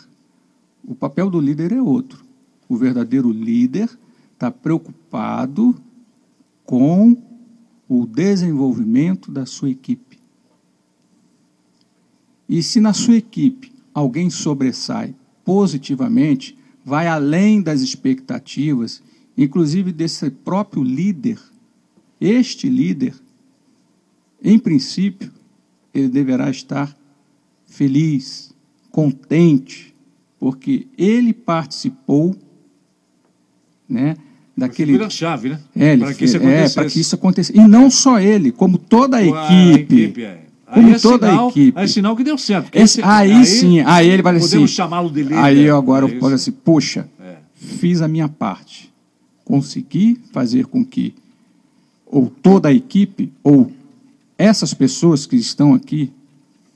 O 0.84 0.96
papel 0.96 1.30
do 1.30 1.40
líder 1.40 1.72
é 1.72 1.82
outro. 1.82 2.24
O 2.68 2.76
verdadeiro 2.76 3.32
líder 3.32 3.90
está 4.34 4.50
preocupado 4.50 5.76
com 6.66 7.18
o 7.88 8.06
desenvolvimento 8.06 9.32
da 9.32 9.46
sua 9.46 9.70
equipe. 9.70 10.20
E 12.48 12.64
se 12.64 12.80
na 12.80 12.94
sua 12.94 13.16
equipe 13.18 13.72
alguém 13.94 14.30
sobressai 14.30 15.16
positivamente, 15.44 16.58
vai 16.86 17.08
além 17.08 17.62
das 17.62 17.82
expectativas, 17.82 19.02
inclusive 19.38 19.92
desse 19.92 20.30
próprio 20.30 20.84
líder, 20.84 21.40
este 22.20 22.70
líder, 22.70 23.16
em 24.44 24.58
princípio, 24.60 25.32
ele 25.94 26.10
deverá 26.10 26.50
estar 26.50 26.96
feliz, 27.84 28.52
contente, 28.92 29.96
porque 30.38 30.86
ele 30.98 31.32
participou, 31.32 32.36
né, 33.88 34.18
daquele 34.56 34.98
Foi 34.98 35.06
a 35.06 35.10
chave, 35.10 35.50
né? 35.50 35.60
é, 35.74 35.96
para 35.96 36.14
que 36.14 36.26
isso 36.26 36.36
é, 36.36 36.40
acontecesse. 36.40 36.76
para 36.76 36.86
que 36.90 37.00
isso 37.00 37.16
acontecesse. 37.16 37.58
E 37.58 37.66
não 37.66 37.90
só 37.90 38.20
ele, 38.20 38.52
como 38.52 38.78
toda 38.78 39.16
a 39.16 39.24
equipe. 39.24 40.22
é. 40.24 40.42
Como 40.74 40.88
Aí 40.90 40.94
é 40.94 41.00
toda 41.00 41.28
a 41.28 41.30
sinal, 41.32 41.50
equipe. 41.50 41.80
Aí 41.80 41.86
é 41.86 41.88
sinal 41.88 42.16
que 42.18 42.24
deu 42.24 42.38
certo. 42.38 42.70
Esse- 42.78 43.02
aí, 43.02 43.46
sim, 43.46 43.80
aí 43.80 44.08
ele 44.10 44.22
vai 44.22 44.34
dizer 44.36 44.48
Podemos 44.50 44.70
assim, 44.70 44.76
chamá-lo 44.76 45.10
de 45.10 45.24
líder. 45.24 45.38
Aí 45.38 45.62
eu 45.64 45.78
agora 45.78 46.06
é 46.06 46.14
eu 46.14 46.20
falo 46.20 46.34
assim, 46.36 46.52
poxa, 46.52 47.08
É. 47.20 47.38
fiz 47.56 48.02
a 48.02 48.08
minha 48.10 48.28
parte. 48.28 48.92
Consegui 49.46 50.20
fazer 50.34 50.66
com 50.68 50.84
que 50.86 51.14
ou 52.06 52.30
toda 52.30 52.68
a 52.70 52.74
equipe 52.74 53.32
ou 53.42 53.72
essas 54.38 54.74
pessoas 54.74 55.26
que 55.26 55.36
estão 55.38 55.74
aqui 55.74 56.12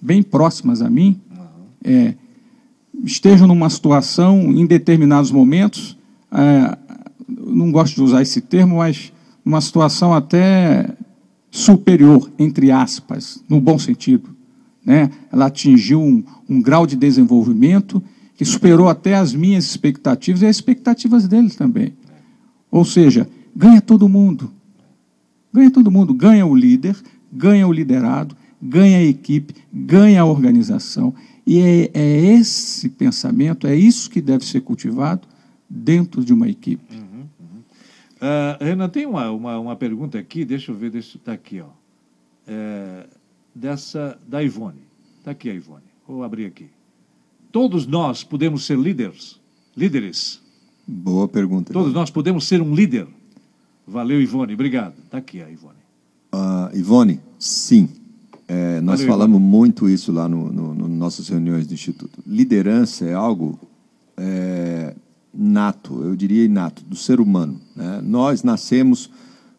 bem 0.03 0.21
próximas 0.21 0.81
a 0.81 0.89
mim 0.89 1.19
é, 1.83 2.13
estejam 3.03 3.47
numa 3.47 3.69
situação 3.69 4.39
em 4.51 4.65
determinados 4.65 5.31
momentos, 5.31 5.97
é, 6.31 6.77
não 7.27 7.71
gosto 7.71 7.95
de 7.95 8.01
usar 8.01 8.21
esse 8.21 8.41
termo, 8.41 8.77
mas 8.77 9.11
numa 9.43 9.61
situação 9.61 10.13
até 10.13 10.89
superior, 11.51 12.31
entre 12.39 12.71
aspas, 12.71 13.43
no 13.49 13.59
bom 13.59 13.77
sentido. 13.77 14.29
Né? 14.85 15.11
Ela 15.31 15.47
atingiu 15.47 16.01
um, 16.01 16.23
um 16.49 16.61
grau 16.61 16.87
de 16.87 16.95
desenvolvimento 16.95 18.01
que 18.35 18.45
superou 18.45 18.89
até 18.89 19.15
as 19.15 19.33
minhas 19.33 19.65
expectativas 19.65 20.41
e 20.41 20.45
as 20.45 20.55
expectativas 20.55 21.27
deles 21.27 21.55
também. 21.55 21.93
Ou 22.71 22.83
seja, 22.83 23.29
ganha 23.55 23.81
todo 23.81 24.09
mundo. 24.09 24.51
Ganha 25.53 25.69
todo 25.69 25.91
mundo. 25.91 26.13
Ganha 26.13 26.45
o 26.45 26.55
líder, 26.55 26.95
ganha 27.31 27.67
o 27.67 27.71
liderado, 27.71 28.35
ganha 28.63 28.97
a 28.99 29.03
equipe, 29.03 29.53
ganha 29.71 30.21
a 30.21 30.25
organização. 30.25 31.13
E 31.45 31.59
é, 31.59 31.91
é 31.93 32.25
esse 32.35 32.89
pensamento, 32.89 33.67
é 33.67 33.75
isso 33.75 34.09
que 34.09 34.21
deve 34.21 34.45
ser 34.45 34.61
cultivado 34.61 35.27
dentro 35.69 36.23
de 36.23 36.31
uma 36.31 36.47
equipe. 36.47 37.03
Ah, 38.21 38.57
Renan, 38.61 38.87
tem 38.87 39.05
uma, 39.05 39.29
uma, 39.31 39.59
uma 39.59 39.75
pergunta 39.75 40.17
aqui, 40.17 40.45
deixa 40.45 40.71
eu 40.71 40.75
ver, 40.75 40.89
deixa 40.89 41.17
está 41.17 41.33
aqui, 41.33 41.59
ó. 41.59 41.67
É, 42.47 43.05
dessa 43.53 44.17
da 44.25 44.41
Ivone. 44.41 44.79
Está 45.19 45.31
aqui 45.31 45.49
a 45.49 45.53
Ivone. 45.53 45.83
Vou 46.07 46.23
abrir 46.23 46.45
aqui. 46.45 46.69
Todos 47.51 47.85
nós 47.85 48.23
podemos 48.23 48.65
ser 48.65 48.77
líderes? 48.77 49.39
Líderes? 49.75 50.41
Boa 50.87 51.27
pergunta. 51.27 51.73
Todos 51.73 51.93
nós 51.93 52.09
podemos 52.09 52.47
ser 52.47 52.61
um 52.61 52.73
líder? 52.73 53.07
Valeu, 53.85 54.21
Ivone. 54.21 54.53
Obrigado. 54.53 54.95
Está 55.03 55.17
aqui 55.17 55.41
a 55.41 55.49
Ivone. 55.49 55.77
Ah, 56.31 56.71
Ivone, 56.73 57.19
sim. 57.37 57.89
É, 58.53 58.81
nós 58.81 58.99
Valeu, 58.99 59.13
falamos 59.13 59.41
muito 59.41 59.89
isso 59.89 60.11
lá 60.11 60.27
no, 60.29 60.51
no, 60.53 60.73
no 60.75 60.87
nossas 60.87 61.27
reuniões 61.27 61.65
do 61.65 61.73
Instituto. 61.73 62.19
Liderança 62.27 63.05
é 63.05 63.13
algo 63.13 63.57
é, 64.17 64.93
nato, 65.33 66.03
eu 66.03 66.15
diria 66.15 66.45
inato, 66.45 66.83
do 66.83 66.95
ser 66.95 67.19
humano. 67.19 67.59
né? 67.75 67.99
Nós 68.03 68.43
nascemos 68.43 69.09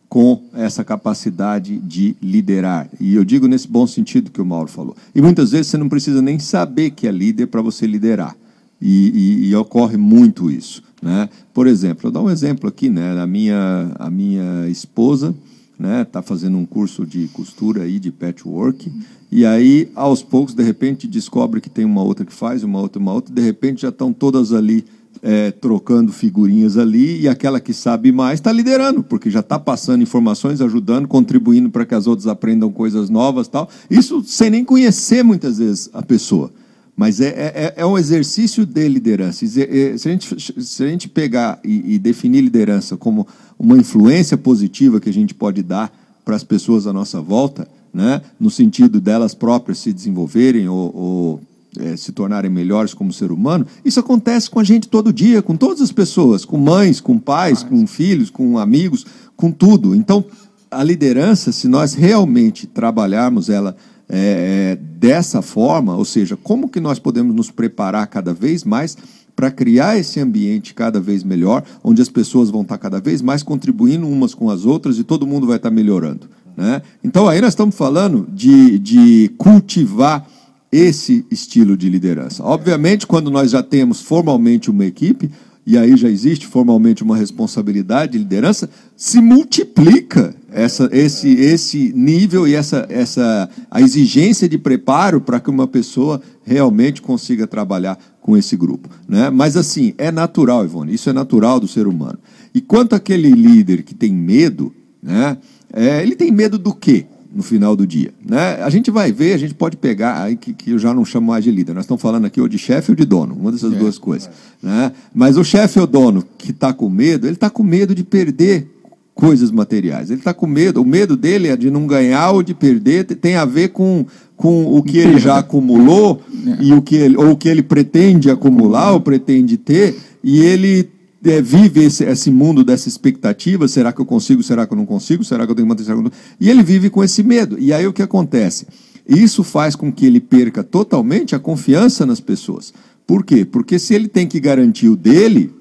com 0.08 0.42
essa 0.52 0.84
capacidade 0.84 1.76
de 1.78 2.14
liderar. 2.22 2.88
E 3.00 3.14
eu 3.16 3.24
digo 3.24 3.48
nesse 3.48 3.66
bom 3.66 3.84
sentido 3.86 4.30
que 4.30 4.40
o 4.40 4.44
Mauro 4.46 4.68
falou. 4.70 4.94
E 5.12 5.20
muitas 5.20 5.50
vezes 5.50 5.66
você 5.68 5.76
não 5.76 5.88
precisa 5.88 6.22
nem 6.22 6.38
saber 6.38 6.90
que 6.90 7.08
é 7.08 7.10
líder 7.10 7.46
para 7.48 7.60
você 7.60 7.86
liderar. 7.86 8.36
E, 8.80 9.08
e- 9.44 9.48
e 9.48 9.56
ocorre 9.56 9.96
muito 9.96 10.48
isso. 10.50 10.82
Né? 11.02 11.28
Por 11.52 11.66
exemplo, 11.66 12.06
eu 12.08 12.12
dou 12.12 12.26
um 12.26 12.30
exemplo 12.30 12.68
aqui, 12.68 12.88
né? 12.88 13.20
A 13.20 13.26
minha, 13.26 13.90
a 13.98 14.08
minha 14.08 14.68
esposa 14.68 15.34
está 15.78 16.22
fazendo 16.22 16.56
um 16.56 16.64
curso 16.64 17.04
de 17.04 17.28
costura 17.28 17.82
aí, 17.82 17.98
de 17.98 18.10
patchwork, 18.10 18.90
e 19.30 19.44
aí, 19.44 19.90
aos 19.94 20.22
poucos, 20.22 20.54
de 20.54 20.62
repente, 20.62 21.08
descobre 21.08 21.60
que 21.60 21.68
tem 21.68 21.84
uma 21.84 22.02
outra 22.02 22.24
que 22.24 22.32
faz, 22.32 22.62
uma 22.62 22.80
outra, 22.80 23.00
uma 23.00 23.12
outra, 23.12 23.34
de 23.34 23.42
repente 23.42 23.82
já 23.82 23.88
estão 23.88 24.12
todas 24.12 24.52
ali 24.52 24.84
é, 25.22 25.50
trocando 25.50 26.12
figurinhas 26.12 26.76
ali, 26.76 27.22
e 27.22 27.28
aquela 27.28 27.58
que 27.58 27.72
sabe 27.72 28.12
mais 28.12 28.38
está 28.38 28.52
liderando, 28.52 29.02
porque 29.02 29.30
já 29.30 29.40
está 29.40 29.58
passando 29.58 30.02
informações, 30.02 30.60
ajudando, 30.60 31.08
contribuindo 31.08 31.70
para 31.70 31.84
que 31.84 31.94
as 31.94 32.06
outras 32.06 32.26
aprendam 32.26 32.70
coisas 32.70 33.10
novas 33.10 33.48
tal. 33.48 33.68
Isso 33.90 34.22
sem 34.24 34.50
nem 34.50 34.64
conhecer 34.64 35.24
muitas 35.24 35.58
vezes 35.58 35.90
a 35.92 36.02
pessoa. 36.02 36.52
Mas 36.96 37.20
é, 37.20 37.28
é, 37.28 37.74
é 37.78 37.86
um 37.86 37.98
exercício 37.98 38.64
de 38.64 38.88
liderança. 38.88 39.44
Exe- 39.44 39.68
é, 39.68 39.98
Se 39.98 40.08
a 40.08 40.12
gente, 40.12 40.62
se 40.64 40.82
a 40.84 40.86
gente 40.88 41.08
pegar 41.08 41.58
e, 41.64 41.94
e 41.94 41.98
definir 41.98 42.40
liderança 42.40 42.96
como 42.96 43.26
uma 43.58 43.76
influência 43.76 44.36
positiva 44.36 45.00
que 45.00 45.08
a 45.10 45.12
gente 45.12 45.34
pode 45.34 45.62
dar 45.62 45.92
para 46.24 46.36
as 46.36 46.44
pessoas 46.44 46.86
à 46.86 46.92
nossa 46.92 47.20
volta, 47.20 47.66
né, 47.92 48.22
no 48.38 48.50
sentido 48.50 49.00
delas 49.00 49.34
próprias 49.34 49.78
se 49.78 49.92
desenvolverem 49.92 50.68
ou, 50.68 50.96
ou, 50.96 51.40
é, 51.78 51.96
se 51.96 52.12
tornarem 52.12 52.50
melhores 52.50 52.94
como 52.94 53.12
ser 53.12 53.30
humano, 53.30 53.66
isso 53.84 54.00
acontece 54.00 54.48
com 54.48 54.60
a 54.60 54.64
gente 54.64 54.88
todo 54.88 55.12
dia, 55.12 55.42
com 55.42 55.56
todas 55.56 55.80
as 55.80 55.92
pessoas, 55.92 56.44
com 56.44 56.56
mães, 56.58 57.00
com 57.00 57.18
pais, 57.18 57.62
com 57.62 57.86
filhos, 57.86 58.30
com 58.30 58.58
amigos, 58.58 59.04
com 59.36 59.50
tudo. 59.50 59.94
Então, 59.94 60.24
a 60.70 60.82
liderança, 60.82 61.52
se 61.52 61.68
nós 61.68 61.94
realmente 61.94 62.66
trabalharmos 62.66 63.48
ela 63.48 63.76
é, 64.08 64.72
é, 64.72 64.76
dessa 64.76 65.40
forma, 65.40 65.96
ou 65.96 66.04
seja, 66.04 66.36
como 66.36 66.68
que 66.68 66.80
nós 66.80 66.98
podemos 66.98 67.34
nos 67.34 67.50
preparar 67.50 68.06
cada 68.06 68.34
vez 68.34 68.64
mais 68.64 68.96
para 69.34 69.50
criar 69.50 69.98
esse 69.98 70.20
ambiente 70.20 70.74
cada 70.74 71.00
vez 71.00 71.24
melhor, 71.24 71.64
onde 71.82 72.00
as 72.00 72.08
pessoas 72.08 72.50
vão 72.50 72.62
estar 72.62 72.78
cada 72.78 73.00
vez 73.00 73.20
mais 73.20 73.42
contribuindo 73.42 74.06
umas 74.06 74.34
com 74.34 74.50
as 74.50 74.64
outras 74.64 74.98
e 74.98 75.04
todo 75.04 75.26
mundo 75.26 75.46
vai 75.46 75.56
estar 75.56 75.70
melhorando. 75.70 76.28
Né? 76.56 76.82
Então 77.02 77.28
aí 77.28 77.40
nós 77.40 77.50
estamos 77.50 77.74
falando 77.74 78.28
de, 78.32 78.78
de 78.78 79.30
cultivar 79.36 80.26
esse 80.70 81.24
estilo 81.30 81.76
de 81.76 81.88
liderança. 81.88 82.42
Obviamente, 82.42 83.06
quando 83.06 83.30
nós 83.30 83.50
já 83.50 83.62
temos 83.62 84.00
formalmente 84.00 84.70
uma 84.70 84.84
equipe, 84.84 85.30
e 85.66 85.78
aí 85.78 85.96
já 85.96 86.08
existe 86.08 86.46
formalmente 86.46 87.02
uma 87.02 87.16
responsabilidade 87.16 88.12
de 88.12 88.18
liderança, 88.18 88.68
se 88.96 89.20
multiplica 89.20 90.34
essa, 90.52 90.88
esse, 90.92 91.28
esse 91.28 91.92
nível 91.94 92.46
e 92.46 92.54
essa, 92.54 92.86
essa 92.90 93.48
a 93.70 93.80
exigência 93.80 94.48
de 94.48 94.58
preparo 94.58 95.20
para 95.20 95.40
que 95.40 95.50
uma 95.50 95.66
pessoa 95.66 96.20
realmente 96.44 97.00
consiga 97.00 97.46
trabalhar 97.46 97.98
com 98.20 98.36
esse 98.36 98.56
grupo. 98.56 98.88
Né? 99.08 99.30
Mas 99.30 99.56
assim, 99.56 99.94
é 99.96 100.12
natural, 100.12 100.64
Ivone, 100.64 100.94
isso 100.94 101.08
é 101.08 101.12
natural 101.12 101.58
do 101.58 101.66
ser 101.66 101.86
humano. 101.86 102.18
E 102.54 102.60
quanto 102.60 102.94
àquele 102.94 103.30
líder 103.30 103.82
que 103.82 103.94
tem 103.94 104.12
medo, 104.12 104.72
né, 105.02 105.38
é, 105.72 106.02
ele 106.02 106.14
tem 106.14 106.30
medo 106.30 106.58
do 106.58 106.74
quê? 106.74 107.06
No 107.34 107.42
final 107.42 107.74
do 107.74 107.86
dia. 107.86 108.12
Né? 108.24 108.62
A 108.62 108.70
gente 108.70 108.90
vai 108.90 109.10
ver, 109.10 109.34
a 109.34 109.38
gente 109.38 109.54
pode 109.54 109.76
pegar, 109.76 110.22
aí 110.22 110.36
que, 110.36 110.52
que 110.52 110.70
eu 110.70 110.78
já 110.78 110.94
não 110.94 111.04
chamo 111.04 111.28
mais 111.28 111.42
de 111.42 111.50
líder, 111.50 111.74
nós 111.74 111.84
estamos 111.84 112.00
falando 112.00 112.26
aqui 112.26 112.40
ou 112.40 112.48
de 112.48 112.58
chefe 112.58 112.92
ou 112.92 112.96
de 112.96 113.04
dono, 113.04 113.34
uma 113.34 113.50
dessas 113.50 113.72
duas 113.72 113.98
coisas. 113.98 114.30
Né? 114.62 114.92
Mas 115.12 115.36
o 115.36 115.44
chefe 115.44 115.80
ou 115.80 115.86
dono 115.86 116.24
que 116.38 116.52
está 116.52 116.72
com 116.72 116.88
medo, 116.88 117.26
ele 117.26 117.34
está 117.34 117.50
com 117.50 117.62
medo 117.62 117.94
de 117.94 118.04
perder 118.04 118.70
coisas 119.14 119.50
materiais. 119.50 120.10
Ele 120.10 120.20
está 120.20 120.34
com 120.34 120.46
medo, 120.46 120.82
o 120.82 120.86
medo 120.86 121.16
dele 121.16 121.48
é 121.48 121.56
de 121.56 121.70
não 121.70 121.86
ganhar 121.86 122.32
ou 122.32 122.42
de 122.42 122.54
perder, 122.54 123.04
tem 123.04 123.36
a 123.36 123.44
ver 123.44 123.68
com, 123.68 124.04
com 124.36 124.66
o 124.66 124.82
que 124.82 124.98
ele 124.98 125.18
já 125.18 125.38
acumulou 125.38 126.20
e 126.60 126.72
o 126.72 126.82
que 126.82 126.96
ele, 126.96 127.16
ou 127.16 127.30
o 127.30 127.36
que 127.36 127.48
ele 127.48 127.62
pretende 127.62 128.30
acumular 128.30 128.92
ou 128.92 129.00
pretende 129.00 129.56
ter, 129.56 129.96
e 130.22 130.40
ele 130.40 130.88
é, 131.24 131.40
vive 131.40 131.84
esse, 131.84 132.04
esse 132.04 132.30
mundo 132.30 132.62
dessa 132.62 132.88
expectativa: 132.88 133.66
será 133.66 133.92
que 133.92 134.00
eu 134.00 134.06
consigo, 134.06 134.42
será 134.42 134.66
que 134.66 134.72
eu 134.72 134.76
não 134.76 134.86
consigo, 134.86 135.24
será 135.24 135.44
que 135.44 135.52
eu 135.52 135.54
tenho 135.56 135.68
que 135.68 135.84
manter. 135.84 136.12
E 136.40 136.50
ele 136.50 136.62
vive 136.62 136.90
com 136.90 137.02
esse 137.02 137.22
medo. 137.22 137.58
E 137.58 137.72
aí 137.72 137.86
o 137.86 137.92
que 137.92 138.02
acontece? 138.02 138.66
Isso 139.06 139.42
faz 139.42 139.76
com 139.76 139.92
que 139.92 140.06
ele 140.06 140.20
perca 140.20 140.62
totalmente 140.62 141.34
a 141.34 141.38
confiança 141.38 142.06
nas 142.06 142.20
pessoas. 142.20 142.72
Por 143.06 143.24
quê? 143.24 143.44
Porque 143.44 143.78
se 143.78 143.94
ele 143.94 144.08
tem 144.08 144.26
que 144.26 144.40
garantir 144.40 144.88
o 144.88 144.96
dele, 144.96 145.52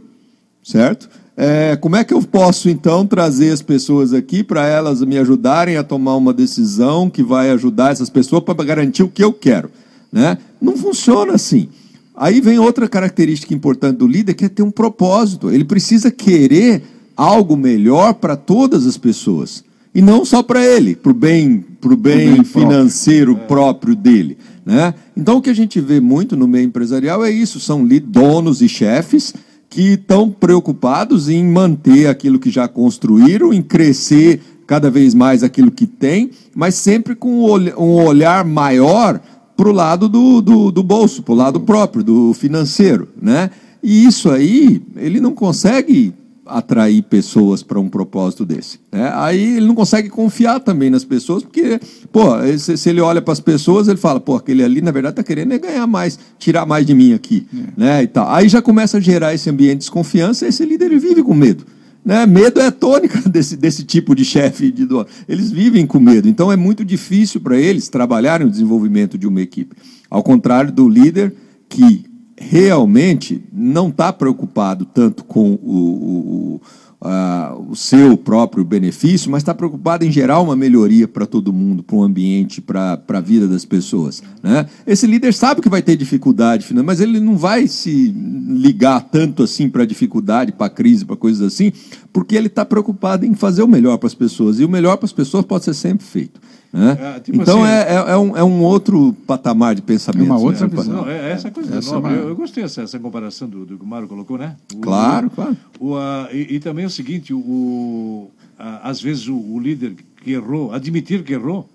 certo? 0.63 1.09
É, 1.35 1.75
como 1.75 1.95
é 1.95 2.03
que 2.03 2.13
eu 2.13 2.21
posso 2.21 2.69
então 2.69 3.07
trazer 3.07 3.51
as 3.51 3.61
pessoas 3.61 4.13
aqui 4.13 4.43
para 4.43 4.67
elas 4.67 5.01
me 5.01 5.17
ajudarem 5.17 5.77
a 5.77 5.83
tomar 5.83 6.15
uma 6.15 6.31
decisão 6.31 7.09
que 7.09 7.23
vai 7.23 7.49
ajudar 7.49 7.91
essas 7.91 8.09
pessoas 8.09 8.43
para 8.43 8.63
garantir 8.63 9.03
o 9.03 9.09
que 9.09 9.23
eu 9.23 9.33
quero? 9.33 9.71
Né? 10.11 10.37
Não 10.61 10.77
funciona 10.77 11.33
assim. 11.33 11.69
Aí 12.15 12.39
vem 12.41 12.59
outra 12.59 12.87
característica 12.87 13.53
importante 13.53 13.97
do 13.97 14.07
líder, 14.07 14.33
que 14.35 14.45
é 14.45 14.49
ter 14.49 14.63
um 14.63 14.71
propósito. 14.71 15.49
Ele 15.49 15.65
precisa 15.65 16.11
querer 16.11 16.83
algo 17.17 17.57
melhor 17.57 18.13
para 18.13 18.35
todas 18.35 18.85
as 18.85 18.97
pessoas. 18.97 19.63
E 19.95 20.01
não 20.01 20.25
só 20.25 20.41
para 20.41 20.65
ele, 20.65 20.95
para 20.95 21.11
o 21.11 21.15
bem, 21.15 21.63
pro 21.79 21.95
bem, 21.95 22.35
bem 22.35 22.43
financeiro 22.43 23.35
próprio, 23.35 23.47
próprio 23.47 23.95
dele. 23.95 24.37
Né? 24.65 24.93
Então, 25.15 25.37
o 25.37 25.41
que 25.41 25.49
a 25.49 25.55
gente 25.55 25.79
vê 25.79 25.99
muito 25.99 26.35
no 26.35 26.47
meio 26.47 26.65
empresarial 26.65 27.23
é 27.23 27.31
isso: 27.31 27.59
são 27.59 27.87
donos 28.05 28.61
e 28.61 28.69
chefes 28.69 29.33
que 29.69 29.93
estão 29.93 30.29
preocupados 30.29 31.29
em 31.29 31.43
manter 31.43 32.07
aquilo 32.07 32.39
que 32.39 32.51
já 32.51 32.67
construíram, 32.67 33.51
em 33.51 33.61
crescer 33.61 34.39
cada 34.67 34.89
vez 34.89 35.13
mais 35.13 35.43
aquilo 35.43 35.71
que 35.71 35.85
tem, 35.85 36.31
mas 36.55 36.75
sempre 36.75 37.15
com 37.15 37.43
um 37.43 38.05
olhar 38.05 38.45
maior 38.45 39.19
para 39.55 39.69
o 39.69 39.71
lado 39.71 40.09
do, 40.09 40.41
do, 40.41 40.71
do 40.71 40.83
bolso, 40.83 41.23
para 41.23 41.33
o 41.33 41.37
lado 41.37 41.59
próprio, 41.59 42.03
do 42.03 42.33
financeiro. 42.33 43.07
Né? 43.21 43.49
E 43.81 44.05
isso 44.05 44.29
aí, 44.29 44.81
ele 44.95 45.19
não 45.19 45.33
consegue 45.33 46.13
atrair 46.45 47.01
pessoas 47.03 47.63
para 47.63 47.79
um 47.79 47.87
propósito 47.87 48.45
desse. 48.45 48.79
Né? 48.91 49.11
Aí 49.15 49.57
ele 49.57 49.65
não 49.65 49.75
consegue 49.75 50.09
confiar 50.09 50.59
também 50.59 50.89
nas 50.89 51.05
pessoas, 51.05 51.43
porque, 51.43 51.79
pô, 52.11 52.21
se, 52.57 52.75
se 52.77 52.89
ele 52.89 52.99
olha 52.99 53.21
para 53.21 53.31
as 53.31 53.39
pessoas, 53.39 53.87
ele 53.87 53.97
fala, 53.97 54.19
pô, 54.19 54.35
aquele 54.35 54.63
ali, 54.63 54.81
na 54.81 54.91
verdade, 54.91 55.13
está 55.13 55.23
querendo 55.23 55.53
é 55.53 55.59
ganhar 55.59 55.87
mais, 55.87 56.19
tirar 56.37 56.65
mais 56.65 56.85
de 56.85 56.93
mim 56.93 57.13
aqui. 57.13 57.47
É. 57.53 57.79
Né? 57.79 58.03
E 58.03 58.07
tal. 58.07 58.29
Aí 58.29 58.49
já 58.49 58.61
começa 58.61 58.97
a 58.97 59.01
gerar 59.01 59.33
esse 59.33 59.49
ambiente 59.49 59.73
de 59.73 59.79
desconfiança, 59.79 60.45
e 60.45 60.49
esse 60.49 60.65
líder 60.65 60.85
ele 60.85 60.99
vive 60.99 61.23
com 61.23 61.33
medo. 61.33 61.65
Né? 62.05 62.25
Medo 62.25 62.59
é 62.59 62.69
tônica 62.69 63.21
desse, 63.29 63.55
desse 63.55 63.83
tipo 63.83 64.13
de 64.15 64.25
chefe 64.25 64.71
de 64.71 64.85
dono. 64.85 65.07
Eles 65.27 65.51
vivem 65.51 65.85
com 65.85 65.99
medo. 65.99 66.27
Então 66.27 66.51
é 66.51 66.55
muito 66.55 66.83
difícil 66.83 67.39
para 67.41 67.57
eles 67.57 67.87
trabalharem 67.89 68.47
o 68.47 68.51
desenvolvimento 68.51 69.17
de 69.17 69.27
uma 69.27 69.41
equipe. 69.41 69.75
Ao 70.09 70.21
contrário 70.21 70.71
do 70.71 70.87
líder 70.89 71.33
que 71.69 72.05
realmente 72.37 73.43
não 73.51 73.89
está 73.89 74.11
preocupado 74.11 74.85
tanto 74.85 75.23
com 75.23 75.53
o, 75.53 75.77
o, 75.77 76.61
uh, 77.03 77.69
o 77.69 77.75
seu 77.75 78.15
próprio 78.15 78.63
benefício, 78.63 79.29
mas 79.29 79.41
está 79.41 79.53
preocupado 79.53 80.05
em 80.05 80.11
gerar 80.11 80.39
uma 80.39 80.55
melhoria 80.55 81.07
para 81.07 81.25
todo 81.25 81.51
mundo, 81.51 81.83
para 81.83 81.97
o 81.97 82.03
ambiente, 82.03 82.61
para 82.61 82.99
a 83.07 83.19
vida 83.19 83.47
das 83.47 83.65
pessoas. 83.65 84.23
Né? 84.41 84.65
Esse 84.87 85.05
líder 85.05 85.33
sabe 85.33 85.61
que 85.61 85.69
vai 85.69 85.81
ter 85.81 85.97
dificuldade, 85.97 86.73
mas 86.83 87.01
ele 87.01 87.19
não 87.19 87.37
vai 87.37 87.67
se 87.67 88.11
ligar 88.47 89.01
tanto 89.01 89.43
assim 89.43 89.69
para 89.69 89.83
a 89.83 89.85
dificuldade, 89.85 90.53
para 90.53 90.67
a 90.67 90.69
crise, 90.69 91.05
para 91.05 91.17
coisas 91.17 91.45
assim, 91.45 91.73
porque 92.13 92.35
ele 92.35 92.47
está 92.47 92.63
preocupado 92.63 93.25
em 93.25 93.33
fazer 93.35 93.63
o 93.63 93.67
melhor 93.67 93.97
para 93.97 94.07
as 94.07 94.15
pessoas. 94.15 94.59
E 94.59 94.65
o 94.65 94.69
melhor 94.69 94.97
para 94.97 95.05
as 95.05 95.13
pessoas 95.13 95.45
pode 95.45 95.65
ser 95.65 95.73
sempre 95.73 96.05
feito. 96.05 96.39
Né? 96.73 96.97
É, 96.99 97.19
tipo 97.19 97.39
então 97.39 97.63
assim, 97.63 97.71
é, 97.71 97.81
é, 97.81 98.11
é, 98.13 98.17
um, 98.17 98.35
é 98.35 98.43
um 98.43 98.63
outro 98.63 99.13
patamar 99.27 99.75
de 99.75 99.83
pensamento. 99.83 100.23
É 100.23 100.25
uma 100.25 100.39
outra 100.39 100.67
né? 100.67 100.75
visão. 100.75 100.95
Não, 100.95 101.07
é, 101.07 101.29
essa 101.29 101.51
coisa 101.51 101.77
essa 101.77 101.93
nobre. 101.93 102.13
É 102.13 102.17
eu, 102.17 102.29
eu, 102.29 102.35
gostei 102.35 102.63
dessa 102.63 102.81
essa 102.81 102.97
comparação 102.97 103.47
do, 103.47 103.63
do 103.63 103.77
que 103.77 103.83
o 103.83 103.87
Mário 103.87 104.07
colocou, 104.07 104.39
né? 104.39 104.55
O, 104.73 104.79
claro, 104.79 105.29
claro. 105.29 105.55
O, 105.79 105.95
a, 105.95 106.29
e, 106.31 106.55
e, 106.55 106.59
também 106.59 106.83
é 106.83 106.87
o 106.87 106.89
seguinte, 106.89 107.31
o, 107.31 108.27
a, 108.57 108.89
às 108.89 108.99
vezes 108.99 109.27
o, 109.27 109.35
o, 109.35 109.59
líder 109.59 109.95
que 110.23 110.31
errou, 110.31 110.73
admitir 110.73 111.23
que 111.23 111.33
errou, 111.33 111.69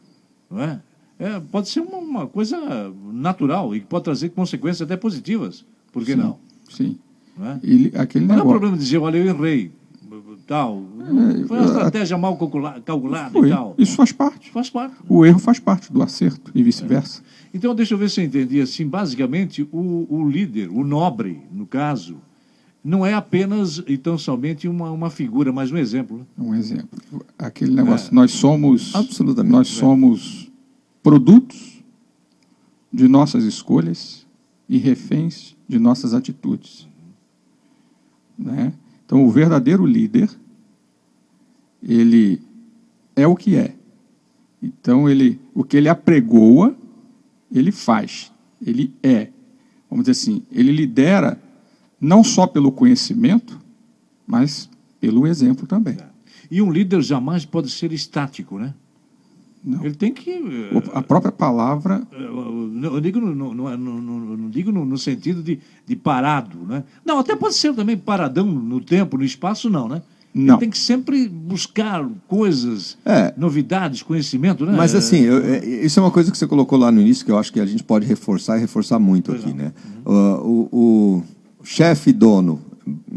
não 0.51 0.61
é? 0.61 0.81
é 1.21 1.41
pode 1.53 1.69
ser 1.69 1.79
uma, 1.79 1.99
uma, 1.99 2.27
coisa 2.27 2.59
natural 3.13 3.77
e 3.77 3.81
pode 3.81 4.03
trazer 4.03 4.31
consequências 4.31 4.83
até 4.83 4.97
positivas. 4.97 5.65
Por 5.93 6.05
que 6.05 6.15
sim, 6.15 6.19
não? 6.19 6.39
Sim. 6.69 6.99
Não 7.39 7.47
é? 7.47 7.61
Ele, 7.63 7.93
aquele 7.95 8.27
Mas 8.27 8.37
negócio... 8.37 8.37
não 8.37 8.51
é 8.51 8.59
problema 8.59 8.77
dizer, 8.77 8.99
olha, 8.99 9.17
eu 9.17 9.27
errei 9.29 9.71
tal. 10.49 10.83
Foi 11.47 11.59
uma 11.59 11.67
estratégia 11.67 12.17
mal 12.19 12.37
calculada 12.37 13.31
foi. 13.31 13.49
e 13.49 13.53
tal. 13.53 13.75
Isso 13.79 13.95
faz 13.95 14.11
parte. 14.11 14.51
Faz 14.51 14.71
parte. 14.71 14.97
O 15.07 15.25
erro 15.25 15.39
faz 15.39 15.61
parte 15.61 15.93
do 15.93 16.03
acerto 16.03 16.51
e 16.55 16.63
vice-versa. 16.63 17.23
É. 17.23 17.49
Então, 17.55 17.75
deixa 17.75 17.95
eu 17.95 17.99
ver 17.99 18.09
se 18.09 18.21
eu 18.21 18.25
entendi 18.25 18.61
assim. 18.61 18.87
Basicamente, 18.87 19.69
o, 19.71 20.07
o 20.09 20.29
líder, 20.29 20.71
o 20.71 20.83
nobre, 20.83 21.43
no 21.53 21.67
caso, 21.67 22.17
não 22.83 23.05
é 23.05 23.13
apenas 23.13 23.83
então 23.87 24.17
somente 24.17 24.67
uma, 24.67 24.91
uma 24.91 25.11
figura, 25.11 25.53
mas 25.53 25.71
um 25.71 25.77
exemplo. 25.77 26.27
Um 26.37 26.55
exemplo. 26.55 26.99
Aquele 27.39 27.75
negócio, 27.75 28.11
é. 28.11 28.15
nós 28.15 28.33
somos 28.33 28.95
absolutamente 28.95 29.53
nós 29.53 29.69
somos 29.69 30.51
produtos 31.03 31.85
de 32.91 33.07
nossas 33.07 33.45
escolhas 33.45 34.27
e 34.67 34.79
reféns 34.79 35.55
de 35.69 35.79
nossas 35.79 36.15
atitudes. 36.15 36.89
Né? 38.39 38.73
Então, 39.09 39.25
o 39.25 39.31
verdadeiro 39.31 39.87
líder, 39.87 40.29
ele 41.83 42.43
é 43.17 43.27
o 43.27 43.35
que 43.35 43.57
é. 43.57 43.75
Então, 44.63 45.09
ele, 45.09 45.41
o 45.55 45.65
que 45.65 45.79
ele 45.79 45.89
apregoa, 45.89 46.77
ele 47.51 47.73
faz. 47.73 48.31
Ele 48.61 48.93
é. 49.03 49.29
Vamos 49.89 50.05
dizer 50.05 50.11
assim, 50.11 50.43
ele 50.53 50.71
lidera 50.71 51.41
não 51.99 52.23
só 52.23 52.47
pelo 52.47 52.71
conhecimento, 52.71 53.59
mas 54.27 54.69
pelo 55.01 55.27
exemplo 55.27 55.67
também. 55.67 55.97
E 56.51 56.61
um 56.61 56.71
líder 56.71 57.01
jamais 57.01 57.47
pode 57.47 57.71
ser 57.71 57.95
estático, 57.95 58.59
né? 58.59 58.75
Não. 59.69 59.85
Ele 59.85 59.95
tem 59.95 60.15
que. 60.15 60.33
A 60.95 61.03
própria 61.03 61.31
palavra. 61.31 62.01
Eh, 62.11 62.87
eu 62.87 62.99
digo 63.03 63.21
no, 63.21 63.35
no, 63.35 63.77
no, 63.77 64.01
no 64.01 64.49
digo 64.49 64.73
no, 64.73 64.97
sentido 64.97 65.43
de, 65.43 65.59
de 65.87 65.95
parado. 65.95 66.57
Né? 66.67 66.85
Não, 67.05 67.19
até 67.19 67.37
pode 67.37 67.55
ser 67.55 67.75
também 67.75 67.95
paradão 67.95 68.47
no 68.47 68.81
tempo, 68.81 69.19
no 69.19 69.25
espaço, 69.25 69.69
não, 69.69 69.87
né? 69.87 70.01
Não. 70.35 70.55
Ele 70.55 70.61
tem 70.61 70.71
que 70.71 70.79
sempre 70.79 71.29
buscar 71.29 72.07
coisas, 72.27 72.97
é. 73.05 73.35
novidades, 73.37 74.03
conhecimento, 74.03 74.65
né? 74.65 74.73
Mas 74.75 74.95
assim, 74.95 75.21
eu, 75.21 75.45
é, 75.45 75.67
isso 75.67 76.01
é 76.01 76.03
uma 76.03 76.11
coisa 76.11 76.31
que 76.31 76.39
você 76.39 76.47
colocou 76.47 76.79
lá 76.79 76.91
no 76.91 77.03
início 77.03 77.27
que 77.27 77.31
eu 77.31 77.37
acho 77.37 77.53
que 77.53 77.61
a 77.61 77.67
gente 77.67 77.85
pode 77.85 78.07
reforçar 78.07 78.57
e 78.57 78.61
reforçar 78.61 78.99
muito 78.99 79.33
pois 79.33 79.43
aqui, 79.43 79.51
não. 79.51 79.65
né? 79.65 79.73
Uhum. 80.07 80.15
Uh, 80.15 80.69
o, 80.73 81.17
o 81.61 81.65
chefe 81.65 82.11
dono, 82.11 82.63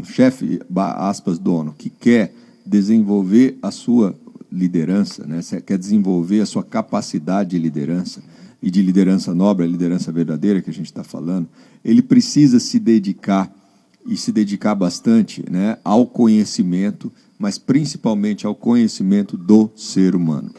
chefe, 0.04 0.60
aspas, 0.76 1.38
dono, 1.38 1.74
que 1.78 1.88
quer 1.88 2.34
desenvolver 2.66 3.58
a 3.62 3.70
sua 3.70 4.14
liderança, 4.52 5.26
né? 5.26 5.40
Você 5.40 5.60
quer 5.60 5.78
desenvolver 5.78 6.40
a 6.40 6.46
sua 6.46 6.62
capacidade 6.62 7.50
de 7.50 7.58
liderança 7.58 8.22
e 8.62 8.70
de 8.70 8.80
liderança 8.82 9.34
nobre, 9.34 9.64
a 9.64 9.68
liderança 9.68 10.12
verdadeira 10.12 10.60
que 10.62 10.70
a 10.70 10.72
gente 10.72 10.86
está 10.86 11.02
falando, 11.02 11.48
ele 11.84 12.00
precisa 12.00 12.60
se 12.60 12.78
dedicar 12.78 13.52
e 14.06 14.16
se 14.16 14.30
dedicar 14.30 14.74
bastante 14.74 15.44
né, 15.50 15.78
ao 15.84 16.06
conhecimento, 16.06 17.12
mas 17.38 17.58
principalmente 17.58 18.46
ao 18.46 18.54
conhecimento 18.54 19.36
do 19.36 19.70
ser 19.74 20.14
humano. 20.14 20.50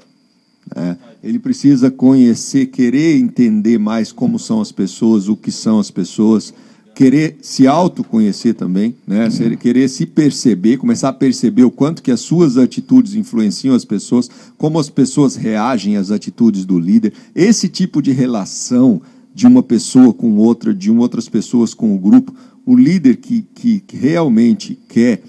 Né? 0.76 0.98
Ele 1.22 1.40
precisa 1.40 1.92
conhecer, 1.92 2.68
querer 2.68 3.18
entender 3.18 3.78
mais 3.78 4.12
como 4.12 4.40
são 4.40 4.62
as 4.62 4.72
pessoas, 4.72 5.28
o 5.28 5.36
que 5.36 5.52
são 5.52 5.80
as 5.80 5.92
pessoas, 5.92 6.54
querer 6.94 7.38
se 7.42 7.66
autoconhecer 7.66 8.54
também, 8.54 8.96
né? 9.06 9.28
Uhum. 9.28 9.56
querer 9.58 9.88
se 9.88 10.06
perceber, 10.06 10.78
começar 10.78 11.10
a 11.10 11.14
perceber 11.14 11.64
o 11.64 11.72
quanto 11.72 12.04
que 12.04 12.12
as 12.12 12.20
suas 12.20 12.58
atitudes 12.58 13.16
influenciam 13.16 13.76
as 13.76 13.84
pessoas, 13.84 14.30
como 14.58 14.80
as 14.80 14.90
pessoas 14.90 15.36
reagem 15.36 15.98
às 15.98 16.12
atitudes 16.12 16.66
do 16.66 16.80
líder. 16.80 17.14
Esse 17.36 17.68
tipo 17.68 18.02
de 18.02 18.12
relação 18.12 19.02
de 19.34 19.48
uma 19.48 19.64
pessoa 19.64 20.14
com 20.14 20.38
outra, 20.38 20.74
de 20.74 20.92
outras 20.92 21.28
pessoas 21.28 21.74
com 21.74 21.96
o 21.96 22.00
grupo, 22.00 22.34
o 22.66 22.76
líder 22.76 23.18
que, 23.18 23.44
que, 23.54 23.80
que 23.80 23.98
realmente 23.98 24.78
quer, 24.88 25.24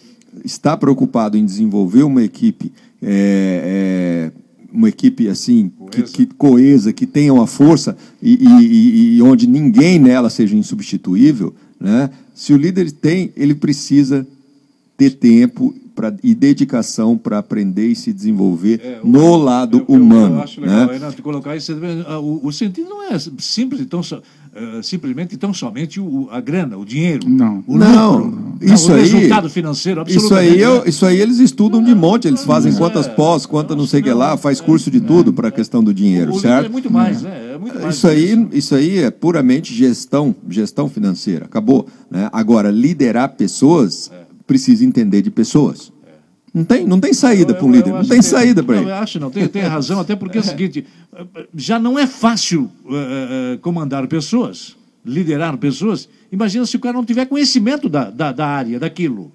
está 0.44 0.76
preocupado 0.76 1.36
em 1.36 1.44
desenvolver 1.44 2.02
uma 2.02 2.22
equipe 2.22 2.70
é, 3.02 4.30
é, 4.32 4.43
uma 4.74 4.88
equipe 4.88 5.28
assim 5.28 5.68
coesa. 5.68 5.90
Que, 5.90 6.26
que, 6.26 6.34
coesa, 6.34 6.92
que 6.92 7.06
tenha 7.06 7.32
uma 7.32 7.46
força 7.46 7.96
e, 8.20 8.34
e, 8.34 9.16
e, 9.16 9.22
onde 9.22 9.46
ninguém 9.46 9.98
nela 9.98 10.28
seja 10.28 10.56
insubstituível, 10.56 11.54
né? 11.80 12.10
Se 12.34 12.52
o 12.52 12.56
líder 12.56 12.90
tem, 12.90 13.32
ele 13.36 13.54
precisa 13.54 14.26
ter 14.96 15.10
tempo 15.10 15.72
pra, 15.94 16.12
e 16.22 16.34
dedicação 16.34 17.16
para 17.16 17.38
aprender 17.38 17.86
e 17.86 17.94
se 17.94 18.12
desenvolver 18.12 18.80
é, 18.82 19.00
o, 19.02 19.06
no 19.06 19.36
lado 19.36 19.84
eu, 19.88 19.94
humano. 19.94 20.36
Eu, 20.36 20.42
acho 20.42 20.60
legal, 20.60 20.86
né? 20.86 20.92
Renato, 20.94 21.22
colocar 21.22 21.56
isso. 21.56 21.72
O, 22.20 22.48
o 22.48 22.52
sentido 22.52 22.88
não 22.88 23.02
é 23.04 23.16
simples, 23.38 23.80
então 23.80 24.02
uh, 24.54 24.82
simplesmente 24.82 25.36
tão 25.36 25.52
somente 25.52 26.00
o, 26.00 26.28
a 26.30 26.40
grana, 26.40 26.76
o 26.76 26.84
dinheiro, 26.84 27.28
não. 27.28 27.64
o 27.66 27.76
não, 27.76 28.18
lucro, 28.18 28.58
isso 28.62 28.90
o 28.90 28.94
aí, 28.94 29.00
resultado 29.02 29.50
financeiro, 29.50 30.04
Isso 30.06 30.34
aí, 30.34 30.60
eu, 30.60 30.84
isso 30.86 31.04
aí 31.04 31.20
eles 31.20 31.38
estudam 31.38 31.82
de 31.82 31.94
monte, 31.94 32.28
eles 32.28 32.44
fazem 32.44 32.72
é, 32.72 32.76
quantas 32.76 33.06
pós, 33.08 33.46
quantas 33.46 33.76
não 33.76 33.86
sei 33.86 34.00
o 34.00 34.04
que 34.04 34.12
lá, 34.12 34.36
faz 34.36 34.60
curso 34.60 34.90
de 34.90 35.00
tudo 35.00 35.32
para 35.32 35.48
a 35.48 35.50
questão 35.50 35.82
do 35.82 35.92
dinheiro, 35.92 36.32
o, 36.32 36.40
certo? 36.40 36.66
É 36.66 36.68
muito 36.68 36.90
mais, 36.90 37.22
né? 37.22 37.52
É 37.54 37.58
muito 37.58 37.80
mais 37.80 37.96
isso 37.96 38.06
aí, 38.06 38.48
isso 38.52 38.74
aí 38.74 38.98
é 38.98 39.10
puramente 39.10 39.74
gestão, 39.74 40.34
gestão 40.48 40.88
financeira, 40.88 41.44
acabou. 41.46 41.86
Né? 42.10 42.28
Agora, 42.32 42.70
liderar 42.70 43.30
pessoas 43.36 44.10
é. 44.12 44.24
precisa 44.46 44.84
entender 44.84 45.22
de 45.22 45.30
pessoas. 45.30 45.93
Não 46.54 46.64
tem, 46.64 46.86
não 46.86 47.00
tem 47.00 47.12
saída 47.12 47.52
para 47.52 47.66
um 47.66 47.72
líder, 47.72 47.92
não 47.92 48.04
tem 48.04 48.22
saída 48.22 48.62
para 48.62 48.76
ele. 48.76 48.88
Eu 48.88 48.94
acho 48.94 49.18
não, 49.18 49.28
tem, 49.28 49.48
tem 49.48 49.62
razão, 49.62 49.98
até 49.98 50.14
porque 50.14 50.38
é 50.38 50.40
o 50.40 50.44
seguinte, 50.44 50.86
já 51.52 51.80
não 51.80 51.98
é 51.98 52.06
fácil 52.06 52.70
uh, 52.84 53.54
uh, 53.54 53.58
comandar 53.58 54.06
pessoas, 54.06 54.76
liderar 55.04 55.56
pessoas. 55.56 56.08
Imagina 56.30 56.64
se 56.64 56.76
o 56.76 56.80
cara 56.80 56.94
não 56.94 57.04
tiver 57.04 57.26
conhecimento 57.26 57.88
da, 57.88 58.08
da, 58.08 58.30
da 58.30 58.46
área, 58.46 58.78
daquilo. 58.78 59.32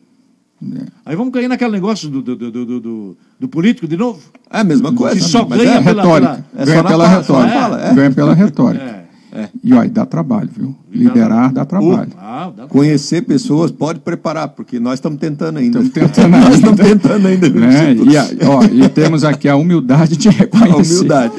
É. 0.63 0.86
Aí 1.07 1.15
vamos 1.15 1.34
cair 1.34 1.49
naquele 1.49 1.72
negócio 1.72 2.09
do, 2.09 2.22
do, 2.22 2.36
do, 2.38 2.80
do, 2.80 3.17
do 3.38 3.49
político 3.49 3.86
de 3.86 3.97
novo. 3.97 4.22
É 4.49 4.59
a 4.59 4.63
mesma 4.63 4.93
coisa. 4.93 5.17
Que 5.17 5.22
só 5.22 5.43
ganha 5.43 5.72
é 5.72 5.84
pela, 5.84 6.03
retórica. 6.03 6.45
Pela... 6.51 6.63
É 6.63 6.65
ganha 6.65 6.84
pela 6.84 7.07
retórica. 7.07 7.82
É. 7.82 7.93
Ganha 7.93 8.11
pela 8.11 8.34
retórica. 8.34 9.09
É. 9.32 9.41
É. 9.41 9.49
E 9.63 9.73
olha, 9.73 9.89
dá 9.89 10.05
trabalho, 10.05 10.49
viu? 10.51 10.75
Liderar 10.91 11.53
dá 11.53 11.65
trabalho. 11.65 12.11
Ah, 12.17 12.51
dá 12.55 12.67
Conhecer 12.67 13.21
pessoas 13.21 13.71
pode 13.71 13.99
preparar, 13.99 14.49
porque 14.49 14.80
nós 14.80 14.95
estamos 14.95 15.19
tentando 15.19 15.59
ainda. 15.59 15.80
Estamos 15.80 16.13
tentando 16.13 16.34
ainda. 16.36 16.49
nós 16.49 16.55
estamos 16.55 16.80
tentando 16.80 17.27
ainda. 17.27 17.49
Né? 17.49 17.93
E, 17.93 18.45
ó, 18.45 18.63
e 18.63 18.89
temos 18.89 19.23
aqui 19.23 19.47
a 19.47 19.55
humildade 19.55 20.17
de 20.17 20.30
reconhecer. 20.30 20.71
A 20.71 20.77
humildade. 20.77 21.34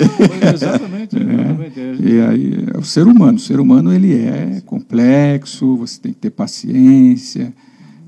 Exatamente. 0.54 1.16
exatamente. 1.16 1.80
É. 1.80 1.96
E 2.00 2.20
aí, 2.20 2.66
o 2.78 2.84
ser 2.84 3.06
humano. 3.06 3.36
O 3.36 3.40
ser 3.40 3.60
humano 3.60 3.92
ele 3.92 4.14
é 4.14 4.62
complexo, 4.64 5.76
você 5.76 6.00
tem 6.00 6.12
que 6.12 6.18
ter 6.18 6.30
paciência. 6.30 7.52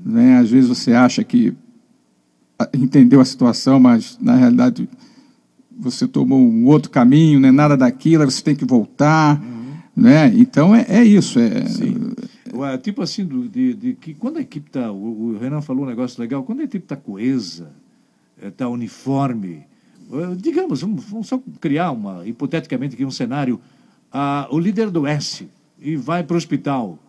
Né? 0.05 0.37
Às 0.37 0.49
vezes 0.49 0.69
você 0.69 0.93
acha 0.93 1.23
que 1.23 1.53
ah, 2.59 2.69
entendeu 2.73 3.19
a 3.19 3.25
situação, 3.25 3.79
mas 3.79 4.17
na 4.21 4.35
realidade 4.35 4.87
você 5.77 6.07
tomou 6.07 6.39
um 6.39 6.65
outro 6.65 6.89
caminho, 6.89 7.39
não 7.39 7.49
é 7.49 7.51
nada 7.51 7.75
daquilo, 7.75 8.29
você 8.29 8.41
tem 8.41 8.55
que 8.55 8.65
voltar. 8.65 9.41
Uhum. 9.41 9.62
Né? 9.95 10.31
Então 10.35 10.75
é, 10.75 10.85
é 10.87 11.03
isso. 11.03 11.39
É, 11.39 11.63
Ué, 12.55 12.77
tipo 12.77 13.01
assim, 13.01 13.25
do, 13.25 13.47
de, 13.47 13.73
de, 13.73 13.93
que 13.93 14.13
quando 14.13 14.37
a 14.37 14.41
equipe 14.41 14.67
está. 14.67 14.91
O, 14.91 15.33
o, 15.33 15.37
Renan 15.37 15.61
falou 15.61 15.85
um 15.85 15.87
negócio 15.87 16.21
legal, 16.21 16.43
quando 16.43 16.61
a 16.61 16.63
equipe 16.63 16.85
está 16.85 16.95
coesa, 16.95 17.71
está 18.41 18.67
uniforme, 18.67 19.65
digamos, 20.37 20.81
vamos, 20.81 21.03
vamos, 21.05 21.27
só 21.27 21.41
criar 21.59 21.91
uma, 21.91 22.27
hipoteticamente 22.27 22.95
aqui 22.95 23.05
um 23.05 23.11
cenário, 23.11 23.59
ah, 24.11 24.47
o 24.51 24.59
líder 24.59 24.91
do 24.91 25.07
S 25.07 25.47
e 25.79 25.95
vai 25.95 26.23
para 26.23 26.35
o 26.35 26.37
hospital. 26.37 26.99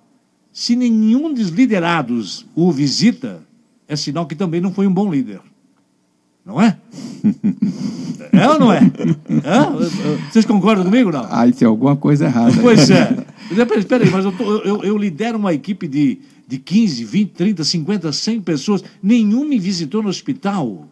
Se 0.53 0.77
nenhum 0.77 1.33
dos 1.33 1.49
liderados 1.49 2.47
o 2.55 2.71
visita, 2.73 3.43
é 3.89 3.97
sinal 3.97 4.27
que 4.27 4.35
também 4.35 4.61
não 4.61 4.73
foi 4.73 4.87
um 4.87 4.95
bom 4.95 5.11
líder. 5.11 5.41
Não 6.45 6.61
é? 6.61 6.79
é 8.39 8.49
ou 8.49 8.59
não 8.59 8.73
é? 8.73 8.79
é? 8.79 10.31
Vocês 10.31 10.45
concordam 10.45 10.85
comigo 10.85 11.11
não? 11.11 11.27
Aí 11.31 11.53
tem 11.53 11.67
alguma 11.67 11.97
coisa 11.97 12.27
errada. 12.27 12.55
Pois 12.61 12.91
é. 12.91 13.25
Espera 13.79 14.05
aí, 14.05 14.11
mas 14.11 14.25
eu, 14.25 14.33
tô, 14.33 14.57
eu, 14.59 14.83
eu, 14.85 14.97
lidero 14.97 15.39
uma 15.39 15.53
equipe 15.53 15.87
de, 15.87 16.19
de 16.47 16.59
15, 16.59 17.05
20, 17.05 17.31
30, 17.31 17.65
50, 17.65 18.13
100 18.13 18.41
pessoas. 18.41 18.85
Nenhum 19.03 19.45
me 19.45 19.59
visitou 19.59 20.03
no 20.03 20.09
hospital. 20.09 20.89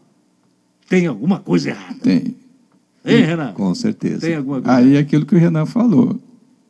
Tem 0.88 1.06
alguma 1.06 1.38
coisa 1.38 1.70
errada. 1.70 1.98
Tem. 2.02 2.36
Hein, 3.04 3.24
Renan? 3.24 3.52
Com 3.52 3.74
certeza. 3.74 4.20
Tem 4.20 4.36
alguma 4.36 4.60
coisa 4.60 4.78
Aí 4.78 4.96
é 4.96 4.98
aquilo 4.98 5.26
que 5.26 5.34
o 5.34 5.38
Renan 5.38 5.66
falou. 5.66 6.18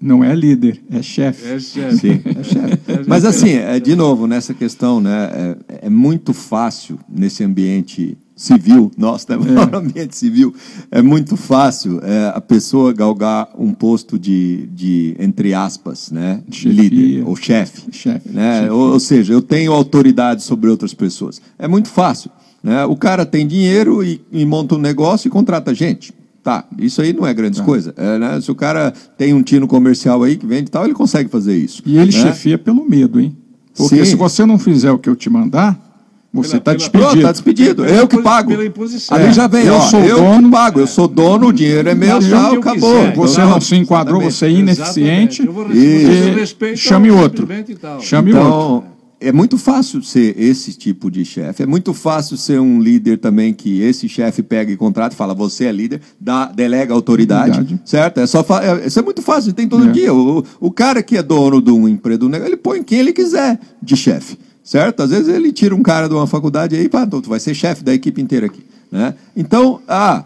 Não 0.01 0.25
é 0.25 0.35
líder, 0.35 0.83
é 0.91 1.01
chefe. 1.01 1.47
É 1.49 1.61
chefe. 1.61 1.97
Sim, 1.97 2.23
é 2.25 2.43
chefe. 2.43 2.82
Mas 3.07 3.25
assim, 3.25 3.51
é, 3.51 3.79
de 3.81 3.95
novo, 3.95 4.27
nessa 4.27 4.55
questão, 4.55 5.01
né, 5.01 5.57
é, 5.69 5.87
é 5.87 5.91
muito 5.91 6.33
fácil 6.33 6.99
nesse 7.09 7.45
ambiente 7.45 8.17
civil, 8.35 8.91
nós 8.99 9.25
temos 9.25 9.47
é. 9.47 9.77
ambiente 9.77 10.17
civil, 10.17 10.55
é 10.91 11.01
muito 11.03 11.37
fácil 11.37 12.01
é, 12.03 12.33
a 12.35 12.41
pessoa 12.41 12.93
galgar 12.93 13.49
um 13.59 13.73
posto 13.73 14.19
de, 14.19 14.69
de 14.73 15.15
entre 15.19 15.55
aspas, 15.55 16.11
né, 16.11 16.43
líder 16.49 17.27
ou 17.27 17.37
chefe, 17.37 17.93
chefe, 17.93 18.29
né, 18.29 18.71
ou, 18.71 18.93
ou, 18.93 19.01
seja, 19.01 19.33
eu 19.33 19.43
tenho 19.43 19.73
autoridade 19.73 20.43
sobre 20.43 20.71
outras 20.71 20.95
pessoas. 20.95 21.41
É 21.59 21.69
muito 21.69 21.89
fácil, 21.89 22.31
né? 22.63 22.85
O 22.85 22.97
cara 22.97 23.27
tem 23.27 23.47
dinheiro 23.47 24.05
e, 24.05 24.21
e 24.31 24.45
monta 24.47 24.77
um 24.77 24.79
negócio 24.79 25.27
e 25.27 25.31
contrata 25.31 25.75
gente. 25.75 26.15
Tá, 26.43 26.65
isso 26.77 27.01
aí 27.01 27.13
não 27.13 27.25
é 27.25 27.33
grande 27.33 27.59
tá. 27.59 27.65
coisa. 27.65 27.95
É, 27.97 28.19
né? 28.19 28.41
Se 28.41 28.51
o 28.51 28.55
cara 28.55 28.93
tem 29.17 29.33
um 29.33 29.43
tino 29.43 29.69
comercial 29.69 30.23
aí 30.25 30.37
que 30.37 30.45
vende 30.45 30.69
e 30.69 30.71
tal, 30.71 30.85
ele 30.85 30.95
consegue 30.95 31.31
fazer 31.31 31.57
isso. 31.57 31.83
E 31.87 31.97
ele 31.97 32.13
né? 32.13 32.21
chefia 32.21 32.59
pelo 32.59 32.85
medo, 32.89 33.21
hein? 33.21 33.37
Porque 33.77 34.05
Sim. 34.05 34.05
se 34.05 34.17
você 34.17 34.45
não 34.45 34.59
fizer 34.59 34.91
o 34.91 34.99
que 34.99 35.09
eu 35.09 35.15
te 35.15 35.31
mandar, 35.31 35.79
você 36.33 36.57
está 36.57 36.75
despedido. 36.75 37.17
Está 37.17 37.31
despedido. 37.31 37.85
eu 37.85 38.09
que 38.09 38.21
pago. 38.21 38.51
Pela 38.51 38.67
imposição. 38.67 39.17
Ali 39.17 39.33
já 39.33 39.47
vem, 39.47 39.67
eu 39.67 39.75
ó, 39.75 39.81
sou 39.83 40.01
eu 40.01 40.19
dono, 40.19 40.51
pago, 40.51 40.81
eu 40.81 40.87
sou 40.87 41.07
dono, 41.07 41.49
o 41.49 41.53
dinheiro 41.53 41.89
é 41.89 41.95
meu, 41.95 42.19
tal, 42.29 42.55
acabou. 42.55 43.01
Quiser. 43.01 43.15
Você 43.15 43.41
não, 43.41 43.51
não 43.51 43.61
se 43.61 43.77
enquadrou, 43.77 44.21
você 44.21 44.47
é 44.47 44.51
ineficiente. 44.51 45.49
E... 45.73 46.77
Chame 46.77 47.11
outro. 47.11 47.47
Chame 48.01 48.33
então, 48.33 48.51
outro 48.51 48.92
é 49.23 49.33
muito 49.33 49.57
fácil 49.57 50.03
ser 50.03 50.39
esse 50.39 50.75
tipo 50.75 51.11
de 51.11 51.25
chefe. 51.25 51.63
É 51.63 51.67
muito 51.67 51.95
fácil 51.95 52.37
ser 52.37 52.61
um 52.61 52.81
líder 52.81 53.19
também 53.19 53.55
que 53.55 53.81
esse 53.81 54.09
chefe 54.09 54.43
pega 54.43 54.73
e 54.73 54.77
contrata 54.77 55.15
e 55.15 55.19
fala: 55.19 55.35
você 55.35 55.67
é 55.67 55.73
líder, 55.73 56.01
dá, 56.21 56.47
delega 56.47 56.93
autoridade, 56.93 57.59
Verdade. 57.59 57.81
certo? 57.85 58.19
É 58.19 58.27
só 58.27 58.45
é, 58.61 58.87
isso 58.87 58.99
é 58.99 59.03
muito 59.03 59.23
fácil, 59.23 59.53
tem 59.53 59.69
todo 59.69 59.89
é. 59.89 59.93
dia. 59.93 60.13
O, 60.13 60.45
o 60.61 60.71
cara 60.71 61.03
que 61.03 61.17
é 61.17 61.23
dono 61.23 61.63
de 61.63 61.71
um 61.71 61.89
emprego, 61.89 62.29
ele 62.35 62.57
põe 62.57 62.83
quem 62.83 62.99
ele 62.99 63.13
quiser 63.13 63.59
de 63.81 63.97
chefe, 63.97 64.37
certo? 64.63 65.03
Às 65.03 65.11
vezes 65.11 65.29
ele 65.29 65.53
tira 65.53 65.75
um 65.75 65.83
cara 65.83 66.09
de 66.09 66.15
uma 66.15 66.27
faculdade 66.27 66.75
aí, 66.75 66.89
pá, 66.89 67.07
tu 67.07 67.23
vai 67.23 67.41
ser 67.41 67.55
chefe 67.55 67.85
da 67.85 67.95
equipe 67.95 68.21
inteira 68.21 68.47
aqui, 68.47 68.65
né? 68.91 69.15
Então, 69.37 69.81
ah, 69.87 70.25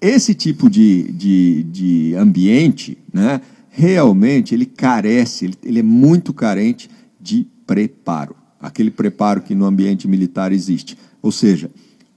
esse 0.00 0.34
tipo 0.34 0.70
de, 0.70 1.12
de, 1.12 1.62
de 1.64 2.14
ambiente, 2.14 2.96
né? 3.12 3.40
Realmente 3.72 4.54
ele 4.54 4.66
carece, 4.66 5.44
ele, 5.44 5.54
ele 5.62 5.78
é 5.78 5.82
muito 5.82 6.32
carente 6.32 6.90
de 7.20 7.46
preparo. 7.70 8.34
Aquele 8.60 8.90
preparo 8.90 9.40
que 9.40 9.54
no 9.54 9.64
ambiente 9.64 10.08
militar 10.08 10.50
existe. 10.50 10.98
Ou 11.22 11.30
seja, 11.30 11.70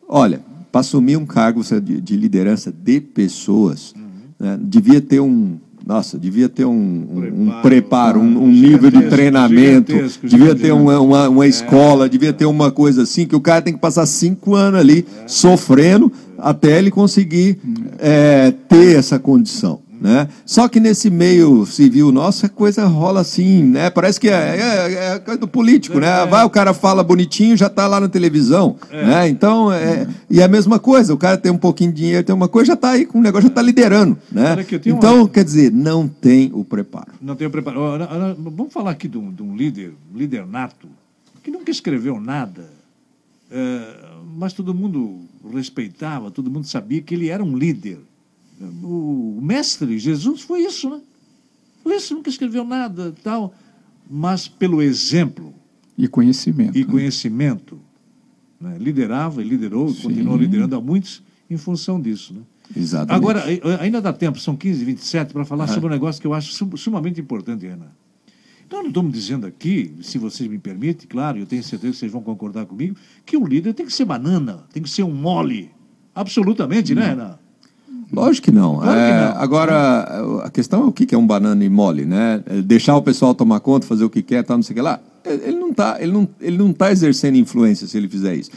olha, 0.10 0.42
para 0.72 0.82
assumir 0.82 1.16
um 1.16 1.28
cargo 1.28 1.62
de, 1.62 2.02
de 2.02 2.18
liderança 2.18 2.72
de 2.72 3.00
pessoas, 3.00 3.94
uhum. 3.96 4.02
né, 4.40 4.60
devia 4.60 5.00
ter 5.00 5.20
um. 5.20 5.58
Nossa, 5.86 6.18
devia 6.18 6.50
ter 6.50 6.66
um, 6.66 6.72
um, 6.74 7.44
um 7.44 7.62
preparo, 7.62 8.20
um, 8.20 8.46
um 8.46 8.48
nível 8.50 8.90
de 8.90 9.04
treinamento, 9.10 9.92
gigantesco, 9.92 10.28
devia 10.28 10.56
ter 10.56 10.72
uma, 10.72 11.00
uma, 11.00 11.30
uma 11.30 11.46
escola, 11.46 12.06
é, 12.06 12.10
devia 12.10 12.32
ter 12.32 12.46
uma 12.46 12.72
coisa 12.72 13.04
assim, 13.04 13.28
que 13.28 13.36
o 13.36 13.42
cara 13.42 13.62
tem 13.62 13.74
que 13.74 13.80
passar 13.82 14.06
cinco 14.06 14.56
anos 14.56 14.80
ali 14.80 15.06
é. 15.24 15.28
sofrendo 15.28 16.10
até 16.38 16.80
ele 16.80 16.90
conseguir 16.90 17.60
é, 18.00 18.52
ter 18.70 18.98
essa 18.98 19.20
condição. 19.20 19.82
Né? 20.04 20.28
Só 20.46 20.68
que 20.68 20.82
nesse 20.82 21.10
meio 21.10 21.66
civil 21.66 22.12
nosso 22.12 22.46
a 22.46 22.50
coisa 22.50 22.86
rola 22.86 23.22
assim, 23.22 23.64
né? 23.64 23.90
Parece 23.90 24.20
que 24.20 24.28
é, 24.28 24.34
é, 24.34 25.14
é 25.14 25.20
coisa 25.20 25.40
do 25.40 25.48
político, 25.48 25.98
né? 25.98 26.24
É. 26.24 26.26
Vai, 26.26 26.44
o 26.44 26.50
cara 26.50 26.74
fala 26.74 27.02
bonitinho, 27.02 27.56
já 27.56 27.68
está 27.68 27.88
lá 27.88 28.02
na 28.02 28.10
televisão, 28.10 28.76
é. 28.92 29.06
né? 29.06 29.30
Então, 29.30 29.72
é, 29.72 30.06
e 30.30 30.42
é 30.42 30.44
a 30.44 30.48
mesma 30.50 30.78
coisa, 30.78 31.14
o 31.14 31.18
cara 31.18 31.38
tem 31.38 31.50
um 31.50 31.58
pouquinho 31.58 31.94
de 31.94 32.02
dinheiro, 32.02 32.22
tem 32.22 32.36
uma 32.36 32.50
coisa, 32.50 32.68
já 32.68 32.74
está 32.74 32.90
aí 32.90 33.06
com 33.06 33.20
o 33.20 33.22
negócio, 33.22 33.44
já 33.44 33.48
está 33.48 33.62
liderando, 33.62 34.18
né? 34.30 34.58
Então, 34.86 35.22
uma... 35.22 35.30
quer 35.30 35.46
dizer, 35.46 35.72
não 35.72 36.06
tem 36.06 36.52
o 36.54 36.66
preparo. 36.66 37.14
Não 37.22 37.38
tem 37.38 37.48
o 37.48 37.50
preparo. 37.50 37.80
Vamos 38.38 38.74
falar 38.74 38.92
aqui 38.92 39.08
de 39.08 39.18
um, 39.18 39.32
de 39.32 39.42
um 39.42 39.56
líder, 39.56 39.94
um 40.14 40.18
líder 40.18 40.46
nato, 40.46 40.90
que 41.42 41.50
nunca 41.50 41.72
escreveu 41.72 42.20
nada, 42.20 42.70
é, 43.50 43.82
mas 44.36 44.52
todo 44.52 44.74
mundo 44.74 45.22
respeitava, 45.54 46.30
todo 46.30 46.52
mundo 46.52 46.68
sabia 46.68 47.02
que 47.02 47.16
ele 47.16 47.30
era 47.30 47.42
um 47.42 47.56
líder 47.56 48.00
o 48.84 49.40
mestre 49.42 49.98
Jesus 49.98 50.42
foi 50.42 50.62
isso, 50.62 50.90
né? 50.90 51.02
Foi 51.84 51.96
isso, 51.96 52.16
nunca 52.16 52.30
escreveu 52.30 52.64
nada, 52.64 53.14
tal, 53.24 53.54
mas 54.10 54.48
pelo 54.48 54.82
exemplo 54.82 55.54
e 55.98 56.08
conhecimento, 56.08 56.78
e 56.78 56.86
né? 56.86 56.92
conhecimento, 56.92 57.80
né? 58.60 58.78
liderava 58.80 59.42
e 59.42 59.46
liderou, 59.46 59.90
e 59.90 59.96
continuou 59.96 60.38
liderando 60.38 60.76
a 60.76 60.82
muitos 60.82 61.22
em 61.50 61.58
função 61.58 62.00
disso, 62.02 62.34
né? 62.34 62.42
Exatamente. 62.76 63.16
Agora, 63.16 63.44
ainda 63.80 64.02
dá 64.02 64.14
tempo, 64.14 64.40
são 64.40 64.56
15, 64.56 64.86
27, 64.86 65.34
para 65.34 65.46
falar 65.46 65.66
ah. 65.66 65.68
sobre 65.68 65.88
um 65.88 65.92
negócio 65.92 66.22
que 66.22 66.26
eu 66.26 66.34
acho 66.34 66.52
sumamente 66.78 67.20
importante, 67.20 67.68
Renan. 67.68 67.92
Então, 68.66 68.82
não 68.82 68.88
estamos 68.90 69.14
dizendo 69.14 69.46
aqui, 69.46 69.94
se 70.02 70.18
vocês 70.18 70.50
me 70.50 70.58
permitem, 70.58 71.08
claro, 71.08 71.38
eu 71.38 71.46
tenho 71.46 71.62
certeza 71.62 71.94
que 71.94 72.00
vocês 72.00 72.12
vão 72.12 72.24
concordar 72.24 72.66
comigo, 72.66 72.96
que 73.26 73.38
o 73.38 73.46
líder 73.46 73.74
tem 73.74 73.86
que 73.86 73.94
ser 73.94 74.06
banana, 74.06 74.64
tem 74.72 74.82
que 74.82 74.90
ser 74.90 75.04
um 75.04 75.14
mole. 75.14 75.70
Absolutamente, 76.16 76.96
né, 76.96 77.04
hum. 77.04 77.10
Renan? 77.10 77.40
Lógico 78.14 78.46
que 78.46 78.52
não. 78.52 78.78
Claro 78.78 79.00
é, 79.00 79.08
que 79.08 79.34
não. 79.34 79.42
Agora, 79.42 80.44
a 80.44 80.50
questão 80.50 80.84
é 80.84 80.86
o 80.86 80.92
que 80.92 81.14
é 81.14 81.18
um 81.18 81.26
banana 81.26 81.66
e 81.66 81.70
mole, 81.70 82.06
né? 82.06 82.44
É 82.46 82.62
deixar 82.62 82.96
o 82.96 83.02
pessoal 83.02 83.34
tomar 83.34 83.60
conta, 83.60 83.88
fazer 83.88 84.04
o 84.04 84.10
que 84.10 84.22
quer, 84.22 84.44
tal, 84.44 84.58
não 84.58 84.64
sei 84.64 84.74
o 84.74 84.76
que 84.76 84.82
lá. 84.82 85.00
Ele 85.26 85.58
não 85.58 85.70
está 85.70 85.98
ele 86.02 86.12
não, 86.12 86.28
ele 86.42 86.58
não 86.58 86.74
tá 86.74 86.92
exercendo 86.92 87.38
influência 87.38 87.88
se 87.88 87.98
ele 87.98 88.10
fizer 88.10 88.36
isso. 88.36 88.52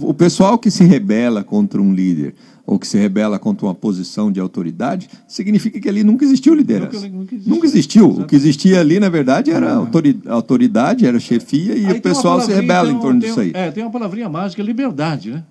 O 0.00 0.12
pessoal 0.12 0.58
que 0.58 0.70
se 0.70 0.84
rebela 0.84 1.42
contra 1.42 1.80
um 1.80 1.92
líder 1.92 2.34
ou 2.64 2.78
que 2.78 2.86
se 2.86 2.96
rebela 2.96 3.38
contra 3.38 3.66
uma 3.66 3.74
posição 3.74 4.30
de 4.30 4.38
autoridade, 4.38 5.08
significa 5.26 5.80
que 5.80 5.88
ali 5.88 6.04
nunca 6.04 6.24
existiu 6.24 6.54
liderança. 6.54 7.08
Nunca, 7.08 7.08
nunca 7.08 7.34
existiu. 7.34 7.54
Nunca 7.54 7.66
existiu. 7.66 8.08
O 8.08 8.24
que 8.24 8.36
existia 8.36 8.80
ali, 8.80 9.00
na 9.00 9.08
verdade, 9.08 9.50
era 9.50 9.74
autoridade, 10.28 11.04
era 11.04 11.18
chefia 11.18 11.74
e 11.76 11.86
aí 11.86 11.98
o 11.98 12.00
pessoal 12.02 12.40
se 12.40 12.52
rebela 12.52 12.88
então, 12.88 12.98
em 12.98 13.02
torno 13.02 13.20
disso 13.20 13.40
aí. 13.40 13.50
É, 13.52 13.70
tem 13.70 13.82
uma 13.82 13.90
palavrinha 13.90 14.28
mágica, 14.28 14.62
liberdade, 14.62 15.32
né? 15.32 15.44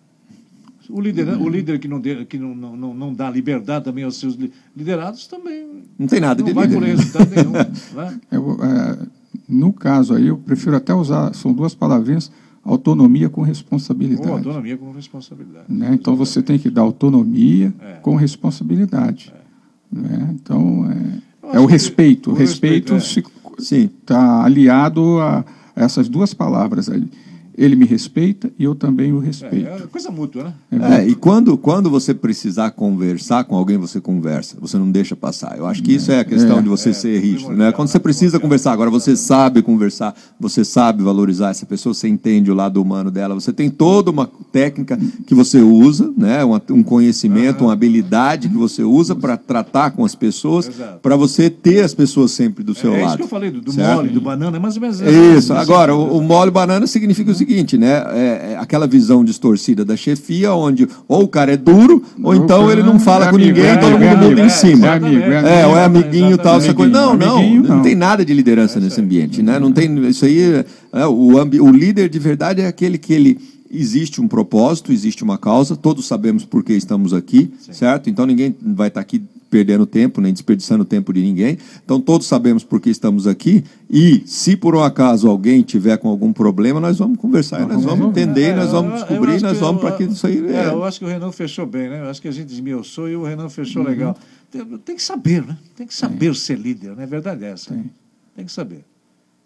O 0.91 1.01
líder, 1.01 1.27
o 1.29 1.49
líder 1.49 1.79
que, 1.79 1.87
não, 1.87 2.01
que 2.01 2.37
não, 2.37 2.55
não, 2.55 2.93
não 2.93 3.13
dá 3.13 3.29
liberdade 3.29 3.85
também 3.85 4.03
aos 4.03 4.17
seus 4.17 4.37
liderados 4.75 5.27
também. 5.27 5.83
Não 5.97 6.07
tem 6.07 6.19
nada 6.19 6.41
não 6.41 6.47
de 6.47 6.53
vai 6.53 6.67
líder. 6.67 6.79
por 6.79 6.85
resultado 6.85 7.29
nenhum. 7.29 7.51
Né? 7.95 8.19
Eu, 8.31 8.57
é, 8.63 9.07
no 9.47 9.73
caso 9.73 10.13
aí, 10.13 10.27
eu 10.27 10.37
prefiro 10.37 10.75
até 10.75 10.93
usar, 10.93 11.33
são 11.33 11.53
duas 11.53 11.73
palavrinhas, 11.73 12.31
autonomia 12.63 13.29
com 13.29 13.41
responsabilidade. 13.41 14.27
Ou 14.27 14.35
autonomia 14.37 14.77
com 14.77 14.91
responsabilidade. 14.91 15.65
Né? 15.67 15.91
Então 15.93 16.15
você 16.15 16.41
tem 16.41 16.59
que 16.59 16.69
dar 16.69 16.81
autonomia 16.81 17.73
é. 17.79 17.93
com 18.01 18.15
responsabilidade. 18.15 19.33
É. 19.35 19.99
Né? 19.99 20.35
Então 20.35 20.89
é, 20.91 21.57
é 21.57 21.59
o 21.59 21.65
respeito. 21.65 22.31
O 22.31 22.33
respeito 22.33 22.95
está 22.95 24.41
é. 24.41 24.45
aliado 24.45 25.19
a 25.19 25.43
essas 25.75 26.07
duas 26.07 26.33
palavras 26.33 26.89
aí. 26.89 27.09
Ele 27.57 27.75
me 27.75 27.85
respeita 27.85 28.51
e 28.57 28.63
eu 28.63 28.73
também 28.73 29.13
o 29.13 29.19
respeito. 29.19 29.67
É, 29.67 29.77
é 29.77 29.87
coisa 29.87 30.09
mútua, 30.09 30.43
né? 30.43 30.53
É, 30.71 31.01
é, 31.01 31.07
e 31.07 31.15
quando, 31.15 31.57
quando 31.57 31.89
você 31.89 32.13
precisar 32.13 32.71
conversar 32.71 33.43
com 33.43 33.55
alguém, 33.55 33.77
você 33.77 34.01
conversa. 34.01 34.57
Você 34.59 34.77
não 34.77 34.89
deixa 34.89 35.15
passar. 35.15 35.57
Eu 35.57 35.67
acho 35.67 35.83
que 35.83 35.93
isso 35.93 36.11
é 36.11 36.19
a 36.19 36.25
questão 36.25 36.59
é, 36.59 36.61
de 36.61 36.67
você 36.67 36.89
é, 36.89 36.93
ser 36.93 37.19
rígido. 37.19 37.53
Né? 37.53 37.71
Quando 37.71 37.89
você 37.89 37.99
precisa 37.99 38.39
conversar, 38.39 38.71
agora 38.71 38.89
você 38.89 39.15
sabe 39.15 39.61
conversar, 39.61 40.15
você 40.39 40.65
sabe 40.65 41.03
valorizar 41.03 41.51
essa 41.51 41.65
pessoa, 41.65 41.93
você 41.93 42.07
entende 42.07 42.49
o 42.49 42.55
lado 42.55 42.81
humano 42.81 43.11
dela, 43.11 43.35
você 43.35 43.53
tem 43.53 43.69
toda 43.69 44.09
uma 44.09 44.29
técnica 44.51 44.97
que 45.27 45.35
você 45.35 45.59
usa, 45.59 46.11
né? 46.17 46.43
um 46.69 46.81
conhecimento, 46.81 47.65
uma 47.65 47.73
habilidade 47.73 48.49
que 48.49 48.57
você 48.57 48.83
usa 48.83 49.15
para 49.15 49.37
tratar 49.37 49.91
com 49.91 50.03
as 50.03 50.15
pessoas, 50.15 50.69
para 51.01 51.15
você 51.15 51.49
ter 51.49 51.83
as 51.83 51.93
pessoas 51.93 52.31
sempre 52.31 52.63
do 52.63 52.73
seu 52.73 52.93
é, 52.93 53.01
lado. 53.01 53.03
É 53.03 53.07
isso 53.07 53.17
que 53.17 53.23
eu 53.23 53.27
falei, 53.27 53.51
do, 53.51 53.61
do 53.61 53.73
mole, 53.73 54.09
do 54.09 54.21
banana, 54.21 54.57
é 54.57 54.59
mais 54.59 54.75
ou 54.75 54.81
menos 54.81 54.99
isso. 54.99 55.53
Agora, 55.53 55.95
o, 55.95 56.17
o 56.17 56.21
mole 56.21 56.49
banana 56.49 56.87
significa 56.87 57.31
o 57.31 57.35
seguinte 57.35 57.50
seguinte, 57.51 57.77
né? 57.77 58.03
É, 58.13 58.51
é 58.53 58.57
aquela 58.57 58.87
visão 58.87 59.23
distorcida 59.23 59.83
da 59.83 59.95
chefia, 59.95 60.53
onde 60.53 60.87
ou 61.07 61.23
o 61.23 61.27
cara 61.27 61.53
é 61.53 61.57
duro, 61.57 62.03
ou 62.23 62.33
então 62.33 62.71
ele 62.71 62.81
não 62.83 62.99
fala 62.99 63.29
com 63.29 63.37
ninguém, 63.37 63.77
todo 63.79 63.99
mundo 63.99 64.29
muda 64.29 64.41
em 64.41 64.49
cima. 64.49 64.87
É 64.87 64.89
amigo, 64.91 65.21
é 65.21 65.37
amigo. 65.37 65.47
É, 65.47 65.67
ou 65.67 65.77
é 65.77 65.83
amiguinho 65.85 66.37
tal, 66.37 66.57
essa 66.57 66.73
coisa. 66.73 66.91
Não, 66.91 67.15
não, 67.15 67.41
não 67.55 67.63
não. 67.77 67.81
tem 67.81 67.95
nada 67.95 68.23
de 68.23 68.33
liderança 68.33 68.79
nesse 68.79 68.99
ambiente, 69.01 69.41
né? 69.43 69.59
Não 69.59 69.71
tem 69.71 70.07
isso 70.07 70.25
aí. 70.25 70.63
é, 70.93 71.05
o, 71.07 71.37
ambi- 71.37 71.59
o 71.61 71.69
líder 71.71 72.09
de 72.09 72.19
verdade 72.19 72.61
é 72.61 72.67
aquele 72.67 72.97
que 72.97 73.13
ele 73.13 73.37
existe 73.69 74.19
um 74.21 74.27
propósito, 74.27 74.91
existe 74.91 75.23
uma 75.23 75.37
causa. 75.37 75.75
Todos 75.75 76.05
sabemos 76.07 76.45
por 76.45 76.63
que 76.63 76.73
estamos 76.73 77.13
aqui, 77.13 77.51
certo? 77.71 78.09
Então 78.09 78.25
ninguém 78.25 78.55
vai 78.61 78.87
estar 78.89 79.01
aqui 79.01 79.21
perdendo 79.51 79.85
tempo 79.85 80.21
nem 80.21 80.31
desperdiçando 80.33 80.83
tempo 80.85 81.13
de 81.13 81.21
ninguém. 81.21 81.57
Então 81.83 81.99
todos 82.01 82.25
sabemos 82.25 82.63
por 82.63 82.79
que 82.79 82.89
estamos 82.89 83.27
aqui 83.27 83.63
e 83.89 84.23
se 84.25 84.55
por 84.55 84.73
um 84.75 84.81
acaso 84.81 85.27
alguém 85.29 85.61
tiver 85.61 85.97
com 85.97 86.07
algum 86.07 86.31
problema, 86.33 86.79
nós 86.79 86.97
vamos 86.97 87.19
conversar, 87.19 87.67
nós 87.67 87.83
vamos 87.83 88.07
entender, 88.07 88.55
nós 88.55 88.71
vamos 88.71 88.93
É, 88.93 88.95
eu 88.95 88.99
descobrir, 89.05 89.41
nós 89.41 89.59
vamos 89.59 89.81
para 89.81 89.91
que 89.97 90.05
isso 90.05 90.25
aí. 90.25 90.43
É, 90.47 90.55
é, 90.55 90.65
eu 90.67 90.83
acho 90.83 90.97
que 90.97 91.05
o 91.05 91.07
Renan 91.07 91.31
fechou 91.31 91.65
bem, 91.65 91.89
né? 91.89 91.99
Eu 91.99 92.09
acho 92.09 92.21
que 92.21 92.27
a 92.29 92.31
gente 92.31 92.51
esmiuçou 92.51 93.09
e 93.09 93.15
o 93.15 93.23
Renan 93.23 93.49
fechou 93.49 93.83
Uhum. 93.83 93.89
legal. 93.89 94.17
Tem, 94.49 94.65
tem 94.79 94.95
que 94.95 95.03
saber, 95.03 95.45
né? 95.45 95.57
Tem 95.75 95.85
que 95.85 95.93
saber 95.93 96.33
ser 96.35 96.57
líder, 96.57 96.95
né? 96.95 97.05
Verdade 97.05 97.43
é 97.43 97.51
essa. 97.51 97.73
Tem. 97.73 97.91
Tem 98.35 98.45
que 98.45 98.51
saber. 98.51 98.85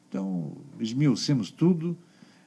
Então, 0.08 0.52
esmiucemos 0.80 1.50
tudo. 1.52 1.98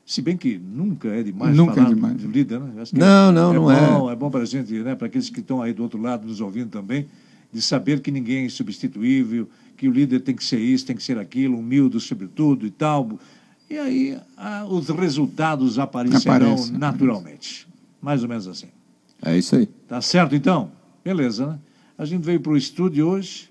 Se 0.07 0.23
bem 0.23 0.37
que 0.39 0.59
nunca 0.59 1.09
é 1.09 1.23
demais 1.23 1.55
Nunca 1.55 1.73
é 1.73 1.75
falar 1.77 1.89
demais. 1.95 2.17
do 2.17 2.31
líder, 2.31 2.61
né? 2.61 2.85
Não, 2.95 3.31
não, 3.31 3.53
não 3.53 3.71
é. 3.71 3.87
bom, 3.87 4.11
é. 4.11 4.17
bom 4.17 4.31
para 4.31 4.41
a 4.41 4.45
gente, 4.47 4.73
né? 4.73 4.95
Para 4.95 5.07
aqueles 5.07 5.29
que 5.29 5.41
estão 5.41 5.61
aí 5.61 5.75
do 5.75 5.83
outro 5.83 6.01
lado 6.01 6.27
nos 6.27 6.41
ouvindo 6.41 6.71
também, 6.71 7.07
de 7.53 7.63
saber 7.63 8.01
que 8.01 8.11
ninguém 8.11 8.39
é 8.39 8.45
insubstituível, 8.47 9.49
que 9.77 9.89
o 9.89 9.93
líder 9.93 10.21
tem 10.21 10.35
que 10.35 10.45
ser 10.45 10.59
isso, 10.59 10.87
tem 10.87 10.97
que 10.97 11.03
ser 11.03 11.19
aquilo, 11.19 11.59
humilde 11.59 12.01
sobretudo 12.01 12.67
e 12.67 12.71
tal. 12.71 13.19
E 13.71 13.79
aí 13.79 14.19
ah, 14.37 14.65
os 14.69 14.89
resultados 14.89 15.79
aparecerão 15.79 16.53
Aparece, 16.53 16.73
naturalmente. 16.73 17.69
Mais 18.01 18.23
ou 18.23 18.29
menos 18.29 18.47
assim. 18.47 18.69
é 19.23 19.37
isso 19.37 19.57
aí. 19.57 19.67
Tá 19.87 20.01
certo, 20.01 20.35
então? 20.35 20.71
Beleza, 21.05 21.47
né? 21.47 21.59
A 21.97 22.05
gente 22.05 22.23
veio 22.25 22.41
para 22.41 22.53
o 22.53 22.57
estúdio 22.57 23.07
hoje 23.09 23.49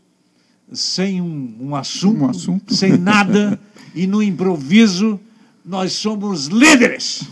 sem 0.71 1.21
um, 1.21 1.55
um 1.61 1.75
assunto, 1.75 2.23
Um 2.23 2.29
assunto. 2.29 2.73
sem 2.73 2.97
nada, 2.97 3.59
e 3.95 4.05
no 4.05 4.21
improviso 4.21 5.19
nós 5.65 5.93
somos 5.93 6.47
líderes. 6.47 7.23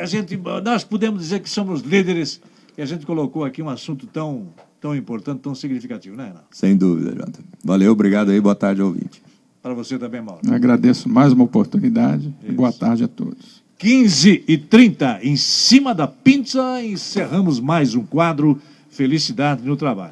A 0.00 0.06
gente, 0.06 0.38
nós 0.64 0.84
podemos 0.84 1.20
dizer 1.20 1.40
que 1.40 1.50
somos 1.50 1.82
líderes 1.82 2.40
e 2.76 2.82
a 2.82 2.86
gente 2.86 3.04
colocou 3.04 3.44
aqui 3.44 3.62
um 3.62 3.68
assunto 3.68 4.06
tão, 4.06 4.48
tão 4.82 4.96
importante, 4.96 5.38
tão 5.38 5.54
significativo, 5.54 6.16
né, 6.16 6.24
Renan? 6.26 6.40
Sem 6.50 6.76
dúvida, 6.76 7.14
Jota. 7.14 7.38
Valeu, 7.64 7.92
obrigado 7.92 8.32
aí, 8.32 8.40
boa 8.40 8.56
tarde, 8.56 8.82
ouvinte. 8.82 9.22
Para 9.62 9.72
você 9.74 9.96
também, 9.96 10.20
Mauro. 10.20 10.40
Agradeço 10.52 11.08
mais 11.08 11.32
uma 11.32 11.44
oportunidade 11.44 12.34
e 12.42 12.48
Isso. 12.48 12.56
boa 12.56 12.72
tarde 12.72 13.04
a 13.04 13.08
todos. 13.08 13.62
15 13.78 14.44
e 14.46 14.58
30, 14.58 15.20
em 15.22 15.36
cima 15.36 15.94
da 15.94 16.08
pizza, 16.08 16.82
encerramos 16.82 17.60
mais 17.60 17.94
um 17.94 18.04
quadro 18.04 18.60
Felicidade 18.90 19.64
no 19.64 19.76
Trabalho. 19.76 20.10